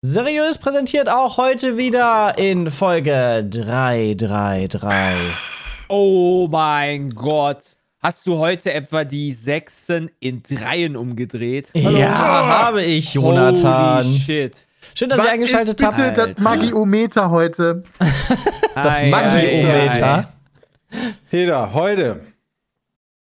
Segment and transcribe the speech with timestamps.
[0.00, 4.80] Seriös präsentiert auch heute wieder in Folge 333.
[5.88, 7.58] Oh mein Gott.
[8.00, 11.70] Hast du heute etwa die Sechsen in Dreien umgedreht?
[11.74, 14.04] Ja, habe ich, Jonathan.
[14.04, 14.66] Holy shit.
[14.94, 15.96] Schön, dass ihr eingeschaltet ist habt.
[15.96, 16.38] bitte das.
[16.44, 17.82] Magiometer heute?
[18.76, 20.32] Das Magiometer.
[21.28, 22.20] Peter, heute.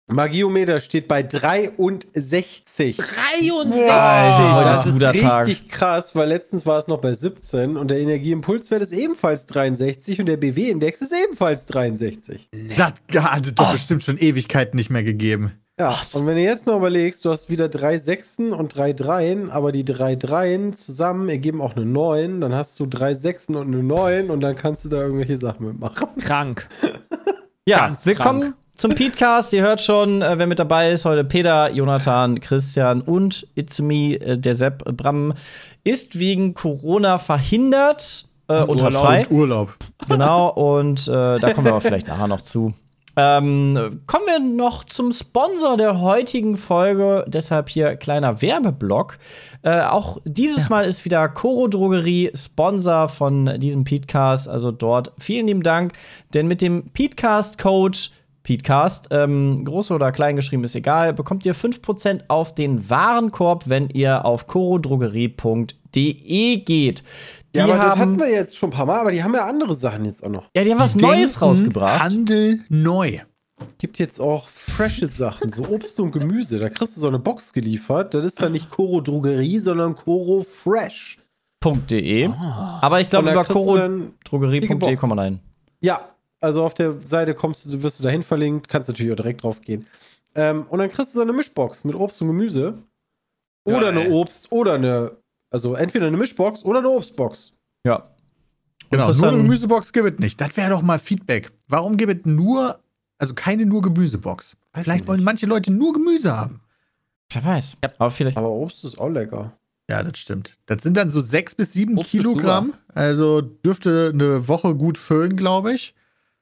[0.07, 2.97] Magiometer steht bei 63.
[2.97, 3.91] 63.
[3.91, 5.47] Alter, heute das ist ist Tag.
[5.47, 10.19] richtig krass, weil letztens war es noch bei 17 und der Energieimpulswert ist ebenfalls 63
[10.19, 12.49] und der BW-Index ist ebenfalls 63.
[12.77, 15.53] Das hat es doch bestimmt schon Ewigkeiten nicht mehr gegeben.
[15.79, 19.49] Ja, und wenn du jetzt noch überlegst, du hast wieder drei Sechsen und drei Dreien,
[19.49, 23.73] aber die drei Dreien zusammen ergeben auch eine 9, dann hast du drei Sechsen und
[23.73, 26.09] eine 9 und dann kannst du da irgendwelche Sachen mitmachen.
[26.19, 26.67] Krank.
[27.67, 28.55] Ja, Ganz willkommen krank.
[28.75, 29.53] Zum Podcast.
[29.53, 31.05] Ihr hört schon, äh, wer mit dabei ist.
[31.05, 35.33] Heute Peter, Jonathan, Christian und It's me, äh, der Sepp Bram,
[35.83, 39.25] ist wegen Corona verhindert äh, und hat frei.
[39.27, 39.75] Und Urlaub.
[40.09, 42.73] Genau, und äh, da kommen wir aber vielleicht nachher noch zu.
[43.17, 47.23] Ähm, kommen wir noch zum Sponsor der heutigen Folge.
[47.27, 49.19] Deshalb hier kleiner Werbeblock.
[49.61, 54.49] Äh, auch dieses Mal ist wieder Coro Drogerie Sponsor von diesem Podcast.
[54.49, 55.93] Also dort vielen lieben Dank.
[56.33, 57.97] Denn mit dem Peatcast-Code
[58.45, 63.89] Peatcast, ähm, groß oder klein geschrieben ist egal, bekommt ihr 5% auf den Warenkorb, wenn
[63.89, 67.03] ihr auf corodrogerie.de geht.
[67.53, 69.33] Die ja, aber das haben hatten wir jetzt schon ein paar Mal, aber die haben
[69.33, 70.51] ja andere Sachen jetzt auch noch.
[70.55, 72.03] ja, die haben was Die Neues rausgebracht.
[72.03, 73.19] Handel neu.
[73.79, 76.59] Gibt jetzt auch frische Sachen, so Obst und Gemüse.
[76.59, 78.13] Da kriegst du so eine Box geliefert.
[78.13, 81.19] Das ist dann nicht Coro Drogerie, sondern Coro Fresh.
[81.89, 82.29] .de.
[82.81, 85.01] Aber ich glaube, über corodrogerie.de Box.
[85.01, 85.39] kommt man rein.
[85.81, 86.14] Ja,
[86.45, 89.61] also auf der Seite kommst du, wirst du dahin verlinkt, kannst natürlich auch direkt drauf
[89.61, 89.85] gehen.
[90.35, 92.75] Ähm, und dann kriegst du so eine Mischbox mit Obst und Gemüse.
[93.65, 95.17] Oder eine Obst oder eine,
[95.49, 97.51] also entweder eine Mischbox oder eine Obstbox.
[97.83, 98.09] Ja.
[98.91, 100.39] Genau, nur eine Gemüsebox gibt es nicht.
[100.39, 101.51] Das wäre doch mal Feedback.
[101.67, 102.79] Warum gibt es nur,
[103.17, 104.57] also keine nur Gemüsebox?
[104.73, 106.61] Weiß Vielleicht ich wollen manche Leute nur Gemüse haben.
[107.31, 107.77] Wer weiß.
[107.97, 108.37] Aber vielleicht.
[108.37, 109.57] Aber Obst ist auch lecker.
[109.89, 110.57] Ja, das stimmt.
[110.65, 112.73] Das sind dann so sechs bis sieben Obst Kilogramm.
[112.93, 115.95] Also dürfte eine Woche gut füllen, glaube ich.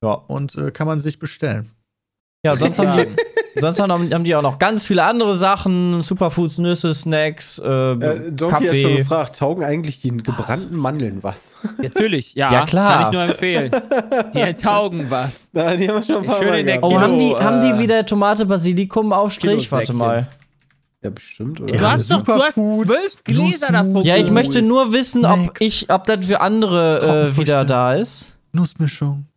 [0.04, 0.14] Ja.
[0.28, 1.72] Und äh, kann man sich bestellen.
[2.46, 3.16] Ja, sonst haben die.
[3.56, 8.32] Sonst haben, haben die auch noch ganz viele andere Sachen: Superfoods, Nüsse, Snacks, äh, Äh,
[8.32, 8.96] Donkey hat schon Kaffee.
[8.98, 11.54] gefragt, taugen eigentlich die gebrannten Mandeln was?
[11.80, 12.52] Natürlich, ja.
[12.52, 12.94] Ja, klar.
[12.94, 13.72] Kann ich nur empfehlen.
[14.34, 15.50] Die taugen was.
[15.54, 16.84] Nein, die haben wir schon ein paar Schön in der.
[16.84, 19.72] Oh, haben die, haben die äh, wieder Tomate Basilikum Aufstrich?
[19.72, 20.28] Warte mal.
[21.04, 21.72] Ja, bestimmt, oder?
[21.72, 24.02] Du Ja, hast doch du hast zwölf Gläser davon.
[24.02, 28.36] Ja, ich möchte nur wissen, ob ich, ob das für andere äh, wieder da ist.
[28.52, 29.28] Nussmischung.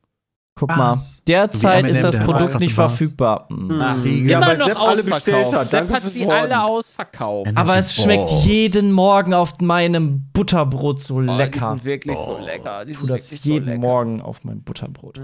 [0.59, 0.77] Guck Was?
[0.79, 0.99] mal.
[1.29, 3.47] Derzeit So ist das M&M, Produkt nicht verfügbar.
[3.51, 3.79] Hm.
[3.79, 4.31] Ach, Riegel.
[4.31, 5.55] Ja, immer weil noch Sepp alle bestellt ausverkauft.
[5.55, 5.69] hat.
[5.71, 7.51] Sepp hat sie alle ausverkauft.
[7.55, 11.73] Aber es schmeckt jeden Morgen auf meinem Butterbrot so Oh, lecker.
[11.75, 12.87] Die sind wirklich so lecker.
[12.87, 13.79] Die tu sind das so jeden lecker.
[13.81, 15.21] Morgen auf mein Butterbrot.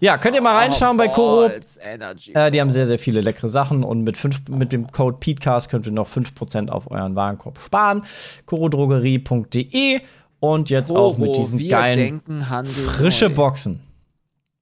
[0.00, 1.50] Ja, könnt ihr mal reinschauen bei Koro.
[2.32, 5.70] Äh, die haben sehr, sehr viele leckere Sachen und mit, fünf, mit dem Code PETECAST
[5.70, 8.04] könnt ihr noch 5% auf euren Warenkorb sparen.
[8.46, 10.00] korodrogerie.de
[10.40, 12.42] und jetzt auch mit Koro, diesen geilen denken,
[12.86, 13.28] frische.
[13.28, 13.80] Boxen.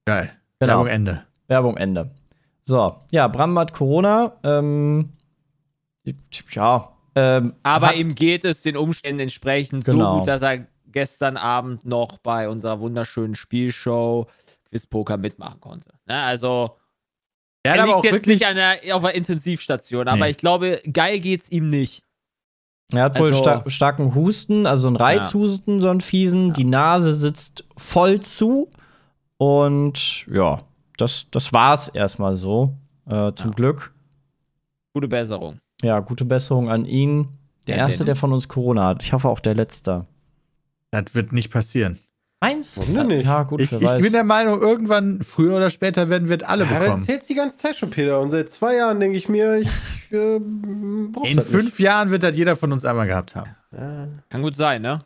[0.05, 0.31] Geil.
[0.59, 0.71] Genau.
[0.73, 1.23] Werbung Ende.
[1.47, 2.11] Werbung Ende.
[2.63, 4.33] So, ja, Bram hat Corona.
[4.43, 5.09] Ähm,
[6.51, 10.13] ja, ähm, Aber hat, ihm geht es den Umständen entsprechend Genau.
[10.13, 14.27] so gut, dass er gestern Abend noch bei unserer wunderschönen Spielshow
[14.69, 15.89] Quizpoker mitmachen konnte.
[16.05, 16.77] Ne, also,
[17.63, 18.39] Er er liegt auch jetzt wirklich.
[18.39, 20.31] nicht an der, auf der Intensivstation, aber Nee.
[20.31, 22.03] ich glaube, geil geht's ihm nicht.
[22.93, 26.51] er hat wohl also- star starken Husten, also einen Reizhusten, so einen fiesen.
[26.53, 28.69] Die Nase sitzt voll zu.
[29.45, 30.59] Und ja,
[30.97, 32.75] das, das war's erstmal so.
[33.07, 33.55] Äh, zum Ja.
[33.55, 33.91] Glück.
[34.93, 35.57] Gute Besserung.
[35.81, 37.27] Ja, gute Besserung an ihn.
[37.67, 38.19] Der Ja, erste, der Dennis.
[38.19, 39.01] von uns Corona hat.
[39.01, 40.05] Ich hoffe auch der letzte.
[40.91, 41.97] Das wird nicht passieren.
[42.39, 42.77] Meins?
[42.77, 43.25] Warum denn nicht?
[43.25, 46.65] Ja, gut, Ich, ich bin der Meinung, irgendwann, früher oder später, werden wir es alle
[46.65, 46.99] Ja, das bekommen.
[47.01, 48.19] erzählst die ganze Zeit schon, Peter.
[48.19, 49.69] Und seit zwei Jahren denke ich mir, ich
[50.11, 53.49] äh, In halt fünf Jahren wird das jeder von uns einmal gehabt haben.
[53.71, 53.81] nicht.
[53.81, 55.03] Ja, Kann gut sein, ne?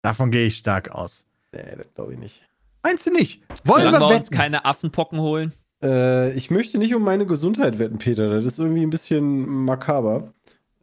[0.00, 1.26] Davon gehe ich stark aus.
[1.52, 2.42] nee, das glaube ich nicht.
[2.82, 3.42] Meinst du nicht?
[3.64, 4.36] Wollen Solange wir wir uns wetten?
[4.36, 5.52] keine Affenpocken holen.
[5.82, 8.36] Äh, ich möchte nicht um meine Gesundheit wetten, Peter.
[8.40, 10.32] Das ist irgendwie ein bisschen makaber.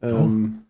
[0.01, 0.63] Ähm,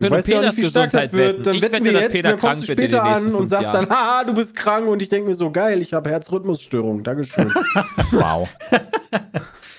[0.00, 1.28] Ich Können weiß ja Peters nicht, wie stark das Gesundheit wird.
[1.38, 1.42] wetten.
[1.44, 3.88] Dann Ich wetten wette, wir jetzt, Peter dann kommst du später an und sagst dann,
[3.88, 3.90] Jahren.
[3.90, 7.02] haha, du bist krank und ich denke mir so, geil, ich habe Herzrhythmusstörung.
[7.02, 7.52] Dankeschön.
[8.12, 8.48] Wow.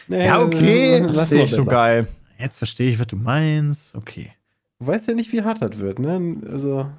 [0.07, 1.00] Nee, Ja, okay.
[1.00, 2.07] lass Das ist nicht so geil.
[2.38, 3.96] Jetzt verstehe ich, was du meinst.
[3.96, 4.31] Okay.
[4.80, 6.38] Du weißt ja nicht, wie hart das wird, ne?
[6.51, 6.90] Also,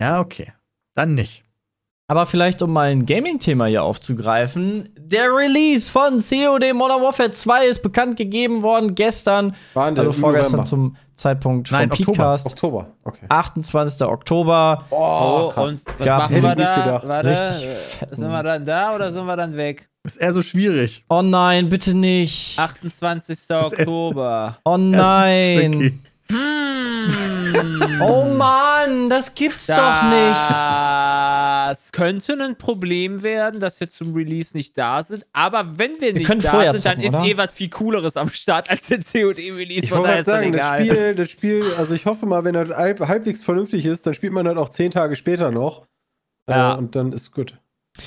[0.00, 0.52] Ja, okay.
[0.94, 1.43] Dann nicht.
[2.06, 4.90] Aber vielleicht, um mal ein Gaming-Thema hier aufzugreifen.
[4.98, 9.54] Der Release von COD Modern Warfare 2 ist bekannt gegeben worden gestern.
[9.72, 10.64] waren Also vorgestern November.
[10.68, 12.12] zum Zeitpunkt Nein, vom Oktober.
[12.16, 12.46] Podcast.
[12.46, 13.24] Oktober, okay.
[13.30, 14.06] 28.
[14.06, 14.84] Oktober.
[14.90, 15.70] Oh, krass.
[15.70, 16.54] und was Ja, machen wir da?
[16.54, 17.08] gedacht.
[17.08, 19.88] Warte, Richtig äh, fetten- sind wir dann da oder sind wir dann weg?
[20.06, 21.04] Ist eher so schwierig.
[21.08, 22.58] Oh nein, bitte nicht.
[22.58, 23.38] 28.
[23.50, 24.58] Oktober.
[24.64, 26.02] Oh nein.
[26.30, 28.00] Hm.
[28.00, 30.36] Oh Mann, das gibt's doch nicht.
[31.70, 35.26] Das könnte ein Problem werden, dass wir zum Release nicht da sind.
[35.32, 37.24] Aber wenn wir nicht können da sind, dann zocken, ist oder?
[37.24, 39.84] eh was viel Cooleres am Start als der COD-Release.
[39.84, 40.80] Ich Von wollte das sagen, das.
[40.80, 44.32] Spiel, das Spiel, also ich hoffe mal, wenn das halb, halbwegs vernünftig ist, dann spielt
[44.32, 45.86] man das auch zehn Tage später noch.
[46.48, 46.74] Ja.
[46.74, 47.56] Äh, und dann ist gut.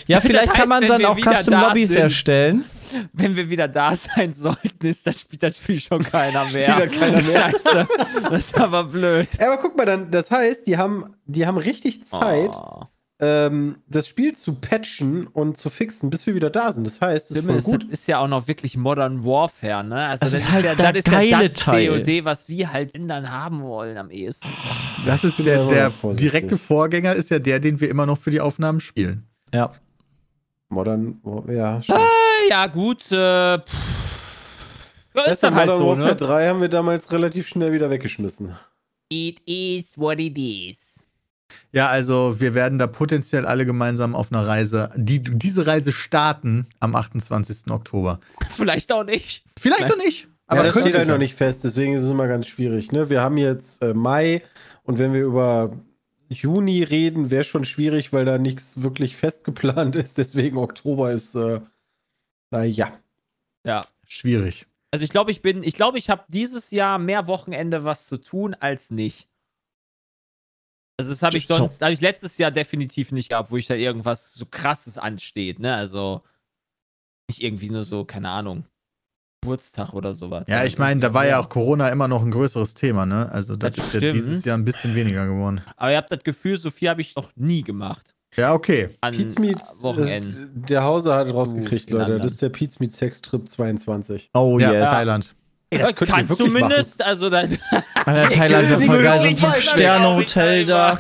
[0.08, 2.66] Ja, vielleicht Das heißt, kann man dann auch Custom da Lobbys sind- erstellen.
[3.12, 6.74] Wenn wir wieder da sein sollten, ist das Spiel, das Spiel schon keiner mehr.
[6.74, 7.52] Spielt das keiner mehr.
[7.52, 7.88] Scheiße.
[8.30, 9.28] Das ist aber blöd.
[9.40, 12.84] Ja, aber guck mal, dann, das heißt, die haben, die haben richtig Zeit, Oh.
[13.20, 16.88] ähm, das Spiel zu patchen und zu fixen, bis wir wieder da sind.
[16.88, 17.84] Das heißt, es ist gut.
[17.84, 20.06] das ist ja auch noch wirklich Modern Warfare, ne?
[20.08, 21.88] Also Das ist halt ja, der das ist geile ja das Teil.
[22.04, 24.48] COD, was wir halt in dann haben wollen am ehesten.
[25.06, 28.40] Das ist der, der direkte Vorgänger, ist ja der, den wir immer noch für die
[28.40, 29.28] Aufnahmen spielen.
[29.54, 29.72] Ja.
[30.70, 32.00] Modern, ja, stimmt.
[32.00, 33.74] Äh, Ja, gut, äh, pff.
[35.16, 36.16] Ja, ist dann halt Modern so, Warfare ne?
[36.16, 38.56] 3 haben wir damals relativ schnell wieder weggeschmissen.
[39.10, 41.04] It is what it is.
[41.72, 46.68] Ja, also wir werden da potenziell alle gemeinsam auf einer Reise, die, diese Reise starten
[46.80, 47.72] am 28.
[47.72, 48.20] Oktober.
[48.50, 49.44] Vielleicht auch nicht.
[49.58, 52.28] Vielleicht noch nicht, Aber ja, das steht halt noch nicht fest, deswegen ist es immer
[52.28, 52.92] ganz schwierig.
[52.92, 53.10] Ne?
[53.10, 54.44] Wir haben jetzt äh, Mai
[54.84, 55.72] und wenn wir über
[56.30, 60.18] Juni reden, wäre schon schwierig, weil da nichts wirklich fest geplant ist.
[60.18, 61.62] Deswegen Oktober ist, äh,
[62.52, 63.00] naja.
[63.66, 63.82] Ja.
[64.06, 64.68] Schwierig.
[64.92, 68.18] Also ich glaube, ich bin, ich glaube, ich habe dieses Jahr mehr Wochenende was zu
[68.18, 69.28] tun als nicht.
[71.00, 71.56] Also das habe ich So.
[71.58, 75.60] sonst, habe ich letztes Jahr definitiv nicht gehabt, wo ich da irgendwas so krasses ansteht,
[75.60, 75.76] ne?
[75.76, 76.24] Also
[77.30, 78.66] nicht irgendwie nur so, keine Ahnung,
[79.48, 80.46] Geburtstag oder sowas.
[80.48, 83.30] Ja, ich meine, da war ja auch Corona immer noch ein größeres Thema, ne?
[83.32, 84.14] Also das, Das ist ja stimmt.
[84.16, 85.62] dieses Jahr ein bisschen weniger geworden.
[85.76, 88.14] Aber ihr habt das Gefühl, so viel habe ich noch nie gemacht.
[88.36, 88.90] Ja, okay.
[89.02, 89.14] An
[89.82, 90.52] Wochenenden.
[90.64, 92.04] äh, der Hauser hat rausgekriegt, Leute.
[92.06, 92.22] anderen.
[92.24, 94.30] Das ist der Meat Sex Trip 22.
[94.34, 94.90] Oh ja, yes.
[94.92, 95.36] Thailand.
[95.70, 97.50] Ey, das könnt ihr Kann wirklich zumindest, also das,
[98.06, 101.00] Alter, Thailand wäre voll geil, so ein Ich Fünf-Sterne-Hotel da.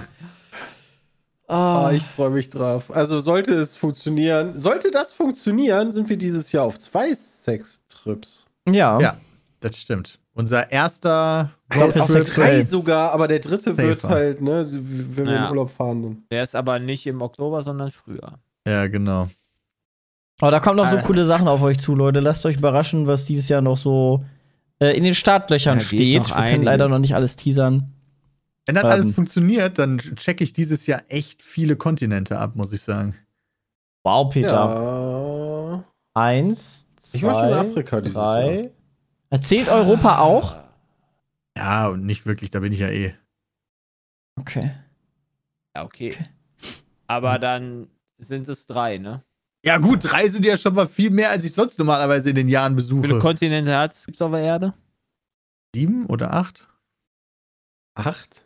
[1.47, 2.93] Ah, Ah, ich freue mich drauf.
[2.93, 8.45] Also sollte es funktionieren, sollte das funktionieren, sind wir dieses Jahr auf zwei Sex-Trips.
[8.69, 8.99] ja.
[8.99, 9.17] Ja.
[9.59, 10.19] Das stimmt.
[10.35, 12.23] Unser erster Roadtrip.
[12.35, 14.13] Drei sogar, aber der dritte wird Safer.
[14.13, 15.45] halt, ne, wenn wir Ja.
[15.45, 16.03] in Urlaub fahren.
[16.03, 16.17] Dann.
[16.29, 18.33] der ist aber nicht im Oktober, sondern früher.
[18.67, 19.29] Ja, genau.
[20.39, 21.07] Aber da kommen noch so Alter.
[21.07, 22.19] coole Sachen auf euch zu, Leute.
[22.19, 24.23] Lasst euch überraschen, was dieses Jahr noch so
[24.79, 26.27] äh, in den Startlöchern Ja, steht.
[26.29, 27.91] Wir können leider noch nicht alles teasern.
[28.67, 28.91] Wenn das Ähm.
[28.91, 33.15] alles funktioniert, dann checke ich dieses Jahr echt viele Kontinente ab, muss ich sagen.
[34.03, 34.51] Wow, Peter.
[34.51, 35.83] Ja.
[36.13, 38.71] Eins, zwei, Ich war schon in Afrika dieses drei.
[39.29, 40.55] Erzählt Europa auch?
[41.57, 43.13] Ja, und nicht wirklich, da bin ich ja eh.
[44.39, 44.71] Okay.
[45.75, 46.15] Ja, okay.
[47.07, 47.87] Aber dann
[48.17, 49.23] sind es drei, ne?
[49.65, 52.47] Ja, gut, drei sind ja schon mal viel mehr, als ich sonst normalerweise in den
[52.47, 53.19] Jahren Wie viele besuche.
[53.19, 54.73] Kontinente hat es auf der Erde?
[55.75, 56.67] Sieben oder acht?
[57.95, 58.43] Acht?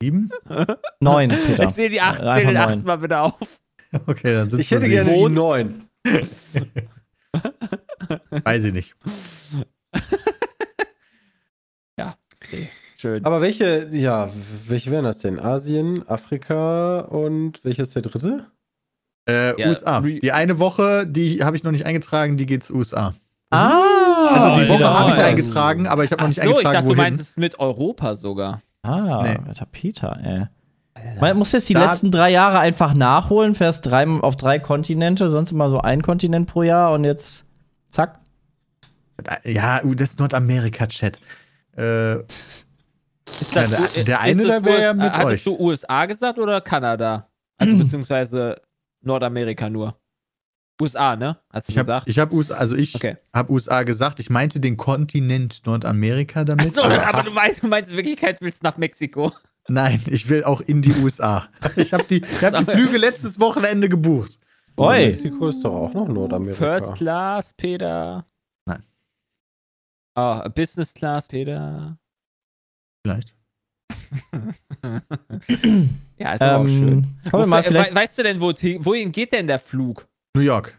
[0.00, 0.30] Sieben?
[1.00, 1.64] Neun, Peter.
[1.64, 3.60] Erzähl die acht, zähl den acht mal bitte auf.
[4.06, 5.88] Okay, dann sind Ich hätte gerne die neun.
[8.44, 8.94] Weiß ich nicht.
[12.40, 13.24] Okay, schön.
[13.26, 14.30] Aber welche, ja,
[14.68, 15.38] welche wären das denn?
[15.40, 18.46] Asien, Afrika und welches ist der dritte?
[19.28, 20.00] Äh, Ja, USA.
[20.00, 23.12] Die eine Woche, die habe ich noch nicht eingetragen, die geht's USA.
[23.50, 24.98] Ah, Also die Woche ja.
[25.00, 26.96] habe ich eingetragen, aber ich habe noch nicht so, ich eingetragen, dachte, du wohin.
[26.96, 28.62] meinst es mit Europa sogar.
[28.88, 29.38] Ah, Nee.
[29.48, 30.46] alter Peter, ey.
[31.20, 35.28] Man muss jetzt die Da- letzten drei Jahre einfach nachholen, fährst drei, auf drei Kontinente,
[35.30, 37.44] sonst immer so ein Kontinent pro Jahr und jetzt
[37.88, 38.18] zack.
[39.44, 41.20] Ja, uh, das ist Nordamerika-Chat.
[41.76, 45.56] Äh, Ist Ja, der- der eine, das der wär ja mit Hattest euch.
[45.58, 47.28] du USA gesagt oder Kanada?
[47.58, 48.56] Also beziehungsweise
[49.02, 49.94] Nordamerika nur.
[50.80, 51.38] USA, ne?
[51.52, 52.08] Hast du ich habe gesagt?
[52.08, 53.16] ich hab USA, also ich Okay.
[53.34, 56.66] habe USA gesagt, ich meinte den Kontinent Nordamerika damit.
[56.68, 59.32] Achso, aber du meinst, du meinst in Wirklichkeit willst nach Mexiko.
[59.68, 61.48] Nein, ich will auch in die USA.
[61.76, 64.38] Ich habe die, ich hab die Flüge letztes Wochenende gebucht.
[64.76, 65.06] Oi.
[65.08, 66.56] Mexiko ist doch auch noch Nordamerika.
[66.56, 68.24] First Class, Peter.
[68.64, 68.82] Nein.
[70.14, 71.98] Oh, Business Class, Peter.
[73.04, 73.34] Vielleicht.
[76.18, 77.06] ja, ist aber auch schön.
[77.32, 80.07] Ähm, mal Wo- weißt du denn, wo, wohin geht denn der Flug?
[80.34, 80.76] New York.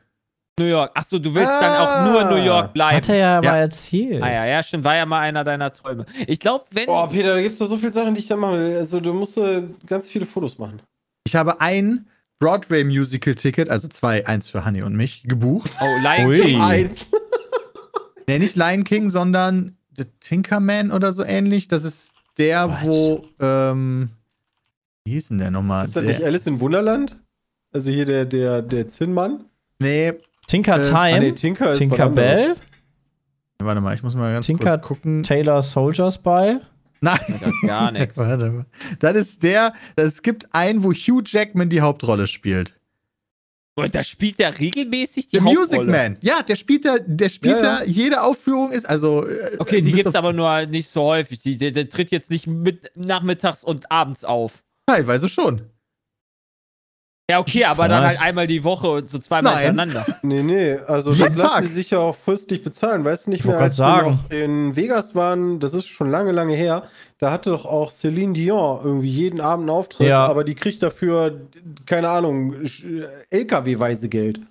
[0.59, 0.91] New York.
[0.93, 2.05] Achso, du willst dann Ah.
[2.05, 2.97] auch nur New York bleiben.
[2.97, 3.51] Hat er ja, Ja.
[3.51, 4.21] mal erzählt.
[4.21, 4.83] Ah ja, ja, stimmt.
[4.83, 6.05] War ja mal einer deiner Träume.
[6.27, 6.85] Ich glaube, wenn.
[6.87, 8.77] Boah, Peter, da gibt es doch so viele Sachen, die ich da machen will.
[8.77, 10.81] Also, du musst äh, ganz viele Fotos machen.
[11.25, 12.07] Ich habe ein
[12.39, 15.71] Broadway-Musical-Ticket, also zwei, eins für Honey und mich, gebucht.
[15.79, 16.39] oh, Lion Ui.
[16.41, 16.61] King.
[16.61, 17.09] Eins.
[18.27, 21.67] Nee, nicht Lion King, sondern The Tinkerman oder so ähnlich.
[21.67, 22.85] Das ist der, What?
[22.85, 24.09] wo, ähm,
[25.03, 25.85] wie hieß denn der nochmal?
[25.85, 27.17] Ist das nicht Der, Alice in Wunderland?
[27.71, 29.45] Also hier der, der, der Zinnmann?
[29.79, 30.13] nee,
[30.47, 32.57] Tinker Äh, Time, Ah, nee, Tinker ist was Tinkerbell, anderes.
[33.61, 35.23] warte mal, ich muss mal ganz Tinker- kurz gucken.
[35.23, 36.57] Taylor Soldier Spy.
[37.01, 37.19] Nein,
[37.65, 38.17] Gar nichts.
[38.17, 38.65] warte mal.
[38.99, 42.75] Das ist der, es gibt einen, wo Hugh Jackman die Hauptrolle spielt.
[43.75, 45.91] Und da spielt der regelmäßig die The Music Hauptrolle.
[45.91, 46.17] Man.
[46.21, 47.79] Ja, der spielt da, der spielt Ja, ja.
[47.79, 49.25] da, jede Aufführung ist, also.
[49.25, 51.39] äh, Okay, die gibt's auf- aber nur nicht so häufig.
[51.39, 54.63] Die, der, der tritt jetzt nicht mit, nachmittags und abends auf.
[54.87, 55.61] Teilweise schon.
[57.29, 58.17] Ja, okay, aber dann Krass.
[58.17, 59.65] halt einmal die Woche und so zweimal Nein.
[59.77, 60.05] hintereinander.
[60.23, 61.61] Nee, nee, also Jeden das lassen Tag.
[61.61, 63.05] die sich ja auch fürstlich bezahlen.
[63.05, 64.09] Weißt du nicht Ich mehr, als wir sagen.
[64.11, 66.83] noch in Vegas waren, das ist schon lange, lange her,
[67.19, 70.25] da hatte doch auch Celine Dion irgendwie jeden Abend einen Auftritt, Ja.
[70.25, 71.39] aber die kriegt dafür,
[71.85, 72.55] keine Ahnung,
[73.29, 74.41] LKW-weise Geld.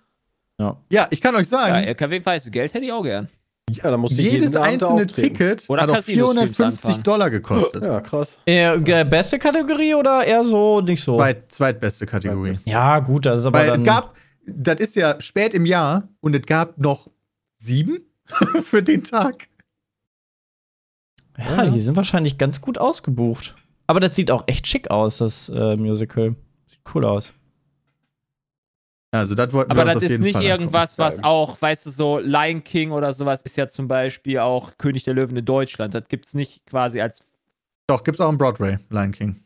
[0.90, 3.28] Ja, ich kann euch Ja, sagen, LKW weiße Geld hätte ich auch gern.
[3.70, 5.14] Ja, da muss ich jedes jeden einzelne auftreten.
[5.34, 7.02] Ticket Oder hat auch Casino-Streams 450 anfahren.
[7.02, 7.84] Dollar gekostet.
[7.84, 8.38] Ja, krass.
[8.46, 11.16] Äh, äh, beste Kategorie oder eher so nicht so?
[11.16, 12.50] Zweit, zweitbeste Kategorie.
[12.52, 12.70] Zweitbeste.
[12.70, 13.80] ja, gut, das ist aber Weil dann.
[13.80, 17.08] es gab, das ist ja spät im Jahr und es gab noch
[17.56, 17.98] sieben
[18.64, 19.48] für den Tag.
[21.38, 23.54] ja, die sind wahrscheinlich ganz gut ausgebucht.
[23.86, 26.34] Aber das sieht auch echt schick aus, das äh, Musical.
[26.66, 27.32] Sieht cool aus.
[29.10, 31.86] Also, das wollten Aber wir das auf ist jeden nicht Fall irgendwas, was auch, weißt
[31.86, 35.44] du, so Lion King oder sowas ist ja zum Beispiel auch König der Löwen in
[35.44, 35.94] Deutschland.
[35.94, 37.22] Das gibt's nicht quasi als.
[37.86, 39.40] Doch, gibt's auch im Broadway, Lion King.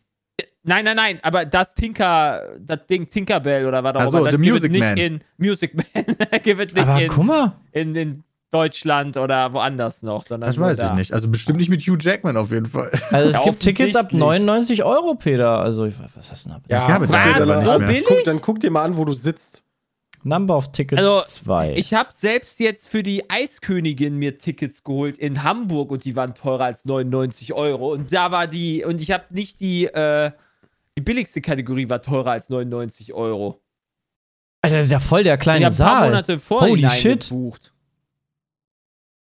[0.64, 4.36] Nein, nein, nein, aber das Tinker, das Ding Tinkerbell oder was auch immer, das The
[4.42, 4.96] gibt es Music nicht Man.
[4.96, 7.56] in Music Man, gibt es nicht Aber in, guck mal.
[7.72, 10.86] in, in Deutschland oder woanders noch, sondern Das weiß da.
[10.86, 11.12] ich nicht.
[11.12, 12.90] Also bestimmt nicht mit Hugh Jackman auf jeden Fall.
[13.10, 14.20] Also es Ja, gibt Tickets ab offensichtlich.
[14.20, 15.58] 99 Euro, Peter.
[15.58, 16.76] Also, ich, was hast du denn da?
[16.78, 17.20] Das gab es was?
[17.22, 17.86] später aber So nicht mehr.
[17.88, 18.04] billig?
[18.06, 19.62] Guck, dann guck dir mal an, wo du sitzt.
[20.24, 21.74] Number of Tickets Also, 2.
[21.76, 26.34] Ich habe selbst jetzt für die Eiskönigin mir Tickets geholt in Hamburg und die waren
[26.34, 27.92] teurer als 99 Euro.
[27.92, 30.30] Und da war die, und ich habe nicht die, äh,
[30.96, 33.60] die billigste Kategorie war teurer als 99 Euro.
[34.60, 36.08] Alter, das ist ja voll der ich kleine habe ein paar Saal.
[36.10, 37.28] Monate vorher Holy shit.
[37.30, 37.72] gebucht.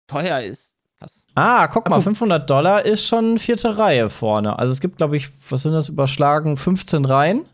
[0.09, 1.25] Teuer ist das.
[1.35, 4.57] Ah, guck mal, 500 Dollar ist schon vierte Reihe vorne.
[4.59, 6.57] Also es gibt, glaube ich, was sind das überschlagen?
[6.57, 7.45] 15 Reihen.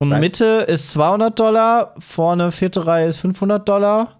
[0.00, 0.20] Und Was?
[0.20, 4.18] Mitte ist 200 Dollar, vorne vierte Reihe ist 500 Dollar.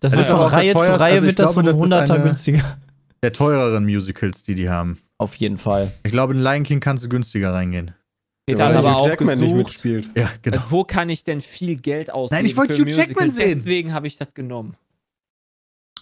[0.00, 1.88] Das Das wird ist aber von Reihe zu Reihe also wird das glaube, um das
[1.88, 2.78] ist 100er eine- günstiger.
[3.22, 5.00] Der teureren Musicals, die die haben.
[5.18, 5.90] Auf jeden Fall.
[6.04, 7.92] Ich glaube, in Lion King kannst du günstiger reingehen.
[8.48, 10.10] Geht weil dann aber Hugh auch Jackman nicht gesucht, mitspielt.
[10.16, 10.56] Ja, genau.
[10.56, 13.36] äh, wo kann ich denn viel Geld ausgeben Nein, ich wollte Hugh Jackman Musicals?
[13.36, 13.58] sehen.
[13.58, 14.74] Deswegen habe ich das genommen.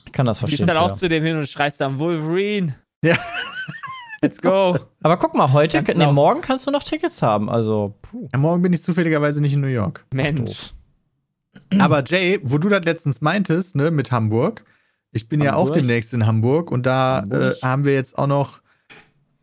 [0.06, 0.58] Ich kann das Du verstehen.
[0.58, 0.98] gehst dann auch Peter.
[0.98, 2.76] zu dem hin und schreist dann Wolverine.
[3.02, 3.18] Ja.
[4.22, 4.78] Let's go.
[5.02, 7.50] Aber guck mal, heute, Ganz nee, morgen kannst du noch Tickets haben.
[7.50, 8.28] Also, puh.
[8.32, 10.04] Ja, morgen bin ich zufälligerweise nicht in New York.
[10.14, 10.72] Mensch.
[11.78, 14.64] Aber Jay, wo du das letztens meintest, ne, mit Hamburg,
[15.10, 15.74] ich bin ja auch Hamburg?
[15.76, 17.56] demnächst in Hamburg und da äh, Hamburg?
[17.62, 18.60] haben wir jetzt auch noch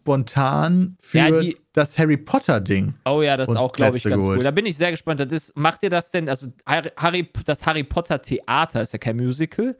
[0.04, 2.94] spontan für Ja, die- das Harry Potter-Ding.
[3.06, 4.38] Oh ja, das ist auch, glaube ich, ganz geholt.
[4.38, 4.44] cool.
[4.44, 5.20] Da bin ich sehr gespannt.
[5.20, 6.28] Das ist, macht ihr das denn?
[6.30, 9.76] Also, Harry, das Harry Potter Theater ist ja kein Musical.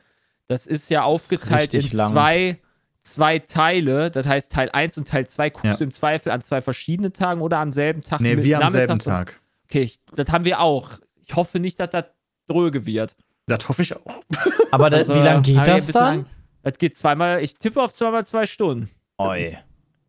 [0.48, 2.12] Das ist ja aufgeteilt in richtig lang.
[2.14, 2.58] zwei,
[3.02, 4.10] zwei Teile.
[4.12, 5.76] Das heißt, Teil 1 und Teil 2 guckst Ja.
[5.76, 8.22] du im Zweifel an zwei verschiedenen Tagen oder am selben Tag.
[8.22, 9.40] Nee, wir am selben Tag.
[9.66, 10.90] Okay, ich, das haben wir auch.
[11.26, 12.06] Ich hoffe nicht, dass das
[12.48, 13.16] dröge wird.
[13.46, 14.24] Das hoffe ich auch.
[14.72, 16.26] Aber da, Also, wie lange geht das dann?
[16.64, 18.90] Das geht zweimal, ich tippe auf zweimal zwei Stunden.
[19.18, 19.58] Oi.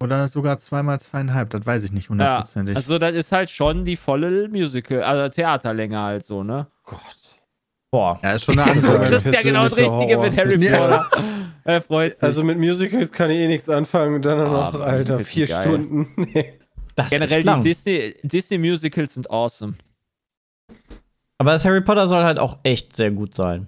[0.01, 2.77] Oder sogar zweimal zweieinhalb, das weiß ich nicht Ja, hundertprozentig.
[2.77, 6.67] also das ist halt schon die volle Musical, also Theaterlänge halt so, ne?
[6.85, 7.01] Gott.
[7.91, 8.19] Boah.
[8.23, 9.05] ja, ist schon eine Du Ansage.
[9.21, 10.23] kriegst ja genau das Richtige Horror.
[10.25, 10.79] mit Harry Ja.
[10.79, 11.11] Potter.
[11.65, 12.23] Er freut sich.
[12.25, 15.63] Also mit Musicals kann ich eh nichts anfangen und dann Ah, noch, Alter, vier geil.
[15.63, 16.09] Stunden.
[16.35, 16.59] Nee.
[16.97, 19.75] Das Generell die Disney, Disney Musicals sind awesome.
[21.39, 23.67] Aber das Harry Potter soll halt auch echt sehr gut sein.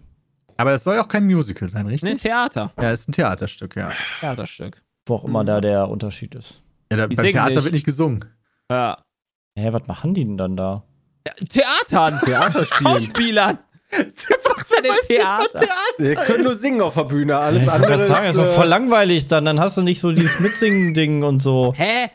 [0.57, 2.09] Aber es soll auch kein Musical sein, richtig?
[2.09, 2.73] Ne, Theater.
[2.81, 3.91] Ja, ist ein Theaterstück, ja.
[4.21, 4.83] Theaterstück.
[5.07, 6.63] Wo auch immer da der Unterschied ist.
[6.91, 7.65] ja da, beim Theater nicht.
[7.65, 8.25] wird nicht gesungen.
[8.71, 8.99] Ja.
[9.59, 10.83] Hä, was machen die denn dann da?
[11.49, 12.21] Theatern.
[12.25, 12.93] Theaterspielen.
[12.93, 13.59] Schauspielern.
[13.97, 15.61] Was für ein Theater?
[15.99, 17.93] Wir können nur singen auf der Bühne, alles Ich andere.
[17.93, 19.45] gerade sagen, ist doch äh, voll langweilig dann.
[19.45, 21.73] Dann hast du nicht so dieses Mitsingen-Ding und so.
[21.77, 22.11] Hä?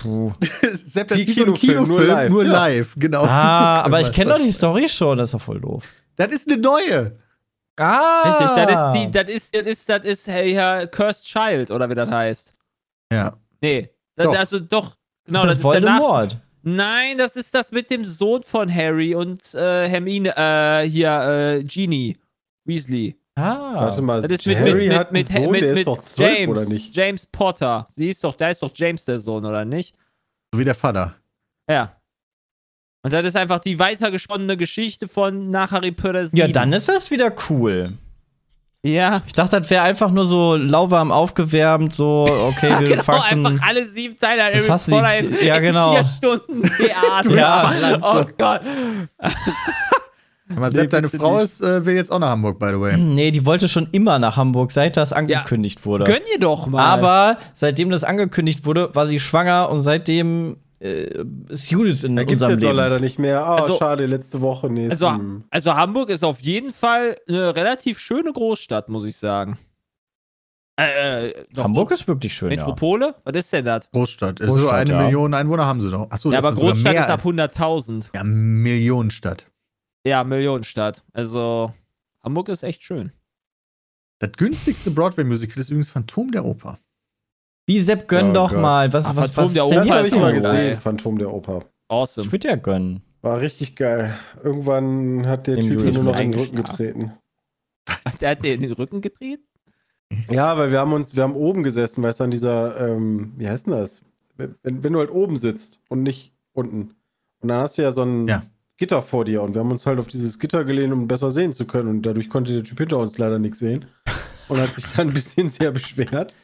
[0.00, 0.32] Puh.
[0.84, 2.30] Sepp, das Wie ist wie so ein Kinofilm, nur Kinofilm, live.
[2.30, 2.52] nur Ja.
[2.52, 3.24] live, genau.
[3.24, 5.18] Ah, aber ich kenne doch die Story schon.
[5.18, 5.84] Das ist doch voll doof.
[6.14, 7.18] Das ist eine neue.
[7.82, 8.22] Ah.
[8.38, 11.88] Richtig, das ist die, das ist, das ist, das ist, hey, ja, Cursed Child, oder
[11.90, 12.54] wie das heißt.
[13.12, 13.36] Ja.
[13.60, 13.90] Nee.
[14.16, 14.36] Da- Doch.
[14.38, 14.96] Also doch.
[15.24, 15.62] Genau, das das, ist.
[15.64, 16.38] Voldemort.
[16.62, 21.64] Nein, das ist das mit dem Sohn von Harry und äh, Hermine, äh, hier, äh,
[21.64, 22.16] Genie
[22.64, 23.16] Weasley.
[23.34, 23.74] Ah.
[23.86, 25.78] Warte mal, Das ist mit, Harry mit, mit, hat einen mit, Sohn, mit, der mit
[25.78, 26.94] ist doch zwölf, James, oder nicht?
[26.94, 27.86] James Potter.
[27.88, 29.94] Sie ist doch, da ist doch James der Sohn, oder nicht?
[30.52, 31.14] So wie der Vater.
[31.68, 31.96] Ja.
[33.02, 36.36] Und das ist einfach die weitergesponnene Geschichte von nach Harry Potter 7.
[36.36, 37.86] Ja, dann ist das wieder cool.
[38.84, 39.22] Ja.
[39.26, 43.46] Ich dachte, das wäre einfach nur so lauwarm aufgewärmt, so, okay, wir genau, fassen.
[43.46, 45.94] einfach alle sieben Teile Harry fassen Potter in, ja, in genau.
[45.94, 47.30] vier Stunden Theater.
[47.30, 47.98] Ja.
[48.02, 48.60] oh Gott.
[50.56, 51.44] Aber Sepp, deine bitte Frau nicht.
[51.44, 52.96] ist, äh, will jetzt auch nach Hamburg, by the way.
[52.96, 56.04] Nee, die wollte schon immer nach Hamburg, seit das angekündigt wurde.
[56.04, 56.84] Gönn ihr doch mal.
[56.84, 62.24] Aber seitdem das angekündigt wurde, war sie schwanger und seitdem äh, ist Julius in Da
[62.24, 62.76] gibt's unserem jetzt doch Leben.
[62.76, 63.44] leider nicht mehr.
[63.44, 64.68] Ah, Also- schade, letzte Woche.
[64.90, 65.44] Also, hm.
[65.50, 69.58] also Hamburg ist auf jeden Fall eine relativ schöne Großstadt, muss ich sagen.
[70.80, 72.56] Äh, äh, doch, Hamburg ist wirklich schön, ja.
[72.56, 73.14] Metropole?
[73.24, 73.90] Was ist denn das?
[73.90, 74.40] Großstadt.
[74.40, 75.02] Ist so Großstadt, eine ja.
[75.02, 76.10] Million Einwohner haben sie doch.
[76.10, 78.08] Achso, Ja, das aber Großstadt ist ab als- 100.000.
[78.14, 79.46] Ja, Millionenstadt.
[80.06, 81.04] Ja, Millionenstadt.
[81.12, 81.72] Also,
[82.24, 83.12] Hamburg ist echt schön.
[84.18, 86.78] Das günstigste Broadway-Musical ist übrigens Phantom der Oper.
[87.66, 88.60] Wie Sepp, gönn Oh doch Gott.
[88.60, 88.92] mal.
[88.92, 90.78] Was, Ach, was, Phantom was der Oper jetzt habe ich mal gesehen.
[90.78, 91.64] Phantom der Oper.
[91.88, 92.26] Awesome.
[92.26, 93.02] Ich würde ja gönnen.
[93.20, 94.14] War richtig geil.
[94.42, 97.12] Irgendwann hat der Dem Typ mir nur noch in den Rücken getreten.
[98.20, 99.40] Der hat dir in den Rücken gedreht?
[100.30, 103.48] Ja, weil wir haben uns, wir haben oben gesessen, weißt du, an dieser, ähm, wie
[103.48, 104.02] heißt denn das?
[104.36, 106.94] Wenn, wenn du halt oben sitzt und nicht unten.
[107.40, 108.42] Und dann hast du ja so ein Ja.
[108.76, 111.52] Gitter vor dir und wir haben uns halt auf dieses Gitter gelehnt, um besser sehen
[111.52, 111.88] zu können.
[111.88, 113.84] Und dadurch konnte der Typ hinter uns leider nichts sehen.
[114.48, 116.34] Und hat sich dann ein bisschen sehr beschwert.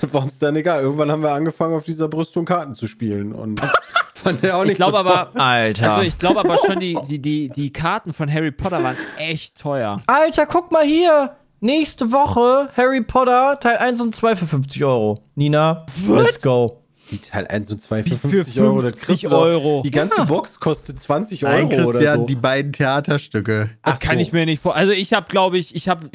[0.00, 0.82] Das war uns dann egal.
[0.82, 3.32] Irgendwann haben wir angefangen, auf dieser Brüstung Karten zu spielen.
[3.32, 3.60] Und
[4.14, 5.12] fand er auch nicht Ich glaube so toll.
[5.12, 5.92] aber, Alter.
[5.94, 9.58] also ich glaube aber schon, die, die, die, die Karten von Harry Potter waren echt
[9.58, 10.00] teuer.
[10.06, 11.36] Alter, guck mal hier.
[11.60, 15.22] Nächste Woche Harry Potter Teil 1 und 2 für 50 Euro.
[15.34, 16.82] Nina, let's go.
[17.10, 18.82] Die Teil 1 und 2 für Für 50 Euro.
[18.82, 19.82] Das 50 kriegst Euro.
[19.82, 22.26] Die ganze Box kostet 20 Euro Ein oder Christian, so.
[22.26, 23.70] die beiden Theaterstücke.
[23.82, 24.22] Das Ach kann so.
[24.22, 24.74] ich mir nicht vor.
[24.76, 26.08] Also ich habe, glaube ich, ich habe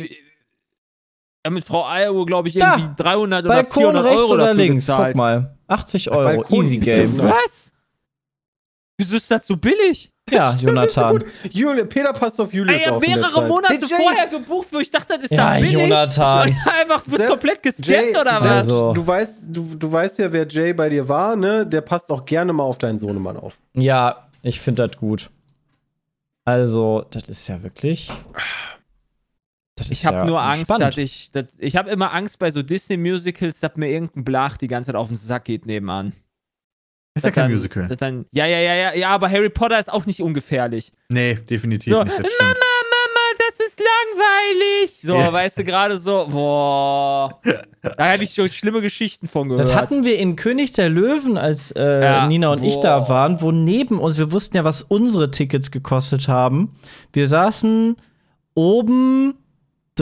[1.50, 2.76] äh, mit Frau Eieruhr, glaube ich, Da.
[2.78, 4.86] irgendwie 300 oder Balkon 400 rechts Euro oder dafür links?
[4.86, 5.08] gezahlt.
[5.10, 5.58] Guck mal.
[5.68, 6.24] 80 Euro.
[6.24, 7.18] Balkon Easy ist Game.
[7.20, 7.74] Was?
[8.98, 10.12] Wieso ist das so billig?
[10.30, 11.24] Ja, Stimmt, Jonathan.
[11.52, 13.48] Juli, Peter passt auf Julius Ey, auf in der mehrere.
[13.48, 15.74] Monate Hey, vorher gebucht, wo ich dachte, das ist Ja, da billig.
[15.74, 16.50] Jonathan.
[16.50, 18.66] Und einfach wird Sepp, komplett gescannt Jay, oder was?
[18.68, 18.94] So.
[18.94, 21.66] Du weißt, du, du weißt ja, wer Jay bei dir war, ne?
[21.66, 23.58] Der passt auch gerne mal auf deinen Sohnemann auf.
[23.74, 25.32] Ja, ich finde das gut.
[26.46, 28.12] Also, das ist ja wirklich.
[29.90, 30.88] Ich habe ja nur Angst, spannend.
[30.90, 31.32] dass ich.
[31.32, 34.96] Dass, ich habe immer Angst bei so Disney-Musicals, dass mir irgendein Blach die ganze Zeit
[34.96, 36.14] auf den Sack geht nebenan.
[37.16, 37.88] Ist ja kein dann, Musical.
[37.98, 40.92] Dann, ja, ja, ja, ja, ja, aber Harry Potter ist auch nicht ungefährlich.
[41.10, 42.12] Nee, definitiv So, nicht.
[42.18, 42.54] Das Mama.
[42.54, 45.00] Mama, das ist langweilig.
[45.02, 45.34] So, Ja.
[45.34, 47.42] weißt du, gerade so, boah.
[47.98, 49.68] Da habe ich schon schlimme Geschichten von gehört.
[49.68, 52.82] Das hatten wir in König der Löwen, als äh, Ja, Nina und ich boah.
[52.84, 56.76] da waren, wo neben uns, wir wussten ja, was unsere Tickets gekostet haben.
[57.12, 57.96] Wir saßen
[58.54, 59.34] oben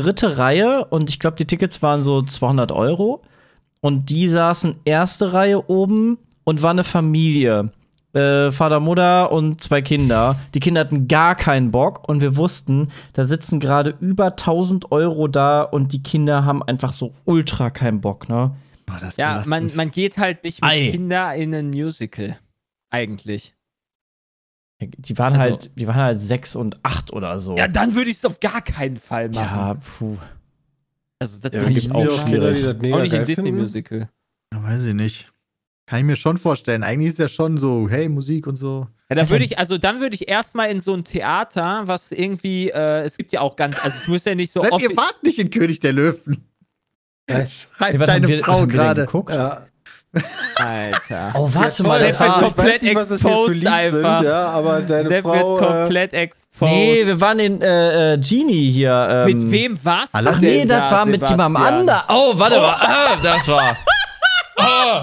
[0.01, 3.21] dritte Reihe und ich glaube, die Tickets waren so 200 Euro.
[3.81, 7.71] Und die saßen erste Reihe oben und war eine Familie.
[8.13, 10.39] Äh, Vater, Mutter und zwei Kinder.
[10.53, 15.27] Die Kinder hatten gar keinen Bock und wir wussten, da sitzen gerade über 1000 Euro
[15.27, 18.55] da und die Kinder haben einfach so ultra keinen Bock, ne?
[18.89, 20.91] Oh, ja, man, man geht halt nicht mit Ei.
[20.91, 22.37] Kindern in ein Musical.
[22.89, 23.56] Eigentlich.
[24.79, 27.57] Die waren Also- halt, die waren halt sechs und acht oder so.
[27.57, 29.35] Ja, dann würde ich es auf gar keinen Fall machen.
[29.37, 30.17] ja puh.
[31.19, 32.79] Also, das Ja, würde ich auch schwierig.
[32.79, 33.25] mega auch nicht geil in finden.
[33.25, 34.09] Disney-Musical.
[34.53, 35.31] Ja, weiß ich nicht.
[35.87, 36.83] Kann ich mir schon vorstellen.
[36.83, 38.87] Eigentlich ist ja schon so, hey, Musik und so.
[39.09, 42.69] Ja, dann würde ich, also dann würde ich erstmal in so ein Theater, was irgendwie,
[42.69, 44.83] äh, es gibt ja auch ganz, also es muss ja nicht so Seid oft.
[44.83, 46.43] ihr wart nicht in König der Löwen.
[47.29, 47.45] Ja.
[47.47, 49.07] Schreibt haben deine Frau gerade.
[49.29, 49.66] Ja.
[50.55, 51.31] Alter.
[51.35, 52.39] Oh, warte Ja, mal, das wird war.
[52.41, 54.17] komplett nicht, exposed einfach.
[54.19, 55.33] Sind, ja, aber deine Sepp Frau.
[55.59, 56.73] wird komplett exposed.
[56.73, 59.07] Nee, wir waren in äh, äh, Genie hier.
[59.09, 61.79] Ähm, mit wem warst du Ach nee, das da, war mit jemandem Sebastian?
[61.89, 62.01] anderen.
[62.09, 62.75] Oh, warte mal.
[62.79, 63.77] Ah, das war.
[64.57, 65.01] Äh,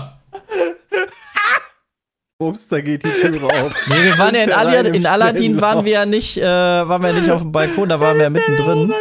[2.45, 3.73] ups, da geht die Tür auf.
[3.89, 7.13] Nee, wir waren ja in, Aladdin, in Aladdin waren wir ja nicht, äh, waren wir
[7.13, 8.93] nicht auf dem Balkon, da waren wir ja mittendrin.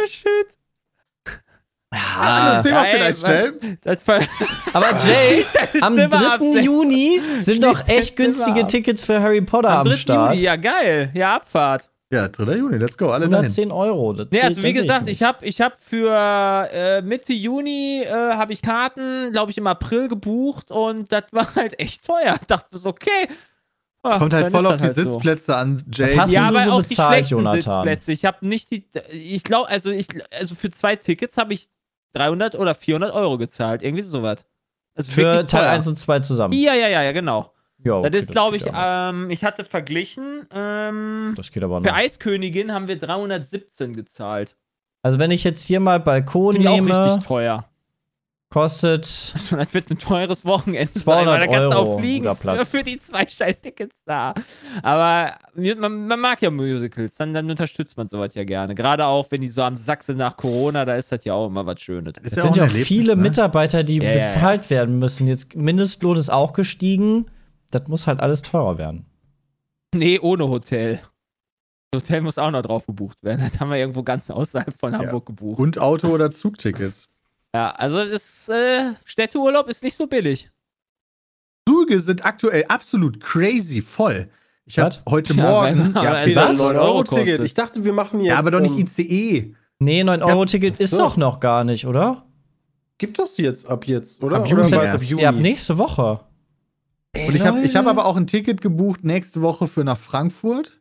[1.94, 2.18] Shit.
[2.18, 3.78] Ah, das sehen wir Ey, vielleicht schnell.
[3.82, 4.20] Das ver
[4.72, 5.44] Aber Jay,
[5.80, 6.26] am Zimmer 3.
[6.26, 6.64] abdecken.
[6.64, 8.68] Juni sind doch echt günstige ab.
[8.68, 9.96] Tickets für Harry Potter am am, 3.
[9.96, 10.32] Start.
[10.34, 11.10] Juni, ja geil.
[11.14, 11.88] Ja, Abfahrt.
[12.12, 12.56] Ja, 3.
[12.56, 13.34] Juni, let's go, alle dahin.
[13.34, 14.12] 110 Euro.
[14.12, 18.52] Das Nee, also wie gesagt, ich habe ich hab für äh, Mitte Juni äh, habe
[18.52, 22.36] ich Karten, glaube ich, im April gebucht und das war halt echt teuer.
[22.40, 23.28] Ich dachte so, okay.
[24.06, 25.02] Ah, Kommt halt voll ist auf die halt so.
[25.02, 26.04] Sitzplätze an, Jay.
[26.04, 27.62] Was hast Ja, du aber so auch bezahlt, die schlechten Jonathan?
[27.62, 28.12] Sitzplätze.
[28.12, 30.06] Ich habe nicht die, ich glaube, also ich,
[30.38, 31.70] also für zwei Tickets habe ich
[32.14, 34.44] 300 oder 400 Euro gezahlt, irgendwie sowas.
[34.96, 35.70] Ist Für Teil teuer.
[35.70, 36.54] 1 und 2 zusammen.
[36.54, 37.52] Ja, ja, ja, ja, genau.
[37.78, 41.88] Ja, okay, das ist, glaube ich, ähm, ich hatte verglichen, ähm, das geht aber für
[41.88, 41.94] noch.
[41.94, 44.56] Eiskönigin haben wir 317 gezahlt.
[45.02, 47.68] Also, wenn ich jetzt hier mal Balkon Finde ich auch nehme, richtig teuer.
[48.54, 49.34] Kostet.
[49.50, 52.64] Das wird ein teures Wochenende 200 sein, weil da kannst du Euro, auch fliegen für,
[52.64, 54.34] für die zwei scheiß Tickets da.
[54.82, 58.74] Aber man, man mag ja Musicals, dann, dann unterstützt man sowas ja gerne.
[58.74, 61.48] Gerade auch, wenn die so am Sack sind nach Corona, da ist das ja auch
[61.48, 62.14] immer was Schönes.
[62.22, 63.22] Es ja sind auch ja auch Erlebnis, viele ne?
[63.22, 64.24] Mitarbeiter, die Ja, ja, ja.
[64.24, 65.26] bezahlt werden müssen.
[65.26, 67.26] Jetzt Mindestlohn ist auch gestiegen.
[67.70, 69.06] Das muss halt alles teurer werden.
[69.94, 71.00] Nee, ohne Hotel.
[71.90, 73.40] Das Hotel muss auch noch drauf gebucht werden.
[73.48, 75.60] Das haben wir irgendwo ganz außerhalb von Hamburg gebucht.
[75.60, 77.08] Und Auto- oder Zugtickets.
[77.54, 80.50] Ja, also es ist, äh, Städteurlaub ist nicht so billig.
[81.68, 84.28] Züge sind aktuell absolut crazy voll.
[84.66, 85.92] Ich habe heute Ja, Morgen.
[85.94, 86.58] Ja, Aber Peter, was?
[86.58, 87.18] 9 Euro kostet.
[87.26, 87.40] Ticket.
[87.44, 88.28] Ich dachte, wir machen jetzt.
[88.30, 89.54] Ja, aber doch nicht ähm, ICE.
[89.78, 90.98] Nee, 9-Euro-Ticket ach ist so.
[90.98, 92.26] doch noch gar nicht, oder?
[92.98, 94.36] Gibt das jetzt ab jetzt, oder?
[94.36, 94.94] Ab oder Juni erst.
[94.94, 95.22] ab Juni?
[95.22, 96.20] Ja, ab nächste Woche.
[97.16, 100.80] Und ich habe ich hab aber auch ein Ticket gebucht nächste Woche für nach Frankfurt.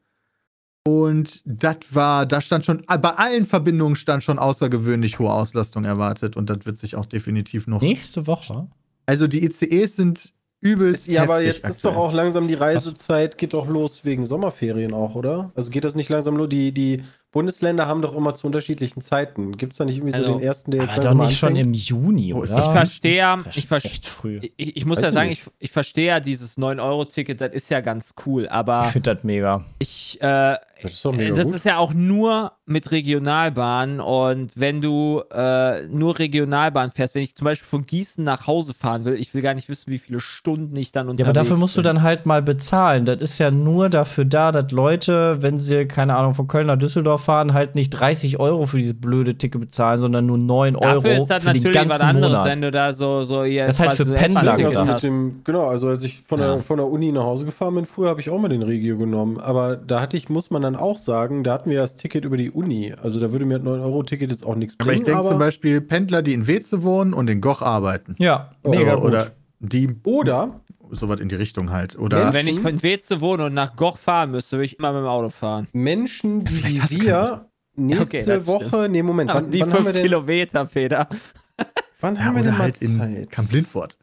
[0.86, 6.36] Und das war, da stand schon, bei allen Verbindungen stand schon außergewöhnlich hohe Auslastung erwartet.
[6.36, 7.82] Und das wird sich auch definitiv noch.
[7.82, 8.68] Nächste Woche?
[9.06, 11.08] Also die ICEs sind übelst.
[11.08, 12.08] Ja, aber jetzt ist doch aktuell.
[12.08, 15.52] auch langsam die Reisezeit, geht doch los wegen Sommerferien auch, oder?
[15.56, 19.58] Also geht das nicht langsam nur, die, die Bundesländer haben doch immer zu unterschiedlichen Zeiten.
[19.58, 21.38] Gibt es da nicht irgendwie Also, so den ersten, der jetzt Aber doch langsam nicht
[21.38, 22.60] schon im Juni, ist oder?
[22.60, 24.40] Ich verstehe, wär ich früh.
[24.56, 27.82] Ich, ich muss Weiß ja sagen, ich, ich verstehe ja dieses 9-Euro-Ticket, das ist ja
[27.82, 29.66] ganz cool, aber Ich finde das mega.
[29.80, 34.82] ich, äh, Das ist doch mega das ist ja auch nur mit Regionalbahn und wenn
[34.82, 39.16] du äh, nur Regionalbahn fährst, wenn ich zum Beispiel von Gießen nach Hause fahren will,
[39.16, 41.76] ich will gar nicht wissen, wie viele Stunden ich dann Ja, unterwegs aber dafür musst
[41.76, 41.86] du bin.
[41.96, 43.06] dann halt mal bezahlen.
[43.06, 46.78] Das ist ja nur dafür da, dass Leute, wenn sie, keine Ahnung, von Köln nach
[46.78, 50.96] Düsseldorf fahren, halt nicht 30 Euro für dieses blöde Ticket bezahlen, sondern nur 9 Euro
[51.02, 52.46] Dafür ist das für den natürlich was ganzen anderes, Monat.
[52.52, 54.76] wenn du da so, so hier Das ist halt für Pendler gedacht.
[54.78, 54.94] Also hast.
[54.96, 56.54] mit dem, genau, also als ich von, Ja.
[56.54, 58.98] der, von der Uni nach Hause gefahren bin, früher habe ich auch mal den Regio
[58.98, 59.40] genommen.
[59.40, 62.26] Aber da hatte ich, muss man dann auch sagen, da hatten wir ja das Ticket
[62.26, 62.94] über die Uni.
[63.02, 65.02] Also da würde mir das 9-Euro-Ticket jetzt auch nichts Aber bringen.
[65.02, 68.16] ich denke zum Beispiel Pendler, die in Weze wohnen und in Goch arbeiten.
[68.20, 69.06] Ja, Oh, mega so, gut.
[69.12, 69.28] Oder
[69.64, 71.98] die Oder sowas in die Richtung halt.
[71.98, 75.02] Oder Wenn ich von Weze wohne und nach Goch fahren müsste, würde ich immer mit
[75.02, 75.68] dem Auto fahren.
[75.74, 78.02] Menschen, die wie wir nächste
[78.40, 81.08] Okay, Woche, nee, Moment, wann, die wann haben fünf wir denn, Kilometer, Peter.
[82.00, 83.32] wann ja, haben wir denn oder mal halt in Zeit?
[83.32, 83.98] Kamp Lindfort.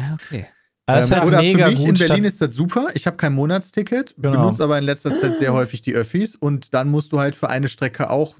[0.00, 0.46] Ja, okay.
[0.98, 2.00] Ist Ähm, halt oder mega für mich gut.
[2.00, 2.88] in Berlin ist das super.
[2.94, 4.38] Ich habe kein Monatsticket, Genau.
[4.40, 7.48] benutze aber in letzter Zeit sehr häufig die Öffis und dann musst du halt für
[7.48, 8.36] eine Strecke auch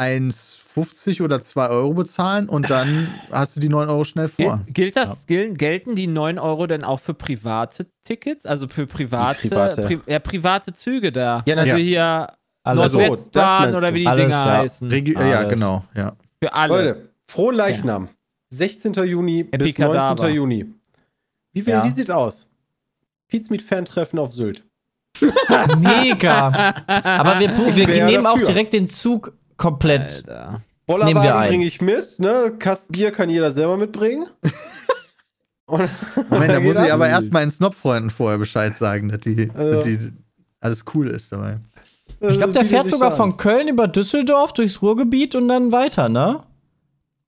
[0.00, 4.60] 1,50 oder 2 Euro bezahlen und dann hast du die 9 Euro schnell vor.
[4.66, 8.44] Gil- Gilt das, gel- gelten die 9 Euro denn auch für private Tickets?
[8.46, 9.82] Also für private, private?
[9.82, 11.42] Pri ja, private Züge da?
[11.46, 11.76] Ja, also ja.
[11.76, 12.32] hier
[12.64, 12.92] Alles.
[12.92, 14.58] Nordwestbahn oder wie die Alles, Dinger ja.
[14.58, 14.90] heißen.
[14.90, 15.52] Regi ja, Alles.
[15.54, 16.16] genau, ja.
[16.42, 16.68] Für alle.
[16.76, 18.08] Leute, frohen Leichnam.
[18.50, 18.92] 16.
[18.94, 20.14] Juni bis Epicadaver.
[20.22, 20.34] 19.
[20.36, 20.74] Juni.
[21.52, 21.84] Wie, Ja.
[21.84, 22.48] wie sieht aus?
[23.28, 24.64] Pizza mit Fan-Treffen auf Sylt.
[25.78, 26.48] Mega.
[26.86, 28.46] Aber wir, wir nehmen auch dafür.
[28.46, 30.24] direkt den Zug komplett.
[30.28, 30.50] Alter.
[30.50, 31.48] Nehmen wir Bollerwagen ein.
[31.48, 32.52] bringe ich mit, ne?
[32.58, 34.26] Kasten Bier kann jeder selber mitbringen.
[35.66, 35.88] Und
[36.28, 37.10] Moment, da muss ich aber ab.
[37.10, 39.70] erstmal den Snob-Freunden vorher Bescheid sagen, dass die, Ja.
[39.70, 40.12] dass die
[40.60, 41.58] alles cool ist dabei.
[42.20, 43.16] Ich glaube, der fährt sogar an.
[43.16, 46.42] von Köln über Düsseldorf durchs Ruhrgebiet und dann weiter, ne?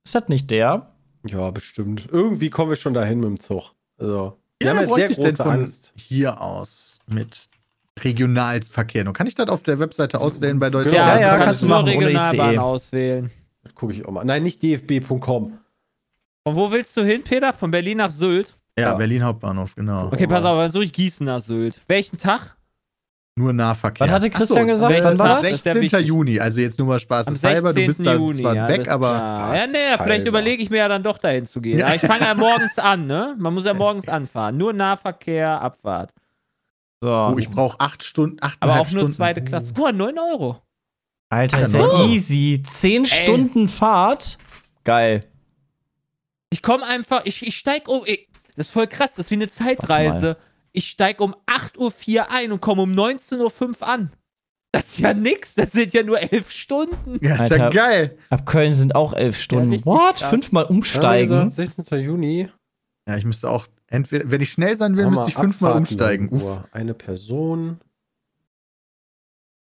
[0.04, 0.92] Ist das nicht der?
[1.26, 2.08] Ja, bestimmt.
[2.12, 3.72] Irgendwie kommen wir schon dahin mit dem Zug.
[3.98, 5.92] Also, wir Ja, haben ja, sehr ich denn große von Angst.
[5.96, 7.48] hier aus mit
[8.02, 9.04] Regionalverkehr?
[9.04, 10.96] Nun kann ich das auf der Webseite auswählen bei Deutschland?
[10.96, 13.30] Ja, Ja, kannst kannst du nur machen, ohne Regionalbahn auswählen.
[13.62, 14.24] Das gucke ich auch mal.
[14.24, 15.58] Nein, nicht dfb.com.
[16.44, 17.52] Und wo willst du hin, Peter?
[17.52, 18.54] Von Berlin nach Sylt?
[18.78, 18.94] Ja, Ja.
[18.94, 20.06] Berlin Hauptbahnhof, genau.
[20.12, 21.80] Okay, pass auf, dann suche ich Gießen nach Sylt.
[21.86, 22.56] Welchen Tag?
[23.38, 24.06] Nur Nahverkehr.
[24.06, 24.94] Was hatte Christian Ach gesagt?
[24.94, 25.42] Äh, Wann war das?
[25.42, 25.82] Das ist sehr 16.
[25.82, 26.06] wichtig.
[26.08, 27.74] Juni, also jetzt nur mal Am spaßeshalber.
[27.74, 27.86] Du 16.
[27.86, 28.34] bist da Juni.
[28.34, 31.18] zwar ja, weg, das- aber Ja, ja nee, vielleicht überlege ich mir ja dann doch
[31.18, 31.78] dahin zu gehen.
[31.78, 31.86] Ja.
[31.86, 33.34] Aber ich fange ja morgens an, ne?
[33.38, 34.56] Man muss ja morgens anfahren.
[34.56, 36.14] Nur Nahverkehr, Abfahrt.
[37.02, 37.10] So.
[37.10, 39.12] oh, ich brauche acht Stunden, acht Aber auch nur Stunden.
[39.12, 39.72] zweite Klasse.
[39.74, 40.62] Guck mal, 9 Euro.
[41.28, 42.04] Alter, ist ja so.
[42.08, 42.62] easy.
[42.64, 44.38] Zehn Stunden Fahrt.
[44.84, 45.26] Geil.
[46.50, 48.02] Ich komme einfach, ich, ich steig um.
[48.06, 50.36] Ich, das ist voll krass, das ist wie eine Zeitreise.
[50.72, 54.12] Ich steig um 8.04 Uhr ein und komme um 19.05 Uhr an.
[54.72, 57.18] Das ist ja nix, das sind ja nur elf Stunden.
[57.24, 57.70] Ja, ist ja Alter.
[57.70, 58.18] geil.
[58.30, 59.70] Ab Köln sind auch elf Stunden.
[59.70, 60.16] richtig What?
[60.16, 60.28] krass.
[60.30, 61.44] Fünfmal umsteigen.
[61.48, 62.00] gesagt, 16.
[62.00, 62.48] Juni.
[63.08, 66.28] Ja, ich müsste auch, entweder, wenn ich schnell sein will, müsste ich fünfmal umsteigen.
[66.30, 66.42] Uff.
[66.42, 66.64] Uhr.
[66.72, 67.78] Eine Person.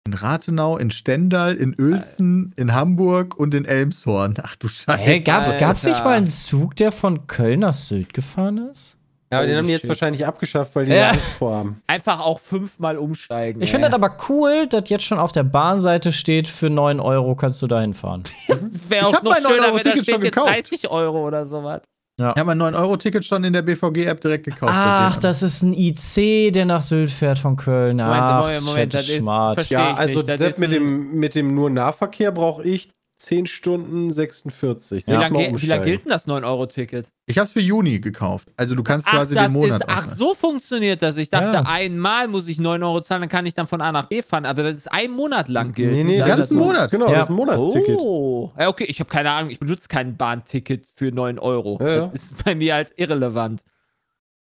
[0.06, 4.36] In Rathenau, in Stendal, in Uelzen, in Hamburg und in Elmshorn.
[4.42, 4.98] Ach du Scheiße.
[5.02, 8.96] Hä, gab's, gab's nicht mal einen Zug, der von Köln nach Sylt gefahren ist?
[9.30, 9.90] Ja, aber den Holy haben die jetzt shit.
[9.90, 11.10] wahrscheinlich abgeschafft, weil die Ja.
[11.10, 11.82] Angst vorhaben.
[11.88, 13.62] Einfach auch fünfmal umsteigen.
[13.62, 17.36] Ich finde das aber cool, dass jetzt schon auf der Bahnseite steht, für 9 Euro
[17.36, 18.24] kannst du da hinfahren.
[18.48, 20.50] Wäre Ich auch noch schöner, wenn da 9-Euro-Ticket steht schon jetzt gekauft.
[20.54, 21.82] 30 Euro oder sowas.
[22.20, 24.74] Ich habe mein 9-Euro-Ticket schon in der BVG-App direkt gekauft.
[24.76, 27.98] Ach, das ist ein IC, der nach Sylt fährt von Köln.
[27.98, 29.54] Moment, Ach, Moment, Moment, das ist- Schmart.
[29.54, 30.24] verstehe Ja, also.
[30.24, 35.08] Das selbst mit dem, mit dem nur Nahverkehr brauche ich 10 Stunden 46.
[35.08, 37.10] Wie lange wie gilt denn das 9-Euro-Ticket?
[37.26, 38.50] Ich habe es für Juni gekauft.
[38.56, 41.18] Also du kannst Ach, quasi das den Monat ist, ach, so funktioniert das.
[41.18, 41.64] Ich dachte, Ja.
[41.66, 44.46] einmal muss ich 9 Euro zahlen, dann kann ich dann von A nach B fahren.
[44.46, 45.94] Aber das ist ein Monat lang gilt.
[45.94, 46.92] Nee, nee, ganzen ist- Monat.
[46.92, 47.16] Genau, Ja.
[47.16, 47.98] das ist ein Monatsticket.
[48.00, 48.52] Oh.
[48.60, 49.50] Ja, okay, ich habe keine Ahnung.
[49.50, 51.80] Ich benutze kein Bahnticket für 9 Euro.
[51.82, 52.08] Ja, ja.
[52.08, 53.62] Das ist bei mir halt irrelevant.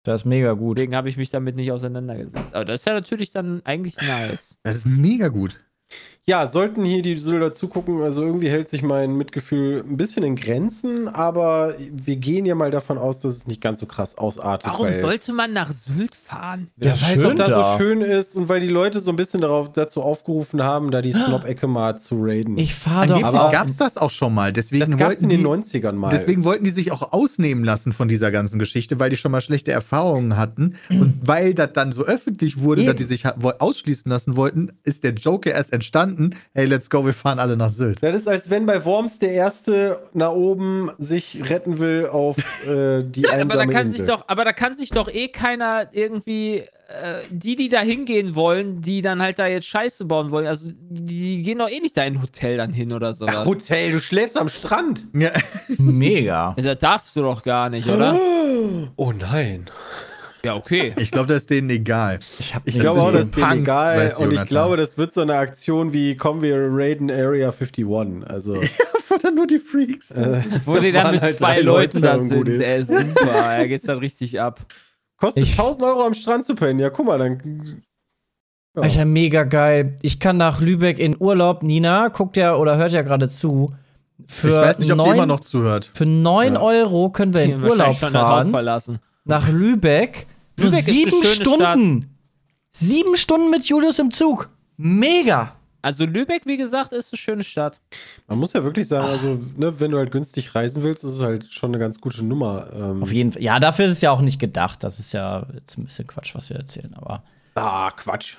[0.03, 0.77] Das ist mega gut.
[0.77, 2.53] Deswegen habe ich mich damit nicht auseinandergesetzt.
[2.53, 4.59] Aber das ist ja natürlich dann eigentlich nice.
[4.63, 5.59] Das ist mega gut.
[6.29, 10.35] Ja, sollten hier die Sylter zugucken, also irgendwie hält sich mein Mitgefühl ein bisschen in
[10.35, 14.69] Grenzen, aber wir gehen ja mal davon aus, dass es nicht ganz so krass ausartet.
[14.69, 16.67] Warum weil, sollte man nach Sylt fahren?
[16.83, 17.71] Ja, weil es da, da.
[17.71, 21.01] so schön ist und weil die Leute so ein bisschen darauf, dazu aufgerufen haben, da
[21.01, 22.57] die Snob-Ecke mal zu raiden.
[22.57, 23.15] Ich fahre doch.
[23.15, 24.51] Angeblich aber- gab es das auch schon mal.
[24.51, 26.09] Deswegen das gab es wollten in den die, 90ern mal.
[26.09, 29.39] Deswegen wollten die sich auch ausnehmen lassen von dieser ganzen Geschichte, weil die schon mal
[29.39, 30.75] schlechte Erfahrungen hatten.
[30.89, 32.87] Und weil das dann so öffentlich wurde, Eben.
[32.87, 36.16] dass die sich ausschließen lassen wollten, ist der Joker erst entstanden.
[36.53, 38.01] Hey, let's go, wir fahren alle nach Sylt.
[38.01, 43.03] Das ist, als wenn bei Worms der Erste nach oben sich retten will auf äh,
[43.03, 43.99] die einsame aber da kann Insel.
[43.99, 48.35] sich doch, aber da kann sich doch eh keiner irgendwie äh, die, die da hingehen
[48.35, 50.47] wollen, die dann halt da jetzt Scheiße bauen wollen.
[50.47, 53.35] Also die gehen doch eh nicht da in ein Hotel dann hin oder sowas.
[53.39, 55.05] Ach, Hotel, du schläfst am Strand.
[55.13, 55.31] Ja.
[55.77, 56.53] Mega.
[56.57, 58.19] Also, das darfst du doch gar nicht, oder?
[58.95, 59.65] Oh nein.
[60.47, 60.93] Ja, okay.
[60.97, 62.19] Ich glaube, das ist denen egal.
[62.39, 63.97] Ich, hab Ich glaube auch, das ist denen egal.
[63.97, 67.85] weiß Und ich glaube, das wird so eine Aktion wie kommen wir raiden Area 51.
[68.27, 68.53] Also
[69.13, 70.11] Oder nur die Freaks.
[70.11, 72.47] äh, Wo die dann mit halt zwei drei Leuten da sind.
[72.47, 72.61] ist.
[72.61, 73.31] Ey, super.
[73.31, 74.59] Da geht's dann richtig ab.
[75.17, 76.79] Kostet Ich- 1000 Euro am Strand zu pennen.
[76.79, 77.81] Ja, guck mal, dann.
[78.75, 78.83] Ja.
[78.83, 79.97] Alter, mega geil.
[80.03, 81.63] Ich kann nach Lübeck in Urlaub.
[81.63, 83.73] Nina guckt ja oder hört ja gerade zu.
[84.27, 85.89] Für ich weiß nicht, ob die neun- immer noch zuhört.
[85.93, 86.61] Für 9 Ja.
[86.61, 88.51] Euro können wir Die in Urlaub fahren.
[88.51, 88.99] verlassen.
[89.25, 90.27] Nach Lübeck.
[90.57, 92.17] Nur Lübeck ist eine sieben Stunden.
[92.71, 94.49] Sieben Stunden mit Julius im Zug.
[94.77, 95.53] Mega.
[95.81, 97.79] Also Lübeck, wie gesagt, ist eine schöne Stadt.
[98.27, 101.21] Man muss ja wirklich sagen, also, ne, wenn du halt günstig reisen willst, ist es
[101.21, 102.67] halt schon eine ganz gute Nummer.
[102.75, 103.41] Ähm, Auf jeden Fall.
[103.41, 104.83] Ja, dafür ist es ja auch nicht gedacht.
[104.83, 106.93] Das ist ja jetzt ein bisschen Quatsch, was wir erzählen.
[106.95, 107.23] Aber
[107.55, 108.35] ah, Quatsch.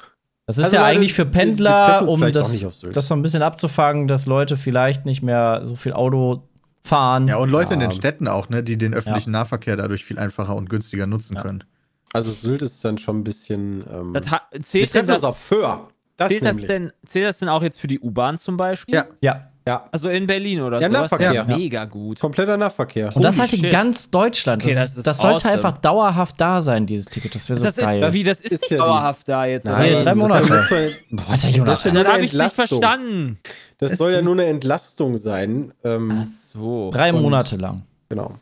[0.46, 2.61] das ist Also, ja Leute, eigentlich für Pendler, um das,
[2.92, 6.42] das so ein bisschen abzufangen, dass Leute vielleicht nicht mehr so viel Auto
[6.85, 7.28] fahren.
[7.28, 7.87] Ja, und Leute in Ja.
[7.87, 11.42] den Städten auch, ne, die den öffentlichen Nahverkehr dadurch viel einfacher und günstiger nutzen Ja.
[11.42, 11.64] können.
[12.12, 13.85] Also Sylt ist dann schon ein bisschen.
[13.92, 15.88] Ähm, Das wir zählt, uns das, auf Föhr.
[16.16, 18.94] Das zählt, das denn, zählt das denn auch jetzt für die U-Bahn zum Beispiel?
[18.94, 19.07] Ja.
[19.21, 19.44] ja.
[19.66, 20.94] Ja, Also in Berlin oder Ja, so?
[20.94, 21.31] Nahverkehr.
[21.35, 22.18] Ja, mega gut.
[22.21, 23.14] kompletter Nahverkehr.
[23.14, 24.64] Und das halt in ganz Deutschland.
[24.64, 25.53] Okay, das, das das sollte awesome.
[25.53, 27.35] einfach dauerhaft da sein, dieses Ticket.
[27.35, 28.03] Das wäre so Das geil.
[28.03, 29.66] ist, wie, das ist, ist nicht ja die- dauerhaft da jetzt.
[29.66, 30.05] Nein, oder?
[30.05, 30.49] drei Monate.
[30.49, 33.38] Das soll, Boah, Alter, das Dann nur habe ich nicht verstanden.
[33.77, 35.75] Das soll ja nur eine Entlastung sein.
[35.85, 36.88] Ähm, Ach so.
[36.90, 37.83] Drei Monate lang.
[38.09, 38.37] genau.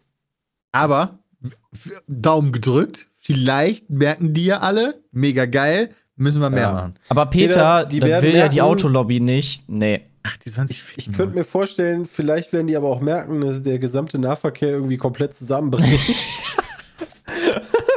[0.71, 1.19] Aber
[2.07, 3.09] Daumen gedrückt.
[3.27, 5.03] Vielleicht merken die ja alle.
[5.11, 5.91] Mega geil.
[6.15, 6.73] Müssen wir mehr Ja.
[6.73, 6.95] machen.
[7.09, 9.69] Aber Peter, die werden will ja die Autolobby nicht.
[9.69, 10.03] Nee.
[10.23, 11.15] Ach, die sollen sich Ich ficken.
[11.15, 15.35] könnte mir vorstellen, vielleicht werden die aber auch merken, dass der gesamte Nahverkehr irgendwie komplett
[15.35, 16.15] zusammenbricht.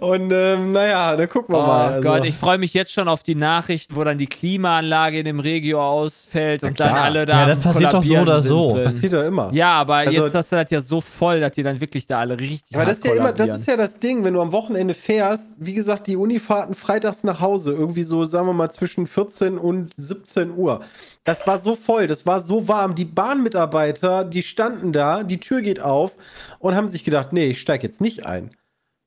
[0.00, 1.92] Und ähm, naja, dann gucken wir Oh mal.
[1.94, 5.24] Also, Gott, ich freue mich jetzt schon auf die Nachrichten, wo dann die Klimaanlage in
[5.24, 7.40] dem Regio ausfällt und dann alle da.
[7.40, 8.74] Ja, das passiert doch so oder sind so.
[8.74, 8.84] drin.
[8.84, 9.50] passiert ja immer.
[9.52, 12.18] Ja, aber Also- jetzt hast du das ja so voll, dass die dann wirklich da
[12.20, 14.52] alle richtig Aber das ist ja immer, das ist ja das Ding, wenn du am
[14.52, 19.06] Wochenende fährst, wie gesagt, die Unifahrten freitags nach Hause, irgendwie so, sagen wir mal, zwischen
[19.06, 20.80] 14 und 17 Uhr.
[21.24, 22.94] Das war so voll, das war so warm.
[22.94, 26.16] Die Bahnmitarbeiter, die standen da, die Tür geht auf
[26.58, 28.50] und haben sich gedacht, nee, ich steig jetzt nicht ein.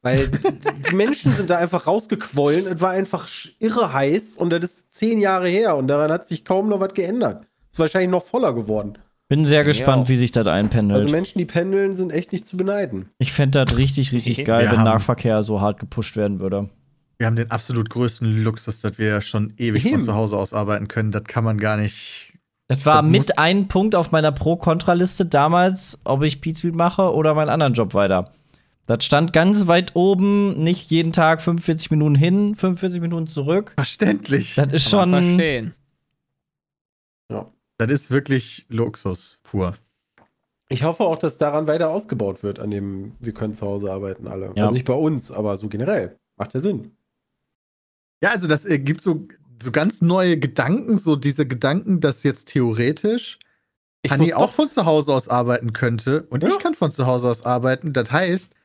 [0.02, 2.68] Weil die, Menschen sind da einfach rausgequollen.
[2.68, 3.28] Es war einfach
[3.60, 6.94] irre heiß und das ist zehn Jahre her und daran hat sich kaum noch was
[6.94, 7.46] geändert.
[7.70, 8.98] Ist wahrscheinlich noch voller geworden.
[9.28, 10.10] Bin sehr gespannt, auch.
[10.10, 11.02] wie sich das einpendelt.
[11.02, 13.10] Also Menschen, die pendeln, sind echt nicht zu beneiden.
[13.20, 14.44] ich fände das richtig, richtig Okay.
[14.46, 16.70] geil, Wir wenn Nahverkehr so hart gepusht werden würde.
[17.20, 20.02] Wir haben den absolut größten Luxus, dass wir schon ewig von Eben.
[20.02, 21.12] zu Hause aus arbeiten können.
[21.12, 22.34] Das kann man gar nicht.
[22.70, 27.34] Das war Das mit ein Punkt auf meiner Pro-Kontra-Liste damals, ob ich Pizza mache oder
[27.36, 28.32] meinen anderen Job weiter.
[28.90, 33.74] Das stand ganz weit oben, nicht jeden Tag 45 Minuten hin, 45 Minuten zurück.
[33.76, 34.56] Verständlich.
[34.56, 35.12] Das ist schon.
[35.12, 35.76] verstehen.
[37.78, 39.76] Das ist wirklich Luxus pur.
[40.70, 44.28] Ich hoffe auch, dass daran weiter ausgebaut wird, an dem wir können zu Hause arbeiten
[44.28, 44.52] alle.
[44.56, 44.64] Ja.
[44.64, 46.18] Also nicht bei uns, aber so generell.
[46.36, 46.92] Macht ja Sinn.
[48.24, 49.28] Ja, also das äh, gibt so,
[49.62, 53.38] so ganz neue Gedanken, so diese Gedanken, dass jetzt theoretisch
[54.02, 56.50] Ich Hanni auch von zu Hause aus arbeiten könnte und Ja.
[56.50, 57.94] ich kann von zu Hause aus arbeiten.
[57.94, 58.56] Das heißt,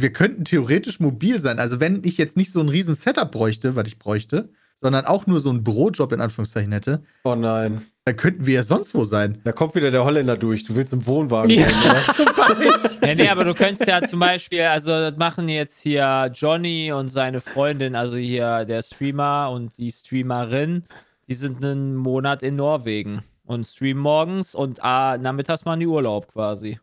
[0.00, 1.58] wir könnten theoretisch mobil sein.
[1.58, 5.26] Also wenn ich jetzt nicht so ein riesen Setup bräuchte, was ich bräuchte, sondern auch
[5.26, 7.82] nur so einen Bürojob in Anführungszeichen hätte, Oh nein.
[8.04, 9.40] Da könnten wir ja sonst wo sein.
[9.44, 10.64] Da kommt wieder der Holländer durch.
[10.64, 11.66] Du willst im Wohnwagen Ja.
[11.66, 12.98] oder?
[13.06, 17.08] Ja, nee, aber du könntest ja zum Beispiel, also das machen jetzt hier Johnny und
[17.10, 20.84] seine Freundin, also hier der Streamer und die Streamerin,
[21.28, 26.32] die sind einen Monat in Norwegen und streamen morgens und ah, nachmittags machen die Urlaub
[26.32, 26.78] quasi.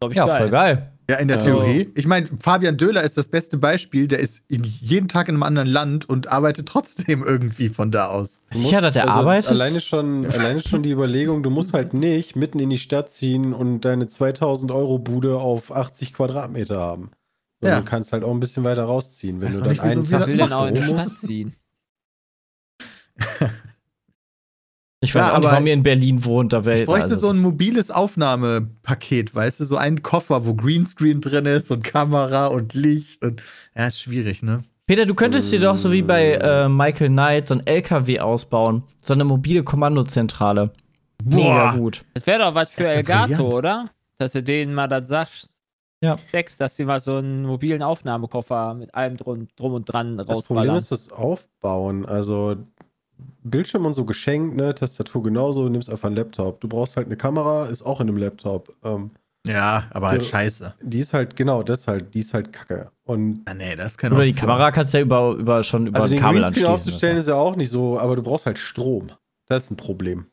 [0.00, 0.38] Glaub ich Ja, geil.
[0.38, 0.92] voll geil.
[1.10, 1.42] Ja, in der.
[1.42, 1.90] Theorie.
[1.94, 4.08] Ich meine, Fabian Döhler ist das beste Beispiel.
[4.08, 8.08] Der ist in, jeden Tag in einem anderen Land und arbeitet trotzdem irgendwie von da
[8.08, 8.42] aus.
[8.50, 9.50] Sicher, dass der also arbeitet?
[9.50, 13.54] Alleine schon, alleine schon die Überlegung, du musst halt nicht mitten in die Stadt ziehen
[13.54, 17.10] und deine 2000 Euro Bude auf 80 Quadratmeter haben.
[17.60, 17.84] Sondern Ja.
[17.84, 20.26] du kannst halt auch ein bisschen weiter rausziehen, wenn Weiß du dann nicht, einen Tag
[20.26, 21.20] will denn auch in die Stadt musst.
[21.22, 21.54] ziehen?
[25.00, 26.86] Ich weiß Ja, auch nicht, aber warum ihr in Berlin wohnt, da Ich Welt.
[26.86, 29.64] bräuchte also so ein mobiles Aufnahmepaket, weißt du?
[29.64, 33.42] So einen Koffer, wo Greenscreen drin ist und Kamera und Licht und.
[33.76, 34.64] Ja, ist schwierig, ne?
[34.86, 38.82] Peter, du könntest dir doch so wie bei äh, Michael Knight so ein LKW ausbauen.
[39.02, 40.72] So eine mobile Kommandozentrale.
[41.24, 42.04] Mega gut.
[42.14, 43.54] Das wäre doch was für ja Elgato, brillant.
[43.54, 43.90] oder?
[44.16, 45.50] Dass du denen mal das sagst.
[46.00, 46.16] Ja.
[46.28, 50.44] Steckst, dass sie mal so einen mobilen Aufnahmekoffer mit allem drum, drum und dran Das
[50.44, 52.06] Problem ist das Aufbauen.
[52.06, 52.56] Also
[53.42, 54.74] Bildschirm und so geschenkt, ne?
[54.74, 56.60] Tastatur genauso, du nimmst einfach einen Laptop.
[56.60, 58.74] Du brauchst halt eine Kamera, ist auch in einem Laptop.
[58.84, 59.10] Ähm,
[59.46, 60.28] Ja, aber halt Ja.
[60.28, 60.74] scheiße.
[60.82, 62.90] die ist halt, genau, das halt, die ist halt kacke.
[63.04, 64.32] Und Ah, nee, das ist keine Oder die.
[64.34, 66.68] Kamera kannst du ja über, über schon über also ein den Kabel anschließen.
[66.70, 69.10] aufzustellen ist ja auch nicht so, aber du brauchst halt Strom.
[69.46, 70.26] Das ist ein Problem.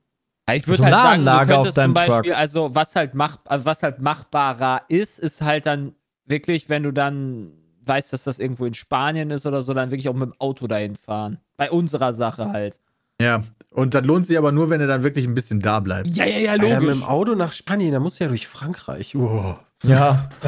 [0.50, 2.96] Ja, ich würde So halt sagen, du Solaranlage auf könntest zum deinem Beispiel, also was
[2.96, 5.96] halt mach, also was halt machbarer ist, ist halt dann
[6.26, 7.54] wirklich, wenn du dann
[7.86, 10.68] weißt, dass das irgendwo in Spanien ist oder so, dann wirklich auch mit dem Auto
[10.68, 11.38] dahin fahren.
[11.58, 12.80] Bei unserer Sache halt.
[13.22, 16.18] Ja, und das lohnt sich aber nur, wenn du dann wirklich ein bisschen da bleibst.
[16.18, 16.94] Ja, ja, ja, Alter, mit logisch.
[17.00, 19.12] dem Auto nach Spanien, da musst du ja durch Frankreich.
[19.14, 19.58] So.
[19.84, 20.30] Ja.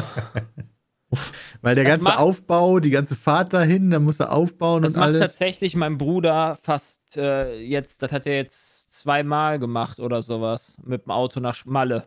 [1.62, 4.92] Weil der Das ganze macht- Aufbau, die ganze Fahrt dahin, dann muss er aufbauen Das
[4.92, 5.20] und macht alles.
[5.22, 11.06] tatsächlich mein Bruder fast äh, jetzt, das hat er jetzt zweimal gemacht oder sowas mit
[11.06, 12.04] dem Auto nach Malle.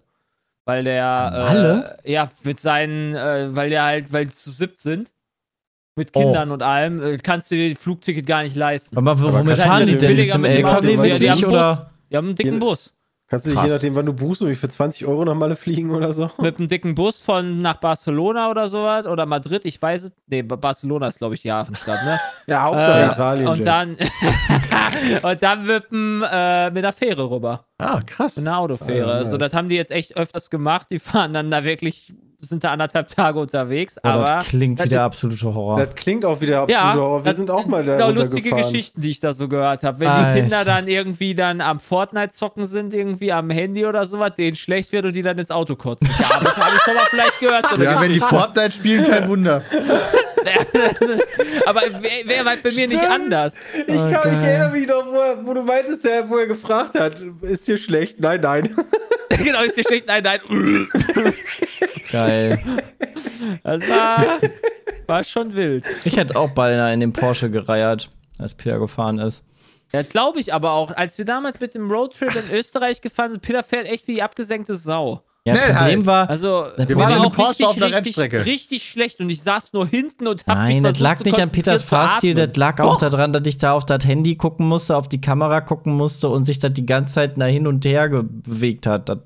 [0.66, 1.98] Weil der, Malle?
[2.04, 5.12] Äh, ja, mit seinen, äh, weil der halt, weil die zu siebt sind,
[5.96, 6.20] mit Oh.
[6.22, 8.98] Kindern und allem, äh, kannst du dir das Flugticket gar nicht leisten.
[8.98, 10.00] Aber womit fahren die denn?
[10.02, 11.92] Mit billiger dem LKW weil die wirklich haben oder?
[12.10, 12.60] Wir haben einen dicken Ja.
[12.60, 12.94] Bus.
[13.28, 13.64] Kannst du Krass.
[13.66, 16.30] je nachdem, wann du buchst, irgendwie für 20 Euro nach Malle fliegen oder so?
[16.42, 20.14] Mit einem dicken Bus von nach Barcelona oder sowas oder Madrid, ich weiß es.
[20.28, 22.20] Nee, Ba- Barcelona ist, glaube ich, die Hafenstadt, ne?
[22.48, 23.48] Ja, Hauptsache Äh, Italien.
[23.48, 23.96] und dann
[25.24, 27.66] und dann mit, dem, äh, mit der Fähre rüber.
[27.78, 28.36] ah, krass.
[28.36, 29.14] Mit einer Autofähre.
[29.14, 29.30] Ah, nice.
[29.32, 30.88] So, das haben die jetzt echt öfters gemacht.
[30.90, 33.98] Die fahren dann da wirklich, sind da anderthalb Tage unterwegs.
[34.04, 35.80] Oh, aber das klingt wie das der ist- absolute Horror.
[35.86, 37.24] Das klingt auch wieder absolut ja, Horror.
[37.24, 38.50] Wir das sind auch mal da sind auch lustige.
[38.56, 40.00] Geschichten, die ich da so gehört habe.
[40.00, 40.34] Wenn Alter.
[40.34, 44.56] die Kinder dann irgendwie dann am Fortnite zocken sind, irgendwie am Handy oder sowas, denen
[44.56, 46.10] schlecht wird und die dann ins Auto kotzen.
[46.20, 47.66] Ja, das habe ich schon mal vielleicht gehört.
[47.76, 48.20] So Ja, wenn die.
[48.20, 49.62] Fortnite spielen, kein Wunder.
[51.66, 53.12] aber wär halt bei mir nicht Stimmt.
[53.12, 53.54] anders.
[53.88, 54.44] Ich, Oh, kann, ich geil.
[54.44, 58.20] erinnere mich noch, wo, wo du meintest, wo er gefragt hat, ist dir schlecht?
[58.20, 58.76] Nein, nein.
[59.44, 60.08] genau, ist dir schlecht?
[60.08, 60.88] Nein, nein.
[62.12, 62.60] Geil.
[63.64, 64.24] Das war,
[65.08, 65.86] war schon wild.
[66.06, 69.44] Ich hätte auch beinahe in den Porsche gereiert, als Peter gefahren ist.
[69.94, 70.96] Ja, glaube ich aber auch.
[70.96, 74.24] Als wir damals mit dem Roadtrip in Österreich gefahren sind, Peter fährt echt wie die
[74.24, 75.24] abgesenkte Sau.
[75.44, 76.06] Ja, Schnell Problem halt.
[76.06, 78.46] war, Also, Wir waren auch Porsche richtig, auf richtig, Rennstrecke.
[78.46, 81.50] richtig schlecht und ich saß nur hinten und hab Nein, mich das lag nicht an
[81.50, 85.10] Peters Fahrstil, das lag auch daran, dass ich da auf das Handy gucken musste, auf
[85.10, 88.86] die Kamera gucken musste und sich das die ganze Zeit nach hin und her bewegt
[88.86, 89.10] hat.
[89.10, 89.18] Das,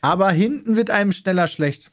[0.00, 1.92] Aber hinten wird einem schneller schlecht.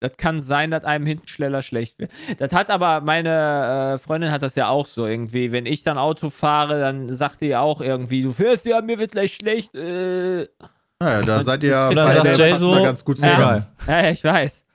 [0.00, 2.10] Das kann sein, dass einem hinten schneller schlecht wird.
[2.38, 5.50] Das hat aber, meine äh, Freundin hat das ja auch so irgendwie.
[5.50, 9.12] Wenn ich dann Auto fahre, dann sagt die auch irgendwie, du fährst ja, mir wird
[9.12, 9.74] gleich schlecht.
[9.74, 10.46] Äh.
[11.00, 13.34] Naja, da seid ihr Jay passen so, ganz gut ja.
[13.34, 13.66] zusammen.
[13.86, 14.66] Ja, ich weiß.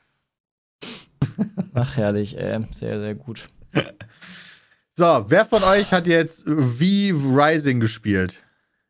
[1.75, 2.65] ach, herrlich, ey.
[2.71, 3.47] Sehr, sehr gut.
[4.93, 8.43] So, wer von euch hat jetzt wie Rising gespielt?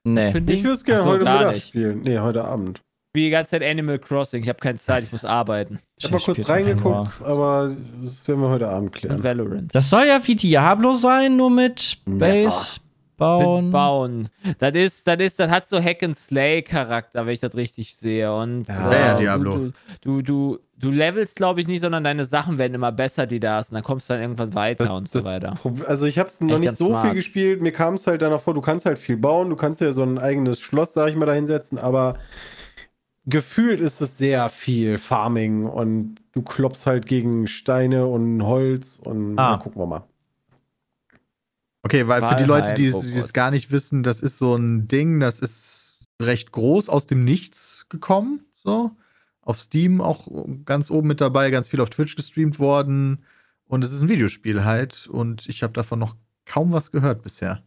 [0.05, 0.31] Nee.
[0.31, 1.67] Finde Ich würde es gerne so, heute gar Mittag nicht.
[1.67, 2.01] spielen.
[2.01, 2.81] Nee, heute Abend.
[3.13, 4.43] Wie die ganze Zeit Animal Crossing.
[4.43, 5.79] Ich habe keine Zeit, ich muss arbeiten.
[5.97, 9.23] Ich habe mal kurz reingeguckt, aber das werden wir heute Abend Und klären.
[9.23, 9.73] Valorant.
[9.73, 12.79] Das soll ja wie Diablo sein, nur mit Base
[13.17, 13.65] bauen.
[13.65, 14.29] Mit Bauen.
[14.59, 17.95] Das ist, das ist, das hat so Hack and Slay Charakter, wenn ich das richtig
[17.97, 18.31] sehe.
[18.33, 19.55] Und Ja, wär ja äh, Diablo.
[19.55, 23.39] Du, du, du, du levelst, glaube ich, nicht, sondern deine Sachen werden immer besser, die
[23.39, 23.71] da hast.
[23.71, 25.55] Und dann kommst du dann irgendwann weiter Das- und so weiter.
[25.61, 27.07] Prob- Also ich habe es noch Echt nicht so smart.
[27.07, 27.61] viel gespielt.
[27.61, 30.03] Mir kam es halt danach vor, du kannst halt viel bauen, du kannst ja so
[30.03, 32.13] ein eigenes Schloss, sag ich mal, da hinsetzen, aber
[33.29, 39.37] gefühlt ist es sehr viel Farming und du klopfst halt gegen Steine und Holz und
[39.37, 39.57] Ah.
[39.57, 40.03] gucken wir mal.
[41.83, 43.33] Okay, weil für die Leute, die es Hogwarts.
[43.33, 47.85] gar nicht wissen, das ist so ein Ding, das ist recht groß aus dem Nichts
[47.89, 48.45] gekommen.
[48.55, 48.91] So.
[49.41, 50.27] Auf Steam auch
[50.65, 53.23] ganz oben mit dabei, ganz viel auf Twitch gestreamt worden.
[53.65, 55.07] Und es ist ein Videospiel halt.
[55.07, 56.15] Und ich habe davon noch
[56.45, 57.63] kaum was gehört bisher.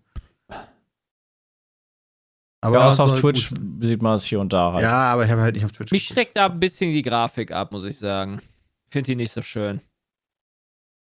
[2.62, 4.82] Aber ja, auf Twitch gut sieht man es hier und da halt.
[4.82, 5.90] Ja, aber ich habe halt nicht auf Twitch.
[5.92, 6.18] Mich geguckt.
[6.18, 8.40] schreckt da ein bisschen die Grafik ab, muss ich sagen.
[8.86, 9.80] Ich finde die nicht so schön.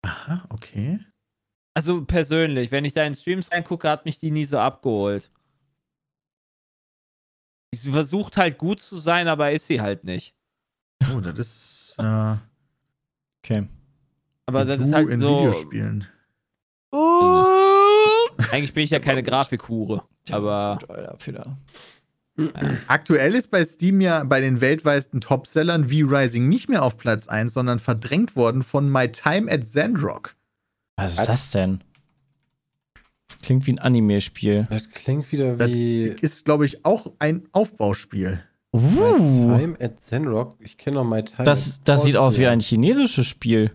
[0.04, 1.00] Aha, okay.
[1.74, 5.30] Also persönlich, wenn ich da in Streams reingucke, hat mich die nie so abgeholt.
[7.74, 10.34] Sie versucht halt gut zu sein, aber ist sie halt nicht.
[11.14, 11.96] Oh, das ist.
[12.00, 12.36] Äh,
[13.48, 13.68] Okay.
[14.46, 15.40] Aber das ist halt in so.
[15.40, 16.08] Videospielen.
[18.52, 20.04] Eigentlich bin ich ja keine Grafikhure.
[20.34, 21.58] Aber Gut, Alter, Peter.
[22.88, 27.28] Aktuell ist bei Steam ja bei den weltweiten Topsellern wie Rising nicht mehr auf Platz
[27.28, 30.36] 1, sondern verdrängt worden von My Time at Zandrock.
[30.98, 31.84] Was ist das denn?
[33.28, 34.66] Das klingt wie ein Anime-Spiel.
[34.70, 38.40] Das klingt wieder Das wie ist, glaube ich, auch ein Aufbauspiel.
[38.74, 40.56] My Uh, Time at Zenrock.
[40.60, 43.72] Ich kenne noch My Time das, at das sieht aus wie ein chinesisches Spiel.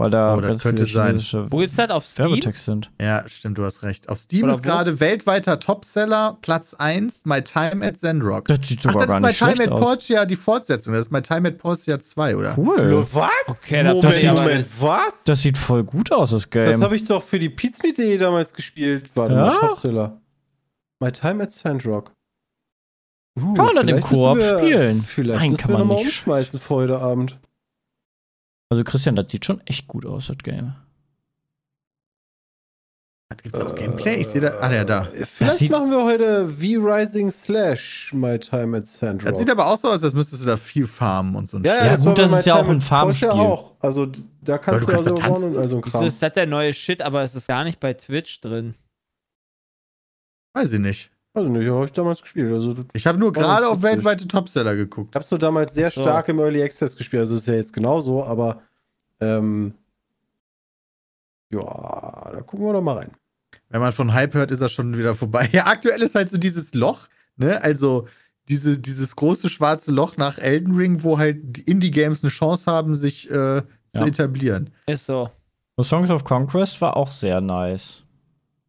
[0.00, 1.46] Weil da Oh, das ganz könnte viele sein.
[1.50, 2.26] wo gibt's das auf Steam?
[2.30, 2.90] Werbetext sind.
[2.98, 4.08] Ja, stimmt, du hast recht.
[4.08, 8.46] Auf Steam Oder ist gerade weltweiter Topseller, Platz 1, My Time at Zandrock.
[8.48, 9.80] Das sieht Ach, sogar das gar ist My Time at aus.
[9.80, 10.94] Portia, die Fortsetzung.
[10.94, 12.56] Das ist My Time at Portia 2, oder?
[12.56, 13.06] Cool.
[13.12, 13.30] Was?
[13.46, 15.24] Okay, das Moment, sieht- Moment, was?
[15.24, 16.82] Das sieht voll gut aus, das Das Game.
[16.82, 19.10] habe ich doch für die Pizmeet.de damals gespielt.
[19.14, 19.40] Warte Ja?
[19.48, 20.18] mal, Topseller.
[21.00, 22.12] My Time at Sandrock.
[23.38, 25.02] Uh, Kann man das im Koop spielen?
[25.02, 26.06] Vielleicht Nein, müssen kann wir man nochmal nicht.
[26.06, 27.38] umschmeißen vor heute Abend.
[28.70, 30.74] Also Christian, das sieht schon echt gut aus, das Game.
[33.42, 34.16] Gibt es auch Gameplay?
[34.20, 34.58] Ich sehe da.
[34.58, 35.06] Ah, ja, da.
[35.06, 39.30] Äh, Vielleicht sieht- machen wir heute V-Rising Slash My Time at Sandrock.
[39.30, 41.64] Das sieht aber auch so aus, als müsstest du da viel farmen und so ein
[41.64, 43.30] ja, ja, Ja, das gut, das ist ja auch ein Farmspiel.
[43.30, 43.76] auch.
[43.80, 44.06] Also
[44.42, 45.54] da kannst du du, kannst also tanzen.
[45.54, 46.04] und also Kram.
[46.04, 48.74] ist das der neue Shit, aber es ist gar nicht bei Twitch drin?
[50.54, 51.10] Weiß ich nicht.
[51.32, 52.52] Also nicht, habe ich damals gespielt.
[52.52, 55.10] Also Ich habe nur das gerade auf weltweite Topseller geguckt.
[55.12, 56.02] Ich habe so damals sehr So.
[56.02, 57.20] stark im Early Access gespielt.
[57.20, 58.62] Also ist ja jetzt genauso, aber
[59.20, 59.74] ähm,
[61.50, 63.12] ja, da gucken wir doch mal rein.
[63.68, 65.48] Wenn man von Hype hört, ist er schon wieder vorbei.
[65.52, 67.06] Ja, aktuell ist halt so dieses Loch,
[67.36, 67.62] ne?
[67.62, 68.08] Also
[68.48, 72.94] diese, dieses große schwarze Loch nach Elden Ring, wo halt die Indie-Games eine Chance haben,
[72.96, 73.62] sich äh,
[73.92, 74.06] zu Ja.
[74.06, 74.70] etablieren.
[74.86, 75.30] Ist so.
[75.76, 78.02] So Songs of Conquest war auch sehr nice.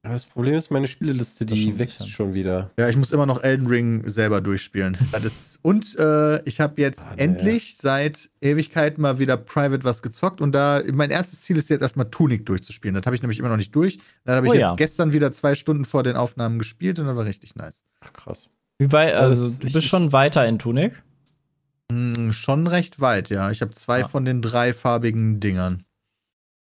[0.04, 2.72] Aber Das Problem ist, meine Spieleliste, schon die ein wächst schon wieder.
[2.80, 4.98] Ja, ich muss immer noch Elden Ring selber durchspielen.
[5.12, 10.02] Das ist, und äh, ich habe jetzt Ah, endlich seit Ewigkeit mal wieder Private was
[10.02, 12.96] gezockt und da mein erstes Ziel ist jetzt erstmal Tunic durchzuspielen.
[12.96, 14.00] Das habe ich nämlich immer noch nicht durch.
[14.24, 14.74] Dann habe ich Oh jetzt ja.
[14.76, 17.84] gestern wieder zwei Stunden vor den Aufnahmen gespielt und das war richtig nice.
[18.00, 18.50] Ach, krass.
[18.80, 20.94] Wie weit, also du ich- bist schon weiter in Tunic?
[21.92, 23.52] Hm, schon recht weit, ja.
[23.52, 24.08] Ich habe zwei Ah.
[24.08, 25.84] von den drei farbigen Dingern.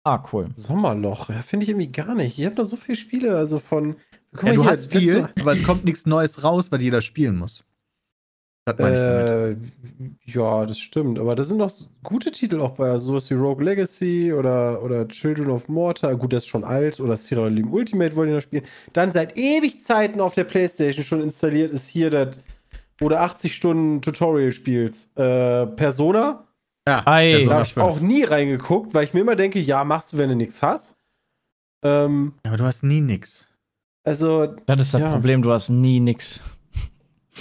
[0.04, 0.48] Ah, cool.
[0.56, 2.38] Sommerloch, ja, finde ich irgendwie gar nicht.
[2.38, 3.96] Ihr habt da so viele Spiele, also von.
[4.32, 7.64] Guck Ja, mal du hast viel, aber kommt nichts Neues raus, weil jeder spielen muss.
[8.64, 9.28] Das meine ich damit.
[9.28, 11.18] Äh, ja, das stimmt.
[11.18, 11.72] Aber da sind doch
[12.02, 16.14] gute Titel auch bei, also sowas wie Rogue Legacy oder, oder Children of Mortar.
[16.16, 17.00] Gut, das ist schon alt.
[17.00, 18.64] Oder Sierra Leone Ultimate wollen die noch spielen.
[18.92, 22.38] Dann seit ewig Zeiten auf der Playstation schon installiert ist hier das,
[22.98, 25.16] wo du 80 Stunden Tutorial spielst.
[25.18, 26.46] Äh, Persona.
[26.90, 27.44] Ja, Ei.
[27.46, 27.86] Da habe ich 5.
[27.86, 30.96] auch nie reingeguckt, weil ich mir immer denke, ja, machst du, wenn du nichts hast.
[31.82, 33.46] Ähm, Aber du hast nie nix.
[34.04, 35.10] also, Das ist das Ja.
[35.12, 36.40] Problem, du hast nie nix.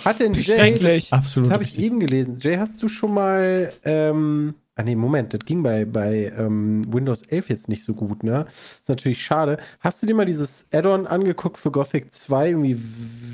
[0.06, 1.04] hat denn Jay.
[1.12, 1.50] Absolut.
[1.50, 2.38] Das habe ich eben gelesen.
[2.40, 3.74] Jay, hast du schon mal.
[3.84, 8.24] Ähm, ah, nee, Moment, das ging bei, bei ähm, Windows 11 jetzt nicht so gut,
[8.24, 8.46] ne?
[8.50, 9.58] Ist natürlich schade.
[9.82, 12.50] Hast du dir mal dieses Add-on angeguckt für Gothic 2?
[12.50, 12.80] Irgendwie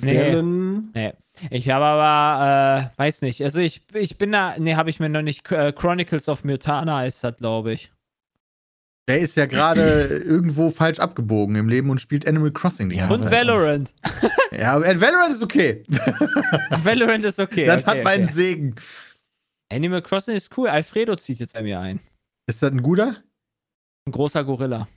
[0.01, 0.15] Nee.
[0.15, 0.89] Wellen?
[0.95, 1.13] Nee.
[1.49, 3.43] Ich habe aber, äh, weiß nicht.
[3.43, 5.51] Also ich, ich bin da, nee, habe ich mir noch nicht.
[5.51, 7.91] Äh, Chronicles of Mutana ist das, glaube ich.
[9.07, 9.81] Der ist ja gerade
[10.25, 13.31] irgendwo falsch abgebogen im Leben und spielt Animal Crossing die ganze Und Zeit.
[13.31, 13.93] Valorant.
[14.51, 15.83] Ja, aber Valorant ist okay.
[16.69, 17.65] Valorant ist okay.
[17.65, 18.33] das okay, hat meinen okay.
[18.33, 18.75] Segen.
[19.69, 20.69] Animal Crossing ist cool.
[20.69, 21.99] Alfredo zieht jetzt bei mir ein.
[22.47, 23.17] Ist das ein guter?
[24.05, 24.87] Ein großer Gorilla.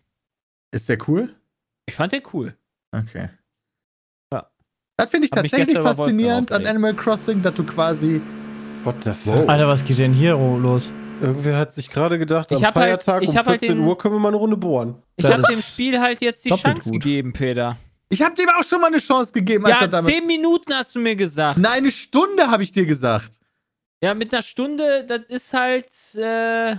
[0.70, 1.34] Ist der cool?
[1.86, 2.57] Ich fand den cool.
[2.93, 3.30] Okay.
[4.99, 6.66] Das finde ich Hab tatsächlich faszinierend an.
[6.66, 8.20] Animal Crossing, dass du quasi.
[8.82, 9.34] What the fuck?
[9.42, 9.49] Wow.
[9.49, 10.90] Alter, was geht denn hier los?
[11.20, 13.86] Irgendwer hat sich gerade gedacht, Ich am halt- Feiertag ich um hab halt 14 den-
[13.86, 14.96] Uhr können wir mal eine Runde bohren.
[15.16, 16.92] Ich habe dem Spiel halt jetzt die Chance gut.
[16.94, 17.76] gegeben, Peter.
[18.09, 20.12] Ich habe dem auch schon mal eine Chance gegeben, als Ja, damit.
[20.14, 21.59] zehn Minuten hast du mir gesagt.
[21.59, 23.38] Nein, eine Stunde habe ich dir gesagt.
[24.03, 25.86] Ja, mit einer Stunde, das ist halt.
[26.16, 26.76] Äh,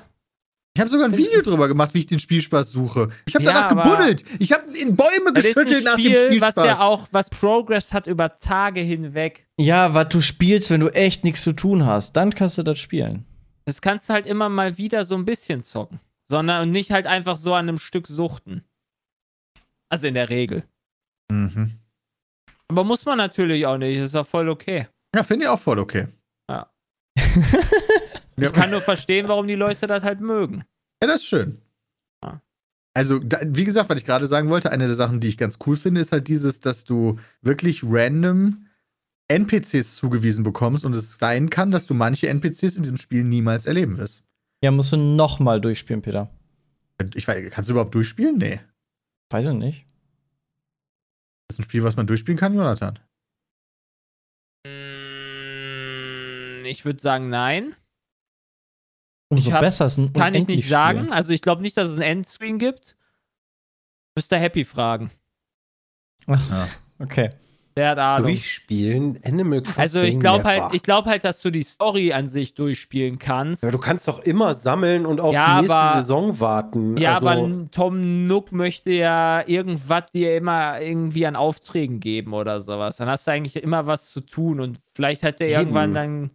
[0.80, 3.10] Ich habe sogar ein Video drüber gemacht, wie ich den Spielspaß suche.
[3.26, 4.24] Ich habe Ja, danach gebuddelt.
[4.40, 6.56] Ich habe in Bäume geschüttelt nach dem Spiel, Spielspaß.
[6.56, 9.46] was ja auch, was Progress hat über Tage hinweg.
[9.58, 12.80] Ja, was du spielst, wenn du echt nichts zu tun hast, dann kannst du das
[12.80, 13.26] spielen.
[13.66, 16.00] Das kannst du halt immer mal wieder so ein bisschen zocken.
[16.30, 18.64] Sondern nicht halt einfach so an einem Stück suchten.
[19.90, 20.64] Also in der Regel.
[21.30, 21.72] mhm.
[22.70, 23.98] Aber muss man natürlich auch nicht.
[24.00, 24.88] Das ist auch voll okay.
[25.14, 26.08] Ja, finde ich auch voll okay.
[26.50, 26.72] Ja.
[28.42, 30.64] ja, Ich kann nur verstehen, warum die Leute das halt mögen.
[31.02, 31.62] ja, das ist schön.
[32.24, 32.42] Ja.
[32.94, 35.58] Also, da, wie gesagt, was ich gerade sagen wollte, eine der Sachen, die ich ganz
[35.66, 38.66] cool finde, ist halt dieses, dass du wirklich random
[39.28, 43.66] NPCs zugewiesen bekommst und es sein kann, dass du manche NPCs in diesem Spiel niemals
[43.68, 44.24] erleben wirst.
[44.64, 46.30] Ja, musst du noch mal durchspielen, Peter.
[47.14, 48.38] Ich weiß, kannst du überhaupt durchspielen?
[48.38, 48.60] Nee.
[49.30, 49.86] Weiß ich nicht.
[51.48, 53.00] Das ist ein Spiel, was man durchspielen kann, Jonathan.
[54.66, 57.76] Mm, Ich würde sagen, nein.
[59.30, 61.12] Umso Ich hab's- besser ist ein Kann ich nicht sagen.
[61.12, 62.96] Also ich glaube nicht, dass es ein Endscreen gibt.
[64.16, 65.12] Müsste Happy fragen.
[67.00, 67.30] Okay.
[67.78, 68.28] Der hat Ahnung.
[68.32, 69.80] Durchspielen, Animal Crossing.
[69.82, 73.64] Also ich glaube halt, ich glaube halt, dass du die Story an sich durchspielen kannst.
[73.64, 76.98] Ja, du kannst doch immer sammeln und auf Ja, die nächste aber- Saison warten.
[76.98, 82.60] Ja, also, aber Tom Nook möchte ja irgendwas dir immer irgendwie an Aufträgen geben oder
[82.60, 82.98] sowas.
[82.98, 85.60] Dann hast du eigentlich immer was zu tun und vielleicht hat der Eben.
[85.60, 86.32] irgendwann dann.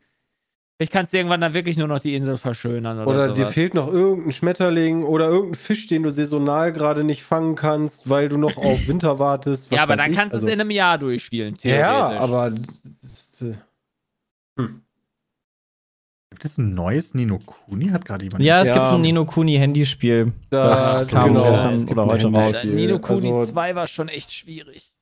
[0.77, 3.37] Vielleicht kannst du irgendwann dann wirklich nur noch die Insel verschönern oder, Oder sowas.
[3.39, 8.11] dir fehlt noch irgendein Schmetterling oder irgendein Fisch, den du saisonal gerade nicht fangen kannst,
[8.11, 9.71] weil du noch auf Winter wartest.
[9.71, 10.17] was ja, aber dann ich.
[10.17, 12.21] kannst du Also- es in einem Jahr durchspielen, Ja, theoretisch.
[12.21, 12.51] aber.
[12.51, 13.55] das ist, äh,
[16.31, 17.89] Gibt es ein neues Nino Kuni?
[17.91, 18.43] Hat gerade jemand.
[18.43, 18.75] Ja, es Ja.
[18.75, 20.33] gibt ein Nino Kuni Handyspiel.
[20.51, 22.65] Da- Das kam genau, gestern es oder ein heute raus.
[22.65, 24.93] Nino Kuni Also- 2 war schon echt schwierig.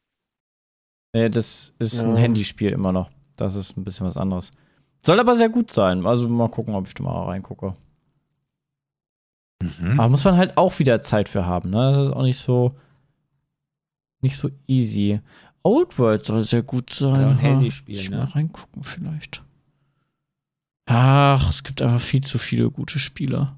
[1.14, 2.20] Nee, das ist ein Ja.
[2.20, 3.10] Handyspiel immer noch.
[3.36, 4.50] Das ist ein bisschen was anderes.
[5.04, 6.06] Soll aber sehr gut sein.
[6.06, 7.74] Also mal gucken, ob ich da mal reingucke.
[9.60, 9.98] Mhm.
[9.98, 11.92] Aber muss man halt auch wieder Zeit für haben, ne?
[11.92, 12.70] Das ist auch nicht so
[14.22, 15.20] nicht so easy.
[15.64, 17.20] Old World soll sehr gut sein.
[17.20, 17.40] Ja, ein ha.
[17.40, 18.18] Handyspiel, ich ne?
[18.18, 19.42] mal reingucken vielleicht.
[20.86, 23.56] Ach, es gibt einfach viel zu viele gute Spieler.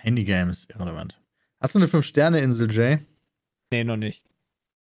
[0.00, 1.20] Handygames, irrelevant.
[1.60, 2.98] Hast du eine 5-Sterne-Insel, Jay?
[3.70, 4.22] Nee, noch nicht.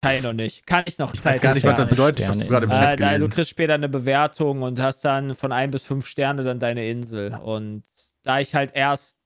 [0.01, 0.67] Kann ich noch nicht.
[0.67, 1.13] Kann ich noch.
[1.13, 2.25] Ich weiß gar nicht, ja was das bedeutet.
[2.25, 3.31] Sterne- gerade im Äh, Chat da, du gelesen.
[3.31, 7.35] kriegst später eine Bewertung und hast dann von ein bis fünf Sterne dann deine Insel.
[7.35, 7.83] Und
[8.23, 9.17] da ich halt erst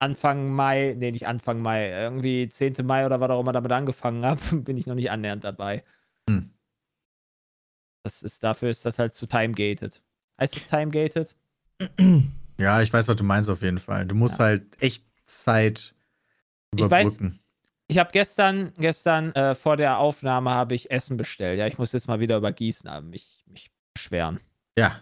[0.00, 2.74] Anfang Mai, nee, nicht Anfang Mai, irgendwie 10.
[2.84, 5.82] Mai oder was auch immer damit angefangen habe, bin ich noch nicht annähernd dabei.
[6.28, 6.50] Hm.
[8.02, 10.02] Das ist, dafür ist das halt zu time-gated.
[10.38, 11.34] Heißt es time-gated?
[12.56, 14.06] Ja, ich weiß, was du meinst auf jeden Fall.
[14.06, 15.92] Du musst halt echt Zeit
[16.76, 17.40] Ich weiß- überbrücken.
[17.86, 21.58] Ich habe gestern, gestern äh, vor der Aufnahme habe ich Essen bestellt.
[21.58, 24.40] Ja, ich muss jetzt mal wieder über Gießen äh, mich, mich beschweren.
[24.78, 25.00] Ja.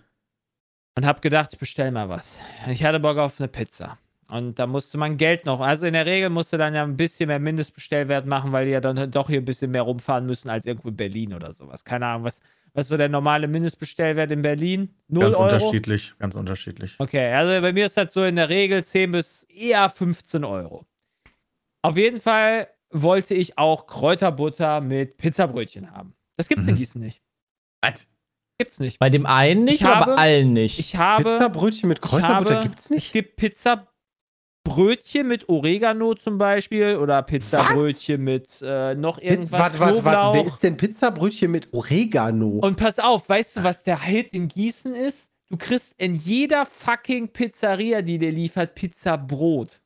[0.98, 2.38] und habe gedacht, ich bestell mal was.
[2.68, 3.98] Ich hatte Bock auf eine Pizza.
[4.28, 5.60] Und da musste man Geld noch.
[5.60, 8.80] Also in der Regel musste dann ja ein bisschen mehr Mindestbestellwert machen, weil die ja
[8.80, 11.84] dann doch hier ein bisschen mehr rumfahren müssen als irgendwo in Berlin oder sowas.
[11.84, 12.40] Keine Ahnung, was,
[12.72, 14.94] was ist so der normale Mindestbestellwert in Berlin?
[15.08, 15.44] 0 Ganz Euro?
[15.54, 16.94] unterschiedlich, ganz unterschiedlich.
[16.98, 20.86] Okay, also bei mir ist das so in der Regel 10 bis eher 15 Euro.
[21.82, 26.14] Auf jeden Fall wollte ich auch Kräuterbutter mit Pizzabrötchen haben.
[26.36, 26.78] Das gibt's in Mhm.
[26.78, 27.20] Gießen nicht.
[27.82, 28.06] Was?
[28.58, 28.98] Gibt's nicht.
[28.98, 30.78] Bei dem einen nicht, Ich aber habe- allen nicht.
[30.78, 31.24] Ich habe.
[31.24, 33.06] Pizzabrötchen mit Kräuterbutter habe- gibt's nicht.
[33.06, 39.52] Es gibt Pizzabrötchen mit Oregano zum Beispiel oder Pizzabrötchen mit äh, noch irgendwas.
[39.60, 40.38] Warte, warte, warte.
[40.38, 42.58] Wer ist denn Pizzabrötchen mit Oregano?
[42.60, 45.28] Und pass auf, weißt du, was der Hit in Gießen ist?
[45.50, 49.80] Du kriegst in jeder fucking Pizzeria, die dir liefert, Pizzabrot.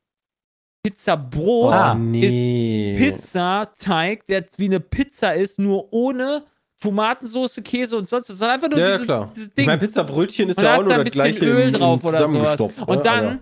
[0.89, 1.93] Pizzabrot Ah.
[1.95, 2.95] nee.
[2.97, 6.43] Pizzateig, der wie eine Pizza ist, nur ohne
[6.79, 8.37] Tomatensauce, Käse und sonst was.
[8.37, 9.31] Sondern einfach nur Ja, ja, diese, klar.
[9.35, 9.65] dieses Ding.
[9.65, 12.59] meine, Pizzabrötchen ist da ja auch nur ein das bisschen gleiche Öl drauf oder sowas.
[12.61, 13.01] Und ne?
[13.03, 13.39] dann Aber-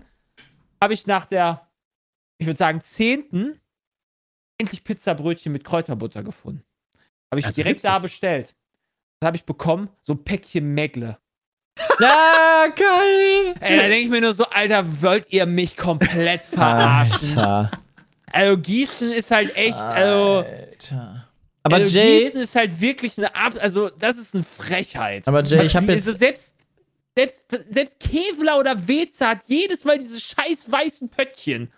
[0.82, 1.68] habe ich nach der,
[2.38, 3.60] ich würde sagen, zehnten
[4.58, 6.62] endlich Pizzabrötchen mit Kräuterbutter gefunden.
[7.30, 8.02] Habe ich Also direkt da das?
[8.02, 8.54] bestellt.
[9.20, 11.18] Dann habe ich bekommen, so ein Päckchen Megle.
[12.00, 13.54] Ah, geil!
[13.60, 17.38] Ey, da denke ich mir nur so, Alter, wollt ihr mich komplett verarschen?
[17.38, 17.70] Alter.
[18.32, 21.28] Also Gießen ist halt echt, also, Alter.
[21.62, 25.26] Aber also Jay, Gießen ist halt wirklich eine Ab, also das ist eine Frechheit.
[25.26, 26.54] aber Jay, ich habe Also jetzt selbst,
[27.16, 31.72] selbst, selbst Kevlar oder Weze hat jedes Mal diese scheiß weißen Pöttchen,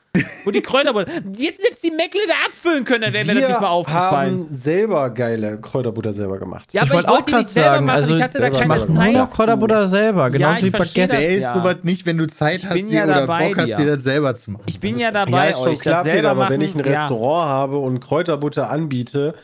[0.45, 3.49] wo die Kräuter Die hätten selbst die Meckle da abfüllen können, dann wäre mir das
[3.51, 4.41] nicht mal aufgefallen.
[4.49, 6.73] haben selber geile Kräuterbutter selber gemacht.
[6.73, 8.23] Ja, Ich aber wollte ich auch wollte die grad nicht selber sagen, machen, also ich
[8.23, 8.95] hatte da selber ich keine mache machen.
[8.95, 9.12] nur Zeit.
[9.14, 11.09] noch Kräuterbutter selber, genauso ich wie versteh Baguette.
[11.12, 11.19] das.
[11.19, 11.55] Stellst ja.
[11.55, 13.97] sowas nicht, wenn du Zeit Ich hast bin dir ja oder dabei, Bock hast, dir.
[13.97, 14.62] das selber zu machen.
[14.66, 16.53] Ich bin Das ja dabei, ja, euch klar, das selber aber machen.
[16.55, 17.01] wenn ich ein ja.
[17.03, 19.35] Restaurant habe und Kräuterbutter anbiete,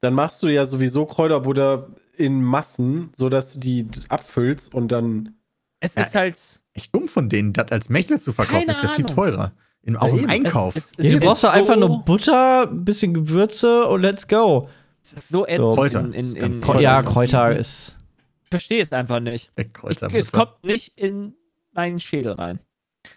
[0.00, 5.34] dann machst du ja sowieso Kräuterbutter in Massen, sodass du die abfüllst und dann.
[5.80, 6.36] Es Ja, ist halt.
[6.74, 9.16] Echt dumm von denen, das als Mächtel zu verkaufen, Keine ist ja viel Ahnung.
[9.16, 9.52] teurer.
[9.84, 10.28] In, auch im.
[10.28, 10.74] Einkauf.
[10.76, 14.26] Es, es, Ja, du brauchst doch einfach so, nur Butter, ein bisschen Gewürze und let's
[14.26, 14.68] go.
[15.02, 15.74] Es ist so ätzend.
[15.74, 16.00] Kräuter.
[16.00, 16.80] In, in, in, Kräuter.
[16.80, 17.96] ja, Kräuter ist.
[18.44, 19.50] Ich verstehe es einfach nicht.
[19.56, 20.08] Ich, Kräuter.
[20.14, 21.34] es kommt nicht in
[21.72, 22.60] meinen Schädel rein.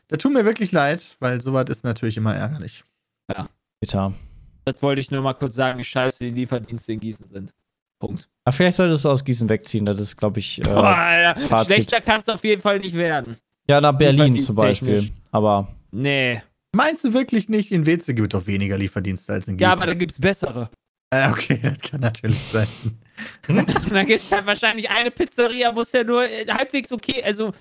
[0.09, 2.83] Da tut mir wirklich leid, weil sowas ist natürlich immer ärgerlich.
[3.79, 4.13] Bitter.
[4.65, 7.53] Das wollte ich nur mal kurz sagen, wie scheiße die Lieferdienste in Gießen sind.
[7.99, 8.27] Punkt.
[8.43, 11.73] Aber vielleicht solltest du aus Gießen wegziehen, das ist, glaube ich, Boah, äh, Alter, Fazit.
[11.73, 13.37] schlechter kann es auf jeden Fall nicht werden.
[13.69, 14.55] ja, nach Berlin zum.
[14.55, 15.09] Beispiel.
[15.31, 16.41] Aber Nee.
[16.75, 19.69] Meinst du wirklich nicht, in Weze gibt es doch weniger Lieferdienste als in Gießen?
[19.69, 20.69] Ja, aber da gibt es bessere.
[21.09, 22.67] Äh, okay, das kann natürlich sein.
[23.47, 27.23] Und dann gibt es halt wahrscheinlich eine Pizzeria, wo es ja nur äh, halbwegs okay,
[27.23, 27.51] also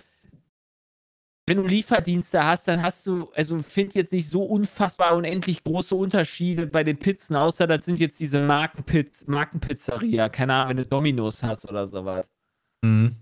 [1.48, 5.94] wenn du Lieferdienste hast, dann hast du, also find jetzt nicht so unfassbar unendlich große
[5.94, 10.86] Unterschiede bei den Pizzen, außer das sind jetzt diese Markenpiz Markenpizzeria, keine Ahnung, wenn du
[10.86, 12.28] Dominos hast oder sowas.
[12.82, 13.16] Mhm.